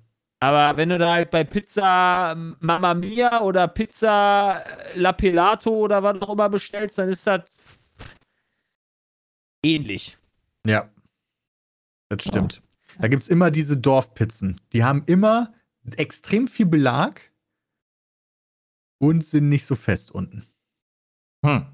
[0.44, 6.02] Aber wenn du da halt bei Pizza Mamma Mia oder Pizza äh, La Pelato oder
[6.02, 7.44] was auch immer bestellst, dann ist das
[9.64, 10.18] ähnlich.
[10.66, 10.90] Ja.
[12.10, 12.60] Das stimmt.
[12.98, 14.60] Da gibt es immer diese Dorfpizzen.
[14.74, 15.54] Die haben immer
[15.96, 17.32] extrem viel Belag
[18.98, 20.46] und sind nicht so fest unten.
[21.42, 21.64] Hm.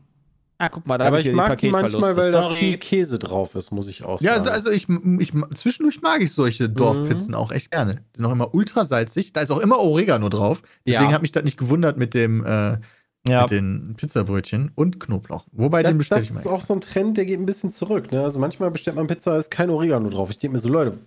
[0.62, 2.54] Ah, guck mal, da Aber hab ich hier mag die manchmal, weil da Sorry.
[2.56, 4.48] viel Käse drauf ist, muss ich auch Ja, sagen.
[4.48, 4.86] also, also ich,
[5.20, 7.94] ich zwischendurch mag ich solche Dorfpizzen auch echt gerne.
[8.14, 9.32] Die sind auch immer ultra salzig.
[9.32, 10.60] Da ist auch immer Oregano drauf.
[10.86, 11.12] Deswegen Ja.
[11.12, 12.78] hat mich das nicht gewundert mit dem äh,
[13.26, 13.40] Ja.
[13.42, 15.46] mit den Pizzabrötchen und Knoblauch.
[15.52, 16.40] Wobei den das, bestelle das ich mal.
[16.40, 18.12] ist auch so ein Trend, der geht ein bisschen zurück.
[18.12, 18.22] Ne?
[18.22, 20.28] Also manchmal bestellt man Pizza, da ist kein Oregano drauf.
[20.28, 20.98] Ich denke mir so, Leute, was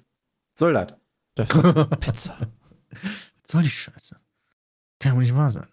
[0.58, 0.93] soll das?
[1.36, 2.38] Das ist Pizza.
[2.91, 4.16] Was soll die Scheiße?
[4.99, 5.68] Kann wohl nicht wahr sein.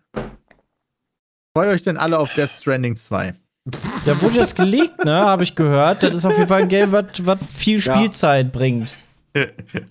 [1.57, 3.35] Freut euch denn alle auf Death Stranding 2?
[4.07, 5.13] Ja, wurde jetzt geleakt, ne?
[5.13, 6.03] Habe ich gehört.
[6.03, 7.07] Das ist auf jeden Fall ein Game, was
[7.55, 7.95] viel Ja.
[7.95, 8.95] Spielzeit bringt.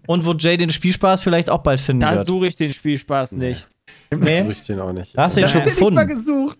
[0.07, 2.25] Und wo Jay den Spielspaß vielleicht auch bald finden Da wird.
[2.25, 3.67] suche ich den Spielspaß nicht.
[4.13, 5.17] Nee, Suche ich den auch nicht.
[5.17, 6.17] da hast du Da den schon er nicht mal gefunden.
[6.17, 6.57] gesucht.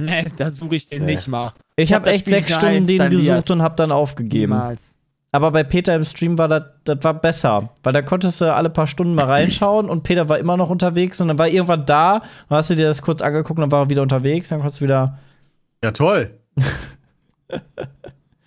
[0.00, 1.14] Nee, da suche ich den Nee.
[1.16, 1.52] nicht mal.
[1.76, 4.52] Ich habe das echt Spiel sechs Stunden den gesucht und habe dann aufgegeben.
[4.52, 4.94] Niemals.
[5.32, 8.68] Aber bei Peter im Stream war das, das war besser, weil da konntest du alle
[8.68, 12.16] paar Stunden mal reinschauen und Peter war immer noch unterwegs und dann war irgendwann da
[12.48, 14.80] und hast du dir das kurz angeguckt und dann war er wieder unterwegs, dann konntest
[14.80, 15.18] du wieder.
[15.82, 16.38] Ja, toll.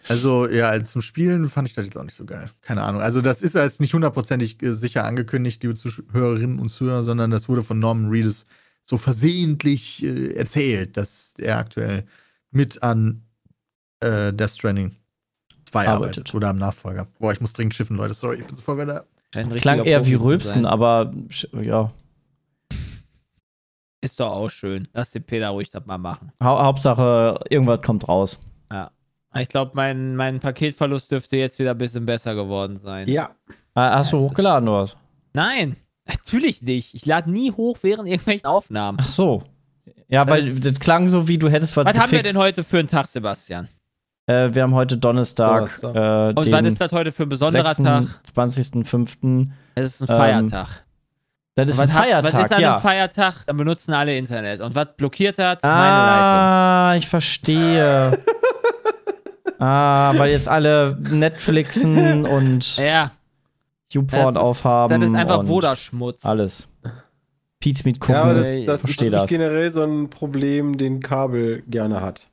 [0.07, 2.49] also, ja, zum Spielen fand ich das jetzt auch nicht so geil.
[2.61, 3.01] Keine Ahnung.
[3.01, 7.49] Also, das ist jetzt nicht hundertprozentig äh, sicher angekündigt, liebe Zuhörerinnen und Zuhörer, sondern das
[7.49, 8.45] wurde von Norman Reedus
[8.83, 12.05] so versehentlich äh, erzählt, dass er aktuell
[12.51, 13.23] mit an
[13.99, 14.95] äh, Death Stranding
[15.65, 16.17] 2 arbeitet.
[16.17, 16.35] Arbeitet.
[16.35, 17.07] Oder am Nachfolger.
[17.19, 18.13] Boah, ich muss dringend schiffen, Leute.
[18.13, 19.05] Sorry, ich bin sofort wieder.
[19.59, 21.11] Klang eher wie Rülpsen, aber
[21.61, 21.91] ja.
[24.05, 24.87] Ist doch auch schön.
[24.93, 26.31] Lass den Peter ruhig das mal machen.
[26.41, 28.39] Hau Hauptsache, irgendwas kommt raus.
[29.37, 33.09] Ich glaube, mein, mein Paketverlust dürfte jetzt wieder ein bisschen besser geworden sein.
[33.09, 33.31] Ja.
[33.75, 34.95] Hast du Das ist- hochgeladen oder was?
[35.33, 35.75] Nein,
[36.07, 36.93] natürlich nicht.
[36.95, 38.97] Ich lade nie hoch während irgendwelchen Aufnahmen.
[39.01, 39.43] Ach so.
[40.07, 42.35] Ja, weil Das- das klang so, wie du hättest was Was haben wir gefixt.
[42.35, 43.67] denn heute für einen Tag, Sebastian?
[44.27, 45.95] Äh, wir haben heute Donnerstag, Donnerstag.
[45.95, 48.05] äh, Und den wann ist das heute für ein besonderer Tag?
[48.23, 49.49] 26.05.
[49.75, 50.51] Es ist ein Ähm,
[51.55, 52.71] Das ist was ein hat- Feiertag, Was ist an ja.
[52.73, 53.33] einem Feiertag?
[53.47, 54.59] Dann benutzen alle Internet.
[54.61, 55.63] Und was blockiert hat?
[55.63, 58.19] Meine Ah, ich verstehe.
[59.59, 62.85] ah, weil jetzt alle Netflixen und Leitung.
[62.85, 63.11] Ja.
[63.93, 64.99] YouPorn das aufhaben.
[64.99, 66.25] Das ist einfach Vodaschmutz.
[66.25, 66.67] Alles.
[67.61, 68.15] Pizza Meat gucken.
[68.15, 69.29] Ja, aber das, ich das, das versteh ist das.
[69.29, 72.27] generell so ein Problem, den Kabel gerne hat.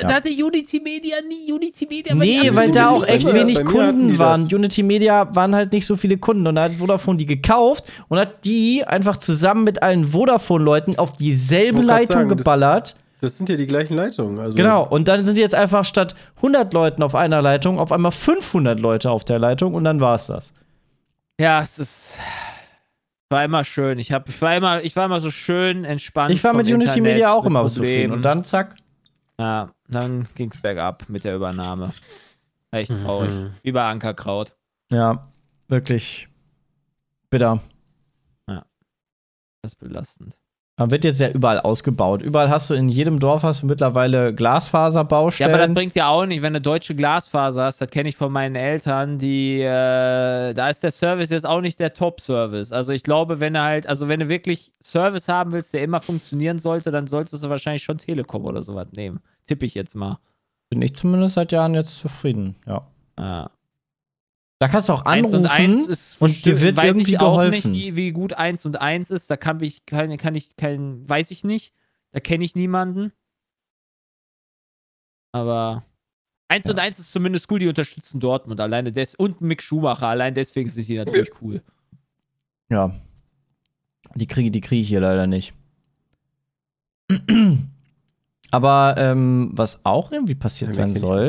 [0.00, 0.08] Ja.
[0.08, 1.52] Da hatte Unity Media nie.
[1.52, 4.44] Unity Media war die Nee, weil da auch echt wenig Kunden waren.
[4.44, 4.52] das.
[4.52, 6.46] Unity Media waren halt nicht so viele Kunden.
[6.46, 11.16] Und da hat Vodafone die gekauft und hat die einfach zusammen mit allen Vodafone-Leuten auf
[11.16, 12.96] dieselbe Leitung sagen, das- geballert.
[13.22, 14.38] Das sind ja die gleichen Leitungen.
[14.38, 18.12] Also Genau, und dann sind jetzt einfach statt 100 Leuten auf einer Leitung auf einmal
[18.12, 20.52] 500 Leute auf der Leitung und dann war's das.
[21.40, 22.18] Ja, es ist.
[23.30, 23.98] War immer schön.
[23.98, 26.32] Ich, hab, ich, war immer, ich war immer so schön entspannt.
[26.34, 28.12] Ich war mit Unity Internet, Media auch immer zufrieden.
[28.12, 28.76] Und dann zack.
[29.38, 31.92] Ja, dann ging's bergab mit der Übernahme.
[32.70, 33.04] Echt Mhm.
[33.04, 33.34] traurig.
[33.62, 34.56] Wie bei Ankerkraut.
[34.90, 35.32] Ja,
[35.68, 36.28] wirklich
[37.30, 37.60] bitter.
[39.62, 40.38] Das ist belastend.
[40.78, 42.20] Man wird jetzt ja überall ausgebaut.
[42.20, 45.74] Überall hast du in jedem Dorf hast du mittlerweile Ja, aber das Glasfaserbaustellen.
[45.74, 49.18] bringt ja auch nicht, wenn du deutsche Glasfaser hast, das kenne ich von meinen Eltern,
[49.18, 52.72] die, äh, da ist der Service jetzt auch nicht der Top-Service.
[52.72, 56.02] Also ich glaube, wenn du halt, also wenn du wirklich Service haben willst, der immer
[56.02, 59.20] funktionieren sollte, dann solltest du wahrscheinlich schon Telekom oder sowas nehmen.
[59.46, 60.18] Tippe ich jetzt mal.
[60.68, 62.54] Bin ich zumindest seit Jahren jetzt zufrieden.
[62.66, 62.82] Ja.
[63.18, 63.50] Ja.
[64.58, 65.40] Da kannst du auch Eins anrufen.
[65.40, 67.72] und eins ist und dir wird weiß irgendwie ich auch geholfen.
[67.72, 69.30] nicht, wie, wie gut eins und eins ist.
[69.30, 71.74] Da kann ich, kann, kann ich kein, weiß ich nicht.
[72.12, 73.12] Da kenne ich niemanden.
[75.32, 75.84] Aber
[76.48, 76.70] eins Ja.
[76.72, 80.70] und eins ist zumindest cool, die unterstützen Dortmund alleine des und Mick Schumacher, allein deswegen
[80.70, 81.62] sind die natürlich cool.
[82.70, 82.94] Ja.
[84.14, 85.52] Die kriege die krieg ich hier leider nicht.
[88.50, 91.26] Aber ähm, was auch irgendwie passiert Ja, sein soll,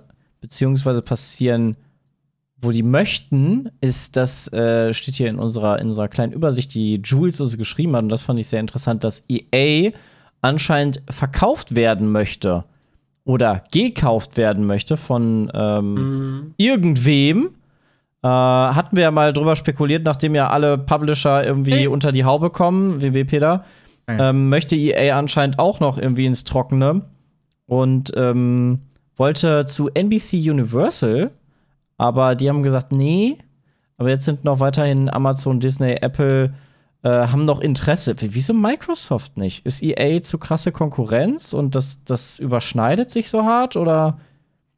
[0.00, 0.02] äh,
[0.40, 1.76] beziehungsweise passieren,
[2.60, 7.00] wo die möchten, ist, das äh, steht hier in unserer, in unserer kleinen Übersicht, die
[7.04, 9.90] Jules uns geschrieben hat, und das fand ich sehr interessant, dass EA
[10.40, 12.64] anscheinend verkauft werden möchte
[13.24, 16.54] oder gekauft werden möchte von ähm, Mhm.
[16.56, 17.50] irgendwem.
[18.22, 21.86] Äh, hatten wir ja mal drüber spekuliert, nachdem ja alle Publisher irgendwie Hey.
[21.88, 23.64] unter die Haube kommen, WB Peter,
[24.08, 24.30] Ja.
[24.30, 27.02] ähm, möchte EA anscheinend auch noch irgendwie ins Trockene.
[27.66, 28.80] Und ähm,
[29.16, 31.30] wollte zu NBC Universal,
[31.96, 33.38] aber die haben gesagt, nee.
[33.96, 36.52] Aber jetzt sind noch weiterhin Amazon, Disney, Apple
[37.02, 38.14] äh, haben noch Interesse.
[38.18, 39.64] Wieso Microsoft nicht?
[39.66, 44.18] Ist EA zu krasse Konkurrenz und das, das überschneidet sich so hart oder?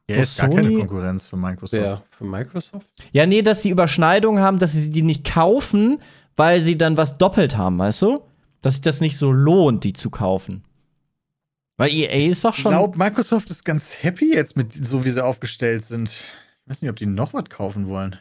[0.09, 0.77] Ja, so ist gar keine Sony?
[0.79, 1.73] Konkurrenz für Microsoft.
[1.73, 2.03] Wer?
[2.11, 2.87] Für Microsoft?
[3.13, 6.01] Ja, nee, dass sie Überschneidungen haben, dass sie die nicht kaufen,
[6.37, 8.21] weil sie dann was doppelt haben, weißt du?
[8.61, 10.63] Dass sich das nicht so lohnt, die zu kaufen.
[11.79, 12.73] Weil EA ist doch Ich schon.
[12.73, 16.11] glaube, Microsoft ist ganz happy jetzt mit so, wie sie aufgestellt sind.
[16.67, 18.17] Ich weiß nicht, ob die noch was kaufen wollen.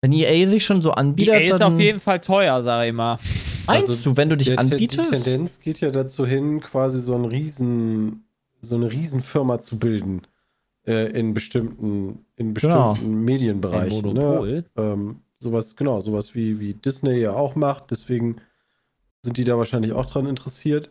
[0.00, 3.18] wenn EA sich schon so anbietet, ist dann auf jeden Fall teuer, sag ich mal.
[3.66, 5.12] meinst Also, du, wenn du dich Der Te- anbietest?
[5.12, 8.24] Die Tendenz geht ja dazu hin, quasi so ein Riesen,
[8.62, 10.22] so eine Riesenfirma zu bilden
[10.86, 12.92] äh, in bestimmten, in Genau.
[12.94, 14.02] bestimmten Ein Medienbereichen.
[14.06, 14.52] Monopol.
[14.52, 14.64] Ne?
[14.76, 18.36] Ähm, sowas, genau, sowas wie, wie Disney ja auch macht, deswegen
[19.20, 20.90] sind die da wahrscheinlich auch dran interessiert.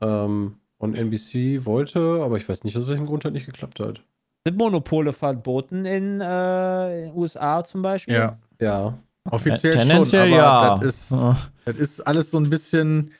[0.00, 4.00] Ähm, und NBC wollte, aber ich weiß nicht, aus welchem Grund halt nicht geklappt hat.
[4.46, 8.14] Sind Monopole verboten in äh, USA zum Beispiel?
[8.14, 8.38] Ja.
[8.60, 8.98] Ja.
[9.30, 10.76] Offiziell Äh, Tendenziell schon, aber ja.
[10.76, 11.36] das, ist, Ja.
[11.66, 13.12] das ist alles so ein bisschen,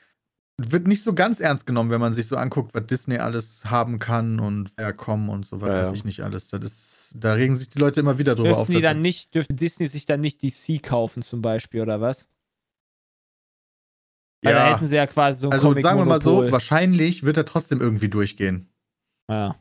[0.57, 3.99] wird nicht so ganz ernst genommen, wenn man sich so anguckt, was Disney alles haben
[3.99, 5.93] kann und wer kommen und so was Ja, weiß ja.
[5.93, 6.49] ich nicht alles.
[6.49, 8.57] Das ist, da regen sich die Leute immer wieder drüber auf.
[8.67, 12.01] Dürfen die dass dann nicht, dürfen Disney sich dann nicht DC kaufen zum Beispiel oder
[12.01, 12.27] was?
[14.41, 17.23] Weil da ja, hätten sie ja quasi so ein also sagen wir mal so, wahrscheinlich
[17.23, 18.69] wird er trotzdem irgendwie durchgehen.
[19.29, 19.55] Ja.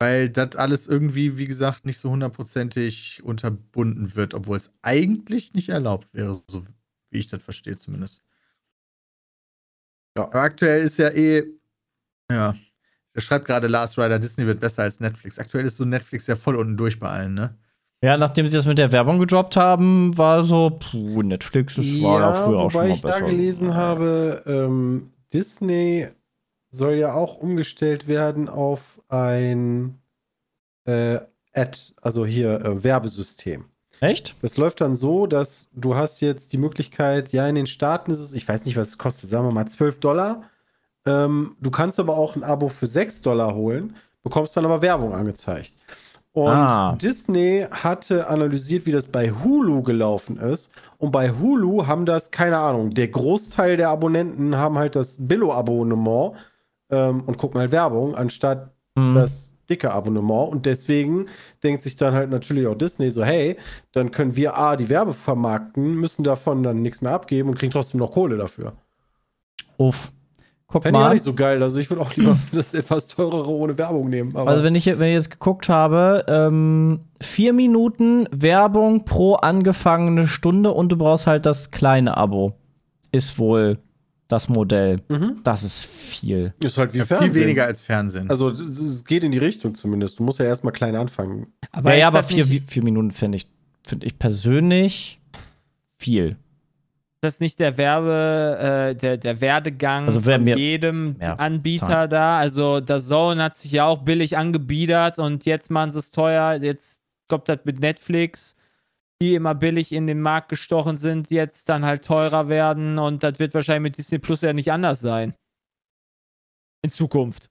[0.00, 5.68] Weil das alles irgendwie, wie gesagt, nicht so hundertprozentig unterbunden wird, obwohl es eigentlich nicht
[5.68, 6.64] erlaubt wäre, so
[7.10, 8.22] wie ich das verstehe zumindest.
[10.18, 10.24] Ja.
[10.24, 11.44] Aber aktuell ist ja eh,
[12.30, 12.54] ja,
[13.12, 15.38] er schreibt gerade Last Rider, Disney wird besser als Netflix.
[15.38, 17.56] Aktuell ist so Netflix ja voll unten durch bei allen, ne?
[18.04, 22.20] ja, nachdem sie das mit der Werbung gedroppt haben, war so, puh, Netflix, das war
[22.20, 23.20] ja früher auch schon wobei mal ich besser.
[23.20, 26.08] da gelesen habe, ähm, Disney
[26.74, 29.98] soll ja auch umgestellt werden auf ein
[30.86, 31.18] äh,
[31.54, 33.66] Ad, also hier äh, Werbesystem.
[34.00, 34.34] Echt?
[34.42, 38.18] Das läuft dann so, dass du hast jetzt die Möglichkeit, ja, in den Staaten ist
[38.18, 40.42] es, ich weiß nicht, was es kostet, sagen wir mal 12 Dollar.
[41.06, 45.14] Ähm, du kannst aber auch ein Abo für 6 Dollar holen, bekommst dann aber Werbung
[45.14, 45.74] angezeigt.
[46.32, 46.96] Und Ah.
[47.00, 50.72] Disney hatte analysiert, wie das bei Hulu gelaufen ist.
[50.98, 56.34] Und bei Hulu haben das, keine Ahnung, der Großteil der Abonnenten haben halt das Billo-Abonnement
[56.90, 59.14] ähm, und gucken halt Werbung, anstatt Hm.
[59.16, 60.50] das dicke Abonnement.
[60.52, 61.26] Und deswegen
[61.62, 63.56] denkt sich dann halt natürlich auch Disney so, hey,
[63.92, 67.72] dann können wir A, die Werbe vermarkten, müssen davon dann nichts mehr abgeben und kriegen
[67.72, 68.74] trotzdem noch Kohle dafür.
[69.78, 70.12] Uff.
[70.66, 71.14] Guck Fände ich auch mal.
[71.14, 71.62] nicht so geil.
[71.62, 74.34] Also ich würde auch lieber das etwas teurere ohne Werbung nehmen.
[74.36, 80.26] Aber Also wenn ich, wenn ich jetzt geguckt habe, ähm, vier Minuten Werbung pro angefangene
[80.26, 82.54] Stunde und du brauchst halt das kleine Abo.
[83.12, 83.78] Ist wohl
[84.28, 85.00] das Modell.
[85.08, 85.40] mhm.
[85.44, 86.54] Das ist viel.
[86.60, 87.32] ist halt wie Ja, Fernsehen.
[87.32, 88.30] viel weniger als Fernsehen.
[88.30, 90.18] Also es- geht in die Richtung zumindest.
[90.18, 91.48] Du musst ja erstmal klein anfangen.
[91.72, 93.46] Aber ja, ja, ist aber vier, vier Minuten finde ich,
[93.86, 95.20] finde ich persönlich
[95.98, 96.36] viel.
[97.20, 102.10] das nicht der Werbe, äh, der, der Werdegang Also von jedem Anbieter zahlen.
[102.10, 102.36] da?
[102.36, 106.58] Also der Zone hat sich ja auch billig angebiedert und jetzt machen sie es teuer.
[106.62, 108.53] Jetzt kommt das mit Netflix,
[109.24, 113.38] die immer billig in den Markt gestochen sind, jetzt dann halt teurer werden und das
[113.38, 115.34] wird wahrscheinlich mit Disney Plus ja nicht anders sein.
[116.82, 117.48] In Zukunft.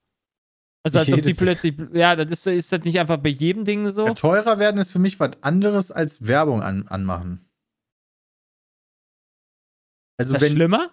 [0.86, 3.90] Also als ob die plötzlich, ja, das ist, ist das nicht einfach bei jedem Ding
[3.90, 4.06] so?
[4.06, 7.50] Ja, teurer werden ist für mich was anderes als Werbung an, anmachen.
[10.20, 10.92] Also ist das wenn schlimmer?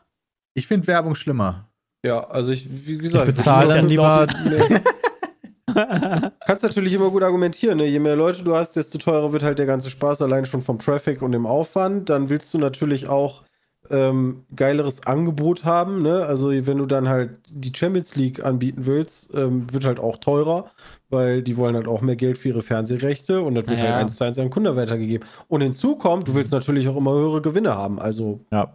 [0.54, 1.70] ich finde Werbung schlimmer.
[2.06, 4.26] Ja, also ich, wie gesagt, Ich bezahle dann das lieber-.
[6.46, 7.86] Kannst natürlich immer gut argumentieren, ne?
[7.86, 10.78] Je mehr Leute du hast, desto teurer wird halt der ganze Spaß, allein schon vom
[10.78, 12.08] Traffic und dem Aufwand.
[12.08, 13.42] Dann willst du natürlich auch
[13.90, 16.24] ähm, geileres Angebot haben, ne?
[16.24, 20.66] Also wenn du dann halt die Champions League anbieten willst, ähm, wird halt auch teurer,
[21.08, 23.86] weil die wollen halt auch mehr Geld für ihre Fernsehrechte und das wird Ja.
[23.86, 25.26] halt eins zu eins an Kunden weitergegeben.
[25.48, 27.98] Und hinzu kommt, du willst natürlich auch immer höhere Gewinne haben.
[27.98, 28.74] Also Ja.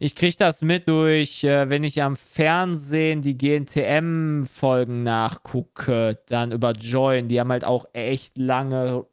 [0.00, 6.72] Ich kriege das mit durch, äh, wenn ich am Fernsehen die GNTM-Folgen nachgucke, dann über
[6.72, 7.28] Join.
[7.28, 9.06] Die haben halt auch echt lange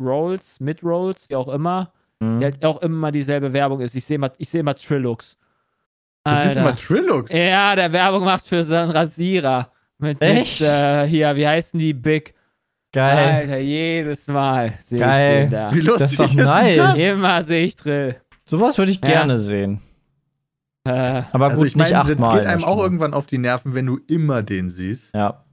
[0.00, 1.92] Rolls, Mid-Rolls, wie auch immer.
[2.20, 2.40] Mhm.
[2.40, 3.94] Die halt auch immer dieselbe Werbung ist.
[3.94, 5.38] Ich sehe immer, ich seh immer Trillux.
[6.24, 6.60] Du siehst Alter.
[6.60, 7.32] immer Trilux.
[7.32, 9.70] Ja, der Werbung macht für so einen Rasierer.
[9.98, 10.60] Mit, Echt?
[10.60, 11.92] mit äh, hier, wie heißen die?
[11.92, 12.34] Big.
[12.92, 13.34] Geil.
[13.42, 15.42] Alter, jedes Mal sehe ich Geil.
[15.42, 15.74] den da.
[15.74, 16.98] Wie lustig Das ist doch nice.
[16.98, 18.16] Immer sehe ich Trill.
[18.50, 19.08] Sowas würde ich Ja.
[19.10, 19.80] gerne sehen.
[20.86, 22.38] Äh, Aber Also gut, ich meine, nicht das achtmal.
[22.38, 25.14] geht einem auch irgendwann auf die Nerven, wenn du immer den siehst.
[25.14, 25.44] Ja.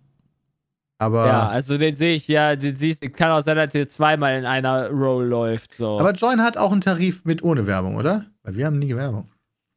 [0.99, 4.35] Aber, Ja, also den sehe ich ja, den siehst kann auch sein, dass der zweimal
[4.37, 5.73] in einer Roll läuft.
[5.73, 5.99] So.
[5.99, 8.25] aber Join hat auch einen Tarif mit ohne Werbung, oder?
[8.43, 9.29] Weil wir haben nie Werbung.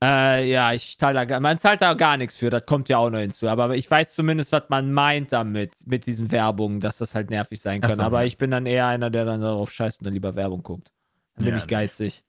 [0.03, 2.97] Äh, ja, ich zahle da, gar- man zahlt da gar nichts für, das kommt ja
[2.97, 3.51] auch noch hinzu.
[3.51, 7.61] Aber ich weiß zumindest, was man meint damit, mit diesen Werbungen, dass das halt nervig
[7.61, 7.97] sein kann.
[7.97, 8.27] so, aber ja.
[8.27, 10.91] ich bin dann eher einer, der dann darauf scheißt und dann lieber Werbung guckt.
[11.35, 11.71] Dann bin Ja, ich nee.
[11.71, 12.23] geizig.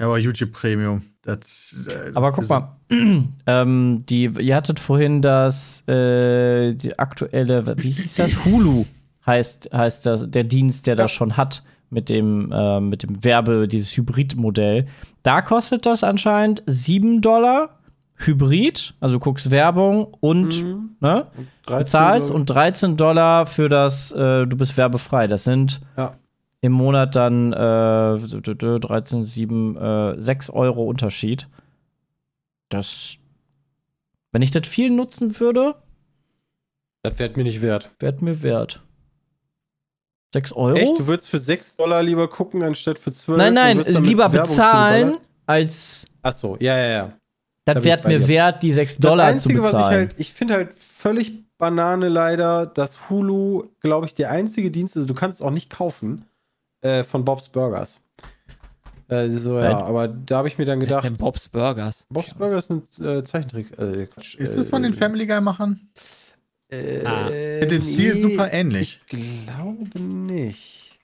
[0.00, 1.02] Ja, aber YouTube Premium.
[1.22, 2.76] Das, äh, Aber guck mal,
[3.46, 8.32] ähm, die, ihr hattet vorhin das, äh, die aktuelle, wie hieß das?
[8.44, 8.84] Hulu
[9.26, 13.66] heißt, heißt das, der Dienst, der das schon hat mit dem, äh, mit dem Werbe,
[13.68, 14.86] dieses Hybrid-Modell.
[15.22, 17.78] Da kostet das anscheinend 7 Dollar
[18.16, 20.90] Hybrid, also du guckst Werbung und Mhm.
[21.00, 21.26] ne,
[21.66, 22.34] 13, bezahlst ich.
[22.36, 25.26] und 13 Dollar für das, äh, du bist werbefrei.
[25.28, 26.14] Das sind Ja.
[26.60, 31.48] Im Monat dann äh, 13, 7, äh, 6 Euro Unterschied.
[32.68, 33.16] Das,
[34.32, 35.76] wenn ich das viel nutzen würde,
[37.02, 37.90] Das wird mir nicht wert.
[38.00, 38.82] wäre mir wert.
[40.34, 40.76] 6 Euro?
[40.76, 40.98] Echt?
[40.98, 43.38] Du würdest für 6 Dollar lieber gucken, anstatt für 12?
[43.38, 47.12] nein, nein, lieber Werbung bezahlen, als Achso, ja, ja, ja.
[47.64, 48.28] das wäre mir dir.
[48.28, 50.08] wert, die 6 Dollar das Einzige, zu was ich bezahlen.
[50.08, 55.08] halt, ich finde halt völlig Banane leider, dass Hulu, glaube ich, der einzige Dienst ist,
[55.08, 56.26] du kannst es auch nicht kaufen,
[56.80, 58.00] äh, von Bob's Burgers.
[59.08, 62.06] Äh, so, ja, aber da habe ich mir dann Was ist gedacht, denn Bob's Burgers?
[62.10, 63.78] Bob's Burgers ist ein äh, Zeichentrick.
[63.78, 65.80] Äh, Quatsch, ist äh, das von den Family Guy-Machern?
[66.70, 67.30] Äh, Ah.
[67.60, 69.00] Mit dem Stil nee, super ähnlich.
[69.10, 70.98] Ich glaube nicht.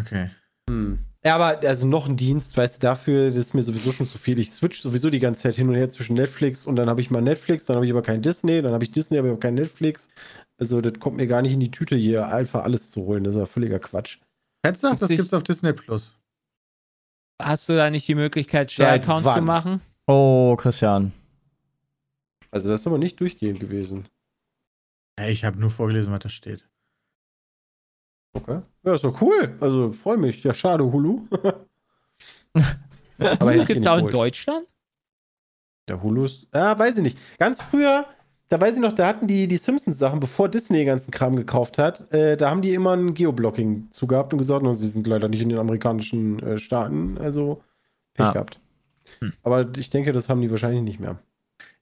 [0.00, 0.30] Okay.
[0.68, 0.98] Hm.
[1.24, 4.18] Ja, aber also noch ein Dienst, weißt du, dafür das ist mir sowieso schon zu
[4.18, 4.38] viel.
[4.38, 7.10] Ich switch sowieso die ganze Zeit hin und her zwischen Netflix und dann habe ich
[7.10, 10.08] mal Netflix, dann habe ich aber kein Disney, dann habe ich Disney, aber kein Netflix.
[10.58, 13.24] Also das kommt mir gar nicht in die Tüte hier, einfach alles zu holen.
[13.24, 14.18] Das ist ja völliger Quatsch.
[14.64, 16.14] Hättest du gesagt, das gibt's auf Disney Plus.
[17.40, 19.80] Hast du da nicht die Möglichkeit, Share-Accounts zu machen?
[20.06, 21.12] oh, Christian.
[22.50, 24.08] Also das ist aber nicht durchgehend gewesen.
[25.20, 26.68] Ich habe nur vorgelesen, was da steht.
[28.32, 28.62] Okay.
[28.84, 29.56] Ja, ist doch cool.
[29.60, 30.42] Also freue mich.
[30.44, 31.26] Ja, schade, Hulu.
[33.20, 34.10] aber ich Gibt es auch in.
[34.10, 34.66] Deutschland?
[35.88, 36.46] Der Hulu ist.
[36.52, 37.38] Ah, weiß ich nicht.
[37.38, 38.06] Ganz früher,
[38.48, 41.78] da weiß ich noch, da hatten die die Simpsons-Sachen, bevor Disney den ganzen Kram gekauft
[41.78, 45.28] hat, äh, da haben die immer ein Geoblocking zugehabt und gesagt, no, sie sind leider
[45.28, 47.62] nicht in den amerikanischen äh, Staaten, also
[48.14, 48.32] Pech Ah.
[48.32, 48.60] gehabt.
[49.20, 49.32] Hm.
[49.42, 51.18] Aber ich denke, das haben die wahrscheinlich nicht mehr.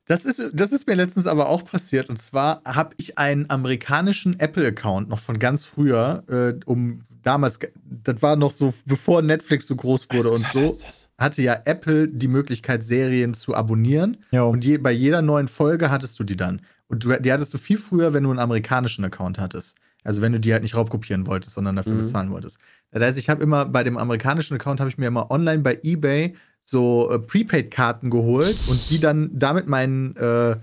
[0.09, 2.09] Das ist, das ist mir letztens aber auch passiert.
[2.09, 8.23] Und zwar habe ich einen amerikanischen Apple-Account noch von ganz früher, äh, um damals, das
[8.23, 10.77] war noch so, bevor Netflix so groß wurde und so,
[11.19, 14.19] hatte ja Apple die Möglichkeit, Serien zu abonnieren.
[14.33, 14.49] Jo.
[14.51, 16.61] Und je, bei jeder neuen Folge hattest du die dann.
[16.89, 19.77] Und du, die hattest du viel früher, wenn du einen amerikanischen Account hattest.
[20.05, 22.03] Also wenn du die halt nicht raubkopieren wolltest, sondern dafür Mhm.
[22.03, 22.59] bezahlen wolltest.
[22.93, 25.79] Das heißt, ich habe immer bei dem amerikanischen Account habe ich mir immer online bei
[25.83, 30.57] eBay so äh, Prepaid-Karten geholt und die dann damit meinen äh,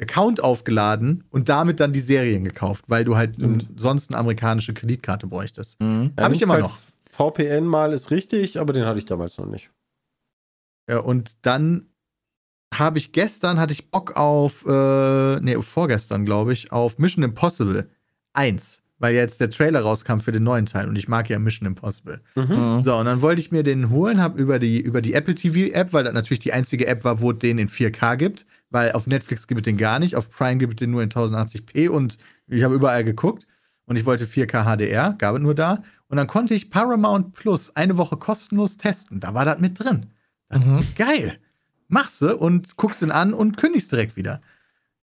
[0.00, 3.62] Account aufgeladen und damit dann die Serien gekauft, weil du halt Mhm.
[3.76, 5.80] sonst eine amerikanische Kreditkarte bräuchtest.
[5.80, 6.12] Mhm.
[6.16, 6.78] Hab ich immer halt noch.
[7.10, 9.70] VPN mal ist richtig, aber den hatte ich damals noch nicht.
[10.88, 11.88] Ja, und dann
[12.72, 17.88] habe ich gestern, hatte ich Bock auf, äh, nee, vorgestern, glaube ich, auf Mission Impossible
[18.34, 21.66] 1, weil jetzt der Trailer rauskam für den neuen Teil und ich mag ja Mission
[21.66, 22.20] Impossible.
[22.34, 22.82] Mhm.
[22.82, 25.72] So, und dann wollte ich mir den holen, habe über die, über die Apple TV
[25.74, 28.92] App, weil das natürlich die einzige App war, wo es den in 4K gibt, weil
[28.92, 31.88] auf Netflix gibt es den gar nicht, auf Prime gibt es den nur in 1080p
[31.88, 32.18] und
[32.48, 33.46] ich habe überall geguckt
[33.86, 35.82] und ich wollte 4K HDR, gab es nur da.
[36.08, 39.20] Und dann konnte ich Paramount Plus eine Woche kostenlos testen.
[39.20, 40.06] Da war das mit drin.
[40.50, 41.38] Ist so geil.
[41.88, 44.40] Machst du und guckst ihn an und kündigst direkt wieder.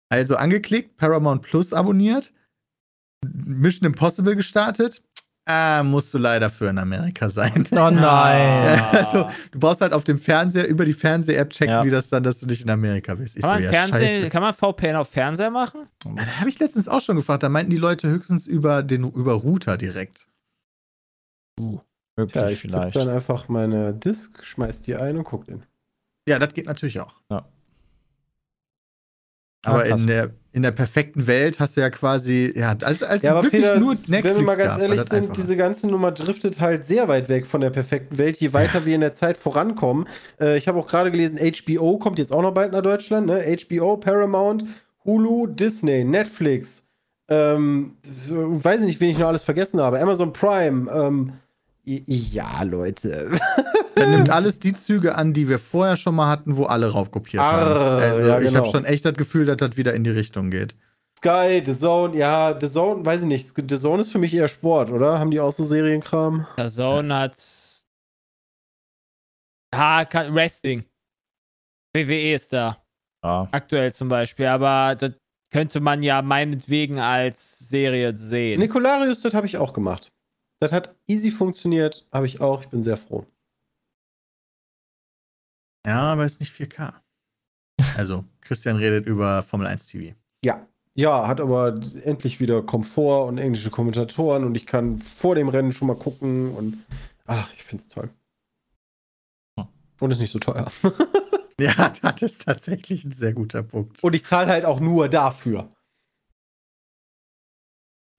[0.09, 2.33] Also angeklickt, Paramount Plus abonniert,
[3.25, 5.01] Mission Impossible gestartet.
[5.45, 7.67] Ah, musst du leider für in Amerika sein.
[7.71, 8.79] Oh nein.
[8.91, 11.81] Also, du brauchst halt auf dem Fernseher, über die Fernseh-App checken Ja.
[11.81, 13.35] die das dann, dass du nicht in Amerika bist.
[13.35, 15.87] Ich Kann man, so, ja, Fernseh, kann man VPN auf Fernseher machen?
[16.05, 17.41] Ja, Da habe ich letztens auch schon gefragt.
[17.41, 20.27] Da meinten die Leute höchstens über den über Router direkt.
[22.19, 22.95] Möglich Ja, ich vielleicht.
[22.95, 25.63] dann einfach meine Disk, schmeiß die ein und guck den.
[26.27, 27.21] Ja, das geht natürlich auch.
[27.31, 27.45] Ja.
[29.65, 30.01] Aber Ah, krass.
[30.01, 33.43] in der, in der perfekten Welt hast du ja quasi, ja, als, als Ja, aber
[33.43, 35.33] wirklich Peter, nur Netflix wenn wir mal gab, ganz war ehrlich sind, einfacher.
[35.41, 38.95] diese ganze Nummer driftet halt sehr weit weg von der perfekten Welt, je weiter wir
[38.95, 40.07] in der Zeit vorankommen.
[40.39, 43.43] Äh, ich habe auch gerade gelesen, HBO kommt jetzt auch noch bald nach Deutschland, ne?
[43.57, 44.63] HBO, Paramount,
[45.03, 46.85] Hulu, Disney, Netflix,
[47.27, 51.33] ähm, weiß ich nicht, wen ich noch alles vergessen habe, Amazon Prime, ähm,
[52.07, 53.31] ja, Leute.
[53.95, 57.41] Dann nimmt alles die Züge an, die wir vorher schon mal hatten, wo alle raubkopiert
[57.43, 57.67] haben.
[57.67, 58.59] Arr, Also ja, ich genau.
[58.59, 60.75] habe schon echt das Gefühl, dass das wieder in die Richtung geht.
[61.17, 64.47] Sky, The Zone, ja, The Zone, weiß ich nicht, The Zone ist für mich eher
[64.47, 65.19] Sport, oder?
[65.19, 66.47] Haben die auch so Serienkram?
[66.57, 67.35] Der Zone hat.
[69.71, 70.85] Ah, kann, Wrestling.
[71.93, 72.77] WWE ist da.
[73.23, 73.49] Ja.
[73.51, 74.45] Aktuell zum Beispiel.
[74.45, 75.11] Aber das
[75.51, 78.59] könnte man ja meinetwegen als Serie sehen.
[78.59, 80.11] Nicolarius, das habe ich auch gemacht.
[80.59, 82.61] Das hat easy funktioniert, habe ich auch.
[82.61, 83.25] Ich bin sehr froh.
[85.85, 86.93] Ja, aber ist nicht 4K.
[87.95, 90.15] Also, Christian redet über Formel 1 TV.
[90.43, 90.67] Ja.
[90.95, 95.71] Ja, hat aber endlich wieder Komfort und englische Kommentatoren und ich kann vor dem Rennen
[95.71, 96.77] schon mal gucken und
[97.25, 98.09] ach, ich find's toll.
[99.57, 99.67] Hm.
[100.01, 100.69] Und ist nicht so teuer.
[101.59, 104.01] Ja, das ist tatsächlich ein sehr guter Punkt.
[104.01, 105.69] Und ich zahle halt auch nur dafür.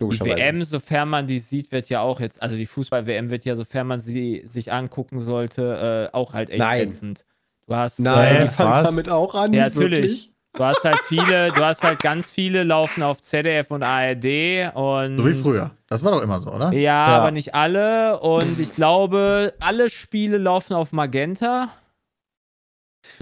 [0.01, 0.21] Die.
[0.25, 3.87] WM, sofern man die sieht, wird ja auch jetzt, also die Fußball-WM wird ja, sofern
[3.87, 6.89] man sie sich angucken sollte, äh, auch halt echt Nein.
[6.89, 7.25] ätzend.
[7.67, 8.01] Du hast.
[8.01, 8.89] Nein, Äh, die fangen was?
[8.91, 9.53] damit auch an.
[9.53, 10.01] Ja, nicht wirklich.
[10.01, 10.27] natürlich.
[10.55, 15.19] Du hast halt viele, du hast halt ganz viele laufen auf ZDF und ARD und.
[15.19, 15.71] So wie früher.
[15.87, 16.73] Das war doch immer so, oder?
[16.73, 17.07] Ja, Ja.
[17.19, 18.19] aber nicht alle.
[18.19, 21.69] Und ich glaube, alle Spiele laufen auf Magenta.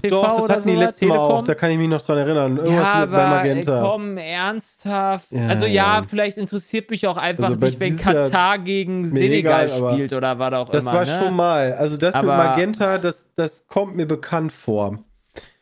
[0.01, 1.27] TV Doch, das hatten die sowas, letzte Mal auch.
[1.27, 1.45] Telekom.
[1.45, 2.57] Da kann ich mich noch dran erinnern.
[2.57, 3.81] Irgendwas ja, mit bei aber Magenta.
[3.81, 5.31] komm, ernsthaft.
[5.31, 6.03] Ja, also ja, ja.
[6.07, 10.37] vielleicht interessiert mich auch einfach Also nicht, wenn Katar gegen Senegal egal, aber spielt oder
[10.39, 10.93] war doch Das immer.
[10.93, 11.19] war ne?
[11.19, 11.73] schon mal.
[11.73, 14.99] Also das Aber- mit Magenta, das, das kommt mir bekannt vor.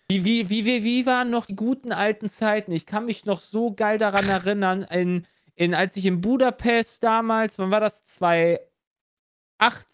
[0.09, 2.71] Wie, wie, wie, wie, wie waren noch die guten alten Zeiten?
[2.71, 7.59] Ich kann mich noch so geil daran erinnern, in, in, als ich in Budapest damals,
[7.59, 8.05] wann war das?
[8.05, 8.61] 2008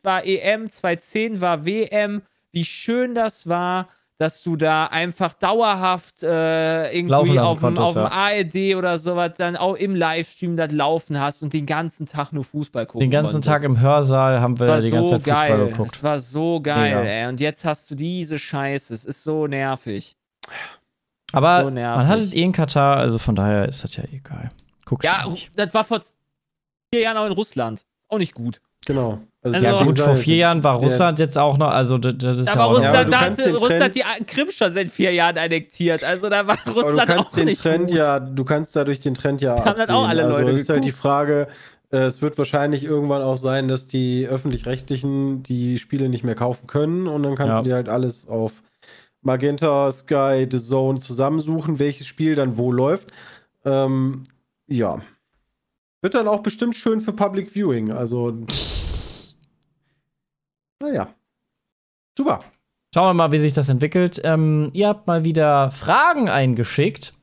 [0.04, 2.22] war EM, 2010 war WM,
[2.52, 3.90] wie schön das war,
[4.20, 8.12] dass du da einfach dauerhaft äh, irgendwie auf dem, konntest, auf dem ja.
[8.12, 12.44] ARD oder sowas dann auch im Livestream das laufen hast und den ganzen Tag nur
[12.44, 13.54] Fußball gucken Den ganzen konntest.
[13.54, 15.68] Tag im Hörsaal haben wir war die so ganze Zeit Fußball geil.
[15.70, 15.96] geguckt.
[15.96, 17.02] Es war so geil, Mega.
[17.04, 17.28] ey.
[17.28, 18.94] Und jetzt hast du diese Scheiße.
[18.94, 20.16] Es ist so nervig.
[21.32, 21.98] Aber so nervig.
[21.98, 24.52] man hat es eh in Katar, also von daher ist das ja egal.
[24.86, 26.02] Guckst Ja, das war vor
[26.94, 27.84] vier Jahren auch in Russland.
[28.10, 28.62] Auch nicht gut.
[28.86, 29.20] Genau.
[29.42, 32.48] Also- Ja, Also- gut, vor vier Jahren war Russland jetzt auch noch, also das, ist
[32.48, 33.20] ja, aber auch Ja, aber Russland, da
[33.54, 36.04] hat Russland die Krim schon seit vier Jahren annektiert.
[36.04, 37.98] Also da war Aber du Russland kannst auch den nicht Trend gut.
[37.98, 40.86] ja, du kannst dadurch den Trend ja haben das auch alle also Leute ist halt
[40.86, 40.92] die.
[40.94, 41.48] Frage,
[41.92, 46.68] äh, es wird wahrscheinlich irgendwann auch sein, dass die öffentlich-rechtlichen die Spiele nicht mehr kaufen
[46.68, 47.62] können und dann kannst Ja.
[47.64, 48.64] du dir halt alles auf
[49.22, 53.12] Magenta, Sky, The Zone zusammensuchen, welches Spiel dann wo läuft.
[53.66, 54.24] Ähm,
[54.68, 55.02] ja.
[56.02, 57.92] Wird dann auch bestimmt schön für Public Viewing.
[57.92, 58.34] Also.
[60.84, 61.08] Naja.
[62.18, 62.40] Super.
[62.94, 64.20] Schauen wir mal, wie sich das entwickelt.
[64.24, 67.14] Ähm, ihr habt mal wieder Fragen eingeschickt.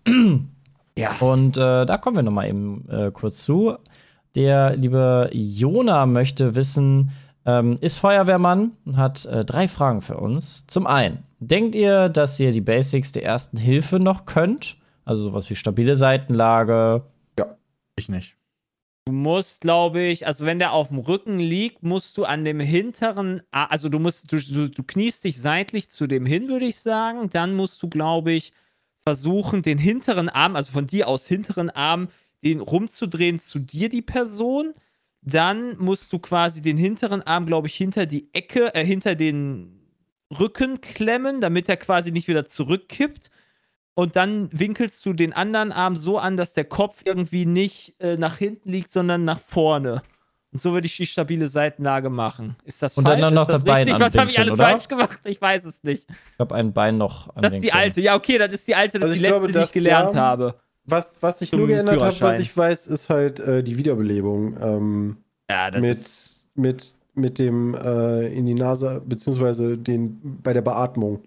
[0.98, 1.12] Ja.
[1.20, 3.76] Und äh, da kommen wir noch mal eben äh, kurz zu.
[4.34, 7.12] Der liebe Jona möchte wissen,
[7.46, 10.66] ähm, ist Feuerwehrmann und hat äh, drei Fragen für uns.
[10.66, 14.76] Zum einen, denkt ihr, dass ihr die Basics der ersten Hilfe noch könnt?
[15.04, 17.02] Also sowas wie stabile Seitenlage.
[17.96, 18.39] Ich nicht.
[19.10, 22.60] Du musst, glaube ich, also wenn der auf dem Rücken liegt, musst du an dem
[22.60, 26.78] hinteren, also du musst, du, du, du kniest dich seitlich zu dem hin, würde ich
[26.78, 27.28] sagen.
[27.28, 28.52] Dann musst du, glaube ich,
[29.02, 32.06] versuchen, den hinteren Arm, also von dir aus hinteren Arm,
[32.44, 34.74] den rumzudrehen zu dir, die Person.
[35.22, 39.88] Dann musst du quasi den hinteren Arm, glaube ich, hinter die Ecke, äh, hinter den
[40.38, 43.28] Rücken klemmen, damit er quasi nicht wieder zurückkippt.
[43.94, 48.16] Und dann winkelst du den anderen Arm so an, dass der Kopf irgendwie nicht äh,
[48.16, 50.02] nach hinten liegt, sondern nach vorne.
[50.52, 52.56] Und so würde ich die stabile Seitenlage machen.
[52.64, 53.34] Ist das Und dann falsch?
[53.34, 54.00] noch ist das das Bein richtig?
[54.00, 54.64] Was habe ich alles oder?
[54.64, 55.20] falsch gemacht?
[55.24, 56.06] Ich weiß es nicht.
[56.08, 58.00] Ich habe ein Bein noch an Das ist die alte.
[58.00, 59.72] Ja, okay, das ist die alte, das Also ist ich die letzte, glaube, die ich
[59.72, 60.54] gelernt wir- habe.
[60.86, 64.56] Was, was ich nur geändert habe, was ich weiß, ist halt äh, die Wiederbelebung.
[64.60, 65.16] Ähm,
[65.48, 66.46] Ja, das mit, ist.
[66.56, 71.22] mit, mit dem äh, in die Nase, beziehungsweise den, bei der Beatmung.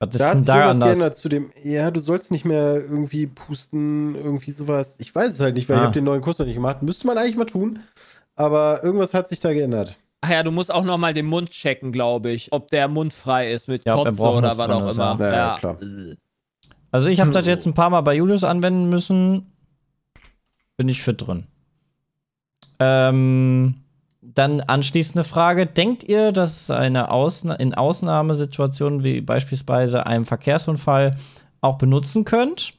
[0.00, 0.98] Was ist da denn da irgendwas anders?
[0.98, 4.96] geändert zu dem, ja, du sollst nicht mehr irgendwie pusten, irgendwie sowas.
[4.98, 5.84] Ich weiß es halt nicht, weil ich Ah.
[5.84, 6.82] habe den neuen Kurs noch nicht gemacht.
[6.82, 7.78] Müsste man eigentlich mal tun.
[8.36, 9.96] Aber irgendwas hat sich da geändert.
[10.20, 13.12] Ach ja, du musst auch noch mal den Mund checken, glaube ich, ob der Mund
[13.12, 15.16] frei ist mit Ja, Kotze oder was auch ist, immer.
[15.20, 15.26] ja.
[15.30, 15.78] Ja, Ja, klar.
[16.90, 19.52] Also ich habe das jetzt ein paar Mal bei Julius anwenden müssen.
[20.76, 21.46] Bin ich fit drin.
[22.80, 23.74] Ähm,
[24.34, 25.66] dann anschließende Frage.
[25.66, 31.16] Denkt ihr, dass eine Ausna in Ausnahmesituationen wie beispielsweise einem Verkehrsunfall
[31.60, 32.74] auch benutzen könnt?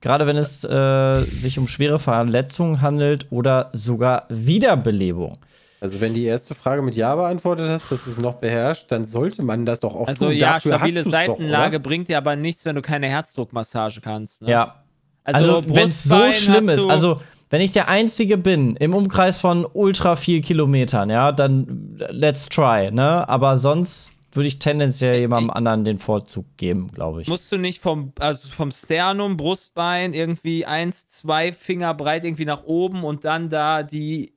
[0.00, 5.38] Gerade wenn es äh, sich um schwere Verletzungen handelt oder sogar Wiederbelebung.
[5.80, 9.04] Also, wenn die erste Frage mit Ja beantwortet hast, dass du es noch beherrscht, dann
[9.04, 10.34] sollte man das doch auch Also tun.
[10.36, 14.42] ja, Dafür stabile Seitenlage Doch, bringt dir aber nichts, wenn du keine Herzdruckmassage kannst.
[14.42, 14.50] Ne?
[14.50, 14.82] Ja,
[15.24, 17.20] Also, wenn es so schlimm ist, also
[17.52, 22.90] wenn ich der Einzige bin im Umkreis von ultra viel Kilometern, ja, dann let's try,
[22.90, 23.28] ne?
[23.28, 27.28] Aber sonst würde ich tendenziell jemandem Ich- anderen den Vorzug geben, glaube ich.
[27.28, 32.64] musst du nicht vom, also vom Sternum, Brustbein irgendwie eins, zwei Finger breit irgendwie nach
[32.64, 34.31] oben und dann da die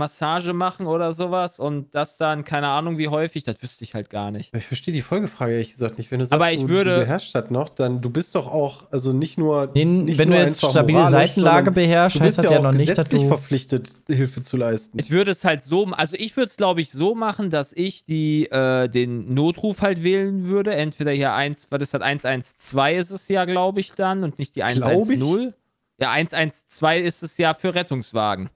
[0.00, 4.10] Massage machen oder sowas und das dann, keine Ahnung wie häufig, das wüsste ich halt
[4.10, 4.52] gar nicht.
[4.54, 6.10] Ich verstehe die Folgefrage ehrlich gesagt nicht.
[6.10, 8.46] Wenn du sagst, Aber ich du, würde- du beherrschst das noch, dann du bist doch
[8.48, 9.70] auch, also nicht nur.
[9.74, 12.62] Nee, nicht wenn du nur jetzt einfach stabile Seitenlage beherrschst, du heißt das ja auch
[12.62, 14.98] noch nicht, dass du- verpflichtet, Hilfe zu leisten.
[14.98, 18.04] Ich würde es halt so, also ich würde es glaube ich so machen, dass ich
[18.04, 20.74] die, äh, den Notruf halt wählen würde.
[20.74, 24.56] Entweder hier 1, was ist das, 112 ist es ja, glaube ich, dann und nicht
[24.56, 25.20] die Glaub ich?
[25.20, 25.54] 110.
[26.00, 28.48] Ja, 112 ist es ja für Rettungswagen.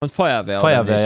[0.00, 0.58] Und Feuerwehr.
[0.58, 1.04] oder Feuerwehr, nicht?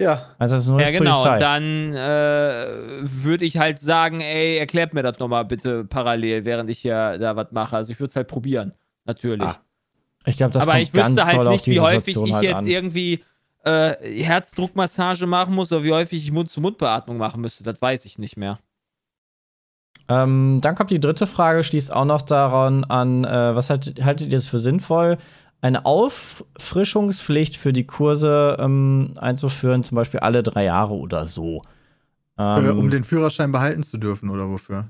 [0.00, 0.04] ja.
[0.12, 0.26] ja.
[0.38, 1.14] Also das ist nur Ja, genau.
[1.22, 1.34] Polizei.
[1.34, 6.68] Und dann äh, würde ich halt sagen, ey, erklärt mir das nochmal bitte parallel, während
[6.70, 7.76] ich hier da was mache.
[7.76, 8.72] Also ich würde es halt probieren.
[9.04, 9.46] Natürlich.
[9.46, 9.58] Ah,
[10.24, 12.54] ich glaube, das Aber kommt ich wüsste halt nicht, wie häufig Situation ich halt jetzt
[12.56, 12.66] an.
[12.66, 13.24] irgendwie
[13.64, 17.64] äh, Herzdruckmassage machen muss oder wie häufig ich Mund-zu-Mund-Beatmung machen müsste.
[17.64, 18.58] Das weiß ich nicht mehr.
[20.08, 24.30] Ähm, dann kommt die dritte Frage, schließt auch noch daran an, äh, was haltet, haltet
[24.30, 25.18] ihr es für sinnvoll,
[25.60, 31.62] eine Auffrischungspflicht für die Kurse ähm, einzuführen, zum Beispiel alle drei Jahre oder so?
[32.38, 34.88] Äh, Ähm, um den Führerschein behalten zu dürfen oder wofür?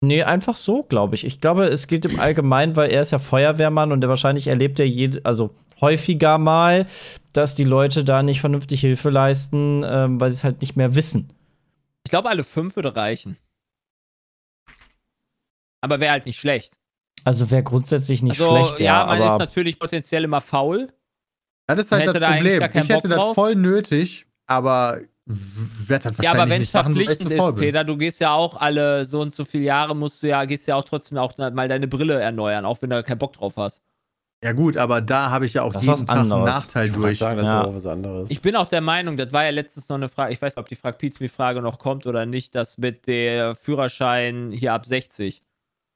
[0.00, 1.24] Nee, einfach so, glaube ich.
[1.24, 4.86] Ich glaube, es geht im Allgemeinen, weil er ist ja Feuerwehrmann und wahrscheinlich erlebt er
[4.86, 6.86] jede, also häufiger mal,
[7.32, 10.94] dass die Leute da nicht vernünftig Hilfe leisten, ähm, weil sie es halt nicht mehr
[10.94, 11.28] wissen.
[12.04, 13.36] Ich glaube, alle fünf würde reichen.
[15.80, 16.74] Aber wäre halt nicht schlecht.
[17.26, 20.92] Also wäre grundsätzlich nicht also, schlecht, ja, man ist aber natürlich potenziell immer faul.
[21.66, 22.60] Das ist halt Hätte das da eigentlich Problem.
[22.60, 23.34] gar keinen Ich hätte Bock das drauf?
[23.34, 27.56] voll nötig, aber werde das wahrscheinlich Ja, aber wenn es verpflichtend ist.
[27.56, 30.68] Peter, du gehst ja auch alle so und so viele Jahre, musst du ja, gehst
[30.68, 33.82] ja auch trotzdem auch mal deine Brille erneuern, auch wenn du keinen Bock drauf hast.
[34.44, 36.54] Ja gut, aber da habe ich ja auch Das ist jeden Tag einen anderes.
[36.54, 37.18] Nachteil Ich durch.
[37.18, 37.62] sagen, das Ja.
[37.62, 38.30] ist auch was anderes.
[38.30, 40.60] Ich bin auch der Meinung, das war ja letztens noch eine Frage, ich weiß nicht,
[40.60, 45.42] ob die Frag Pizmi-Frage noch kommt oder nicht, dass mit der Führerschein hier ab 60,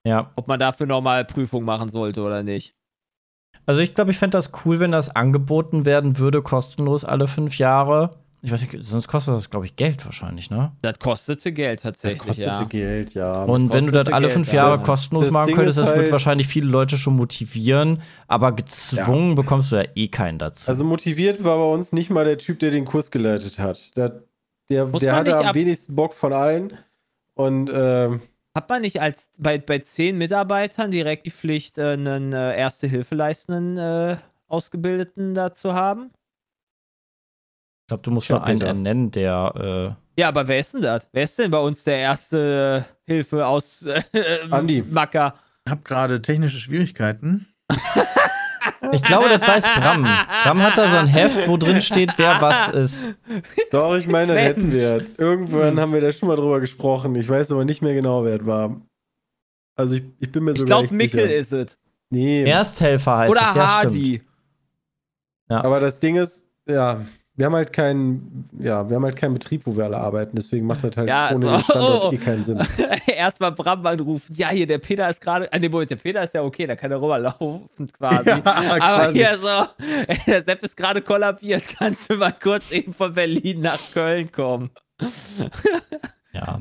[0.07, 0.31] ja.
[0.37, 2.75] ob man dafür nochmal Prüfung machen sollte oder nicht.
[3.67, 7.59] Also ich glaube, ich fände das cool, wenn das angeboten werden würde, kostenlos alle fünf
[7.59, 8.11] Jahre.
[8.43, 10.73] Ich weiß nicht, sonst kostet das, glaube ich, Geld wahrscheinlich, ne?
[10.81, 12.65] Das kostete Geld das tatsächlich, kostete ja.
[12.65, 13.45] Geld, ja.
[13.45, 14.55] Und wenn du das alle Geld, fünf ja.
[14.55, 18.01] Jahre Das- kostenlos das machen Ding könntest, das wird halt- wahrscheinlich viele Leute schon motivieren,
[18.29, 20.71] aber gezwungen bekommst du ja eh keinen dazu.
[20.71, 23.95] Also motiviert war bei uns nicht mal der Typ, der den Kurs geleitet hat.
[23.95, 24.23] Der,
[24.71, 26.73] der, der hatte am wenigsten Bock von allen.
[27.35, 28.23] Und ähm,
[28.61, 33.79] Hat man nicht als bei, bei zehn Mitarbeitern direkt die Pflicht, äh, einen äh, Erste-Hilfe-leistenden
[33.79, 34.17] äh,
[34.49, 36.11] Ausgebildeten da zu haben?
[37.81, 41.09] ich glaube, du musst nur einen ernennen, der Ja, aber wer ist denn das?
[41.11, 44.03] Wer ist denn bei uns der erste Hilfe aus äh,
[44.51, 44.83] Andi.
[44.83, 45.37] Macker?
[45.65, 47.47] Ich habe gerade technische Schwierigkeiten.
[48.93, 50.03] Ich glaube, das weiß Bram.
[50.45, 53.15] Bram hat da so ein Heft, wo drin steht, wer was ist.
[53.71, 55.05] doch, ich meine, das hätten wir.
[55.19, 55.81] Irgendwann Hm.
[55.81, 57.15] haben wir da schon mal drüber gesprochen.
[57.17, 58.81] Ich weiß aber nicht mehr genau, wer es war.
[59.77, 61.37] Also ich, ich bin mir Ich sogar glaube, nicht Mickel sicher.
[61.37, 61.79] ist es.
[62.11, 63.85] Nee, Ersthelfer heißt Oder es, ja, stimmt.
[63.95, 64.23] Hardy.
[65.49, 67.03] aber das Ding ist, ja,
[67.41, 70.37] wir haben halt keinen, ja, wir haben halt keinen Betrieb, wo wir alle arbeiten.
[70.37, 71.51] Deswegen macht das halt Ja, ohne so.
[71.53, 72.13] den Standort Oh.
[72.13, 72.63] eh keinen Sinn.
[73.07, 74.35] Erstmal Bram anrufen.
[74.37, 75.53] Ja, hier, der Peter ist gerade.
[75.53, 78.29] An dem Moment, der Peter ist ja okay, da kann er rüberlaufen quasi.
[78.45, 79.19] Ja, Aber quasi.
[79.19, 81.65] hier so, ey, der Sepp ist gerade kollabiert.
[81.79, 84.71] Kannst du mal kurz eben von Berlin nach Köln kommen?
[86.33, 86.61] Ja.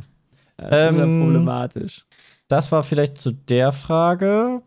[0.57, 2.05] Das ist ja Ähm, problematisch.
[2.47, 4.61] Das war vielleicht zu der Frage.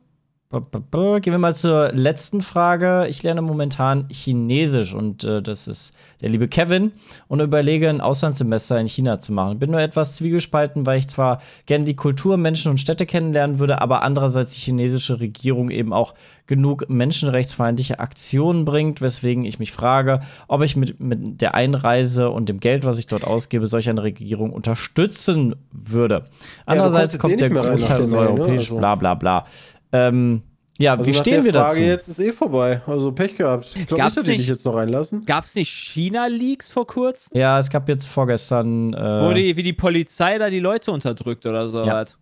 [0.53, 3.07] Gehen wir mal zur letzten Frage.
[3.09, 6.93] Ich lerne momentan Chinesisch und äh, das ist der liebe Kevin
[7.29, 9.59] und überlege, ein Auslandssemester in China zu machen.
[9.59, 13.81] Bin nur etwas zwiegespalten, weil ich zwar gerne die Kultur, Menschen und Städte kennenlernen würde,
[13.81, 16.13] aber andererseits die chinesische Regierung eben auch
[16.47, 22.51] genug menschenrechtsfeindliche Aktionen bringt, weswegen ich mich frage, ob ich mit, mit der Einreise und
[22.51, 26.25] dem Geld, was ich dort ausgebe, solch eine Regierung unterstützen würde.
[26.67, 28.31] Andererseits jetzt kommt eh der Großteil unserer ne?
[28.31, 29.45] europäischen Also- bla bla bla.
[29.93, 30.43] Ähm,
[30.79, 31.83] ja, Also wie nach stehen der wir Frage dazu?
[31.83, 32.81] jetzt ist eh vorbei.
[32.87, 33.69] Also Pech gehabt.
[33.77, 35.25] Ich glaube nicht, dass die dich jetzt noch reinlassen.
[35.27, 37.37] Gab es nicht China-Leaks vor kurzem?
[37.39, 38.93] Ja, es gab jetzt vorgestern.
[38.95, 41.85] Wo Äh, die, wie die Polizei da die Leute unterdrückt oder so.
[41.85, 42.01] Ja.
[42.03, 42.17] was.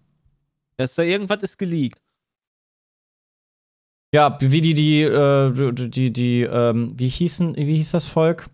[0.77, 2.01] Das ist doch irgendwas ist geleakt.
[4.13, 8.49] ja, wie die, die, äh, die, die, die ähm, wie hießen, wie hieß das Volk?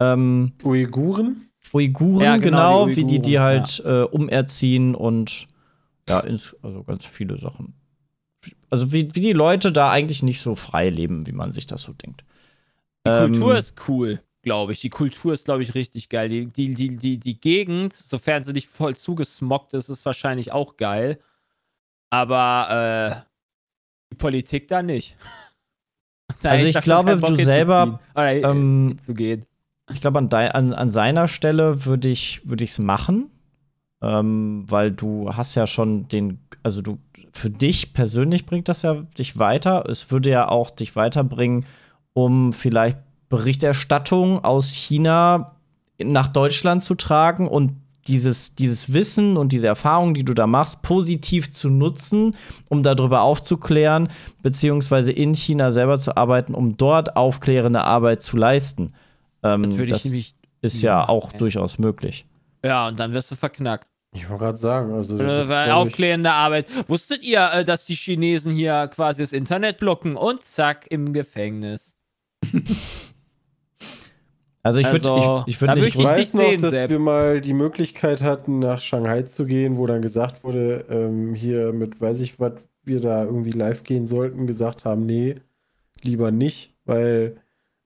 [0.00, 1.48] Ähm, Uiguren?
[1.72, 5.46] Uiguren, Ja, genau, genau, die wie die die Uiguren, halt äh, umerziehen und
[6.08, 7.72] ja, ins, also ganz viele Sachen.
[8.74, 11.82] Also wie, wie die Leute da eigentlich nicht so frei leben, wie man sich das
[11.82, 12.24] so denkt.
[13.06, 14.80] Die Ähm, Kultur ist cool, glaube ich.
[14.80, 16.28] Die Kultur ist, glaube ich, richtig geil.
[16.28, 20.76] Die, die, die, die, die Gegend, sofern sie nicht voll zugesmockt ist, ist wahrscheinlich auch
[20.76, 21.20] geil.
[22.10, 25.16] Aber äh, die Politik da nicht.
[26.42, 29.46] Da Also ich glaube, du selber, äh, ähm, hinzugehen.
[29.90, 33.30] Ich glaube, an, an, an seiner Stelle würde ich es machen,
[34.02, 36.98] ähm, weil du hast ja schon den, also du
[37.36, 39.84] für dich persönlich bringt das ja dich weiter.
[39.88, 41.64] Es würde ja auch dich weiterbringen,
[42.12, 42.98] um vielleicht
[43.28, 45.56] Berichterstattung aus China
[46.02, 47.72] nach Deutschland zu tragen und
[48.06, 52.36] dieses, dieses Wissen und diese Erfahrung, die du da machst, positiv zu nutzen,
[52.68, 54.08] um darüber aufzuklären,
[54.42, 58.92] beziehungsweise in China selber zu arbeiten, um dort aufklärende Arbeit zu leisten.
[59.42, 60.12] Ähm, Das das
[60.60, 61.38] ist ja auch Okay.
[61.38, 62.26] durchaus möglich.
[62.62, 63.88] Ja, und dann wirst du verknackt.
[64.14, 65.16] Ich wollte gerade sagen, also.
[65.16, 66.66] Äh, das glaub ich- aufklärende Arbeit.
[66.88, 71.96] Wusstet ihr, äh, dass die Chinesen hier quasi das Internet blocken und zack im Gefängnis?
[74.66, 76.70] Also ich würde Also, ich, ich würd nicht ich grund- nicht weiß noch, sehen, dass
[76.70, 76.88] Sepp.
[76.90, 81.74] wir mal die Möglichkeit hatten, nach Shanghai zu gehen, wo dann gesagt wurde, ähm, hier
[81.74, 85.36] mit weiß ich was, wir da irgendwie live gehen sollten, gesagt haben, nee,
[86.00, 87.36] lieber nicht, weil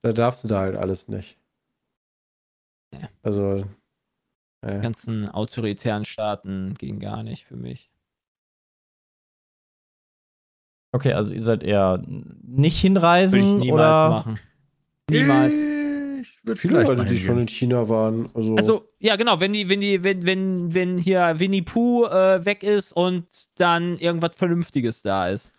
[0.03, 1.37] da darfst du da halt alles nicht.
[3.23, 3.65] Also,
[4.61, 7.89] äh, Die ganzen autoritären Staaten ging gar nicht für mich.
[10.91, 14.39] Okay, also ihr seid eher nicht Würde hinreisen ich niemals oder machen.
[15.09, 15.53] Niemals.
[16.21, 18.29] Ich würde viele vielleicht Leute, die schon in China waren.
[18.33, 22.43] Also, Also, ja, genau, wenn die, wenn die, wenn, wenn, wenn hier Winnie Pooh äh,
[22.43, 23.25] weg ist und
[23.55, 25.53] dann irgendwas Vernünftiges da ist.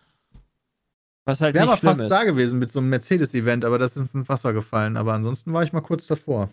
[1.25, 2.09] Was halt Wäre schlimm fast ist.
[2.09, 4.97] da gewesen mit so einem Mercedes-Event, aber das ist ins Wasser gefallen.
[4.97, 6.49] Aber ansonsten war ich mal kurz davor.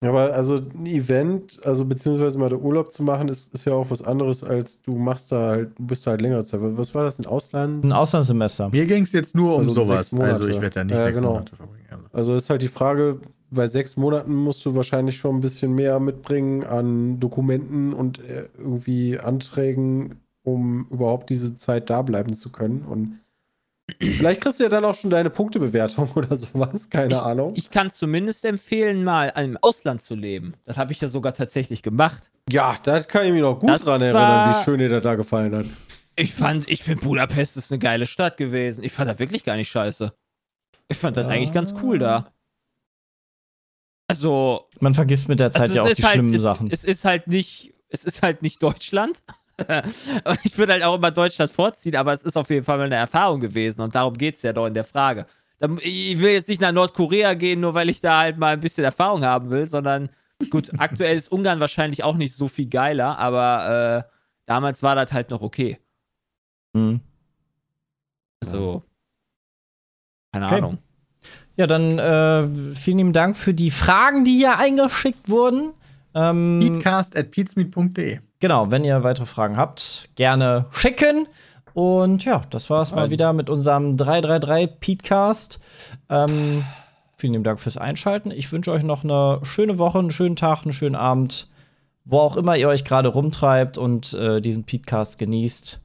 [0.00, 3.90] Aber also ein Event, also beziehungsweise mal der Urlaub zu machen, ist, ist ja auch
[3.90, 6.60] was anderes, als du machst da halt, du bist da halt länger Zeit.
[6.62, 7.84] Was war das, ein Ausland?
[7.84, 8.68] ein Auslandssemester?
[8.68, 10.12] Mir ging es jetzt nur um Also sowas.
[10.14, 11.32] Also ich werde da nicht Ja, sechs genau.
[11.32, 11.84] Monate verbringen.
[11.90, 12.04] Also.
[12.12, 13.20] Also ist halt die Frage,
[13.50, 18.48] bei sechs Monaten musst du wahrscheinlich schon ein bisschen mehr mitbringen an Dokumenten und äh,
[18.58, 22.82] irgendwie Anträgen, um überhaupt diese Zeit da bleiben zu können.
[22.82, 23.20] Und
[24.00, 27.52] vielleicht kriegst du ja dann auch schon deine Punktebewertung oder sowas, keine Ahnung.
[27.56, 30.54] Ich kann zumindest empfehlen, mal im Ausland zu leben.
[30.64, 32.30] Das habe ich ja sogar tatsächlich gemacht.
[32.50, 35.02] ja, da kann ich mich noch gut Das dran erinnern, war- wie schön dir das
[35.02, 35.66] da gefallen hat.
[36.16, 38.82] Ich fand, ich finde Budapest ist eine geile Stadt gewesen.
[38.82, 40.12] Ich fand das wirklich gar nicht scheiße.
[40.88, 41.30] Ich fand das Ja.
[41.30, 42.32] eigentlich ganz cool da.
[44.08, 46.70] Also, Man vergisst mit der Zeit also ja auch die halt, schlimmen es, Sachen.
[46.70, 49.22] Es ist halt nicht, es ist halt nicht Deutschland.
[50.24, 52.84] Und ich würde halt auch immer Deutschland vorziehen, aber es ist auf jeden Fall mal
[52.84, 55.24] eine Erfahrung gewesen und darum geht es ja doch in der Frage.
[55.80, 58.84] Ich will jetzt nicht nach Nordkorea gehen, nur weil ich da halt mal ein bisschen
[58.84, 60.10] Erfahrung haben will, sondern
[60.50, 64.12] gut, aktuell ist Ungarn wahrscheinlich auch nicht so viel geiler, aber äh,
[64.44, 65.78] damals war das halt noch okay.
[66.74, 67.00] Mhm.
[68.44, 68.82] Also,
[70.32, 70.56] keine Okay.
[70.56, 70.78] Ahnung.
[71.56, 75.72] Ja, dann äh, vielen lieben Dank für die Fragen, die hier eingeschickt wurden.
[76.16, 78.20] Ähm, Peatcast at peatsmeet.de.
[78.40, 81.28] genau, wenn ihr weitere Fragen habt, gerne schicken.
[81.74, 83.10] Und ja, das war's mal Nein.
[83.10, 85.60] wieder mit unserem 333 Petecast.
[86.08, 86.64] Ähm,
[87.18, 88.30] vielen lieben Dank fürs Einschalten.
[88.30, 91.48] Ich wünsche euch noch eine schöne Woche, einen schönen Tag, einen schönen Abend,
[92.06, 95.80] wo auch immer ihr euch gerade rumtreibt und äh, diesen Petecast genießt.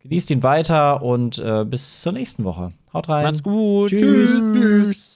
[0.00, 2.70] Genießt ihn weiter und äh, bis zur nächsten Woche.
[2.92, 3.24] Haut rein.
[3.24, 3.90] Macht's gut.
[3.90, 4.34] Tschüss.
[4.52, 5.09] Tschüss.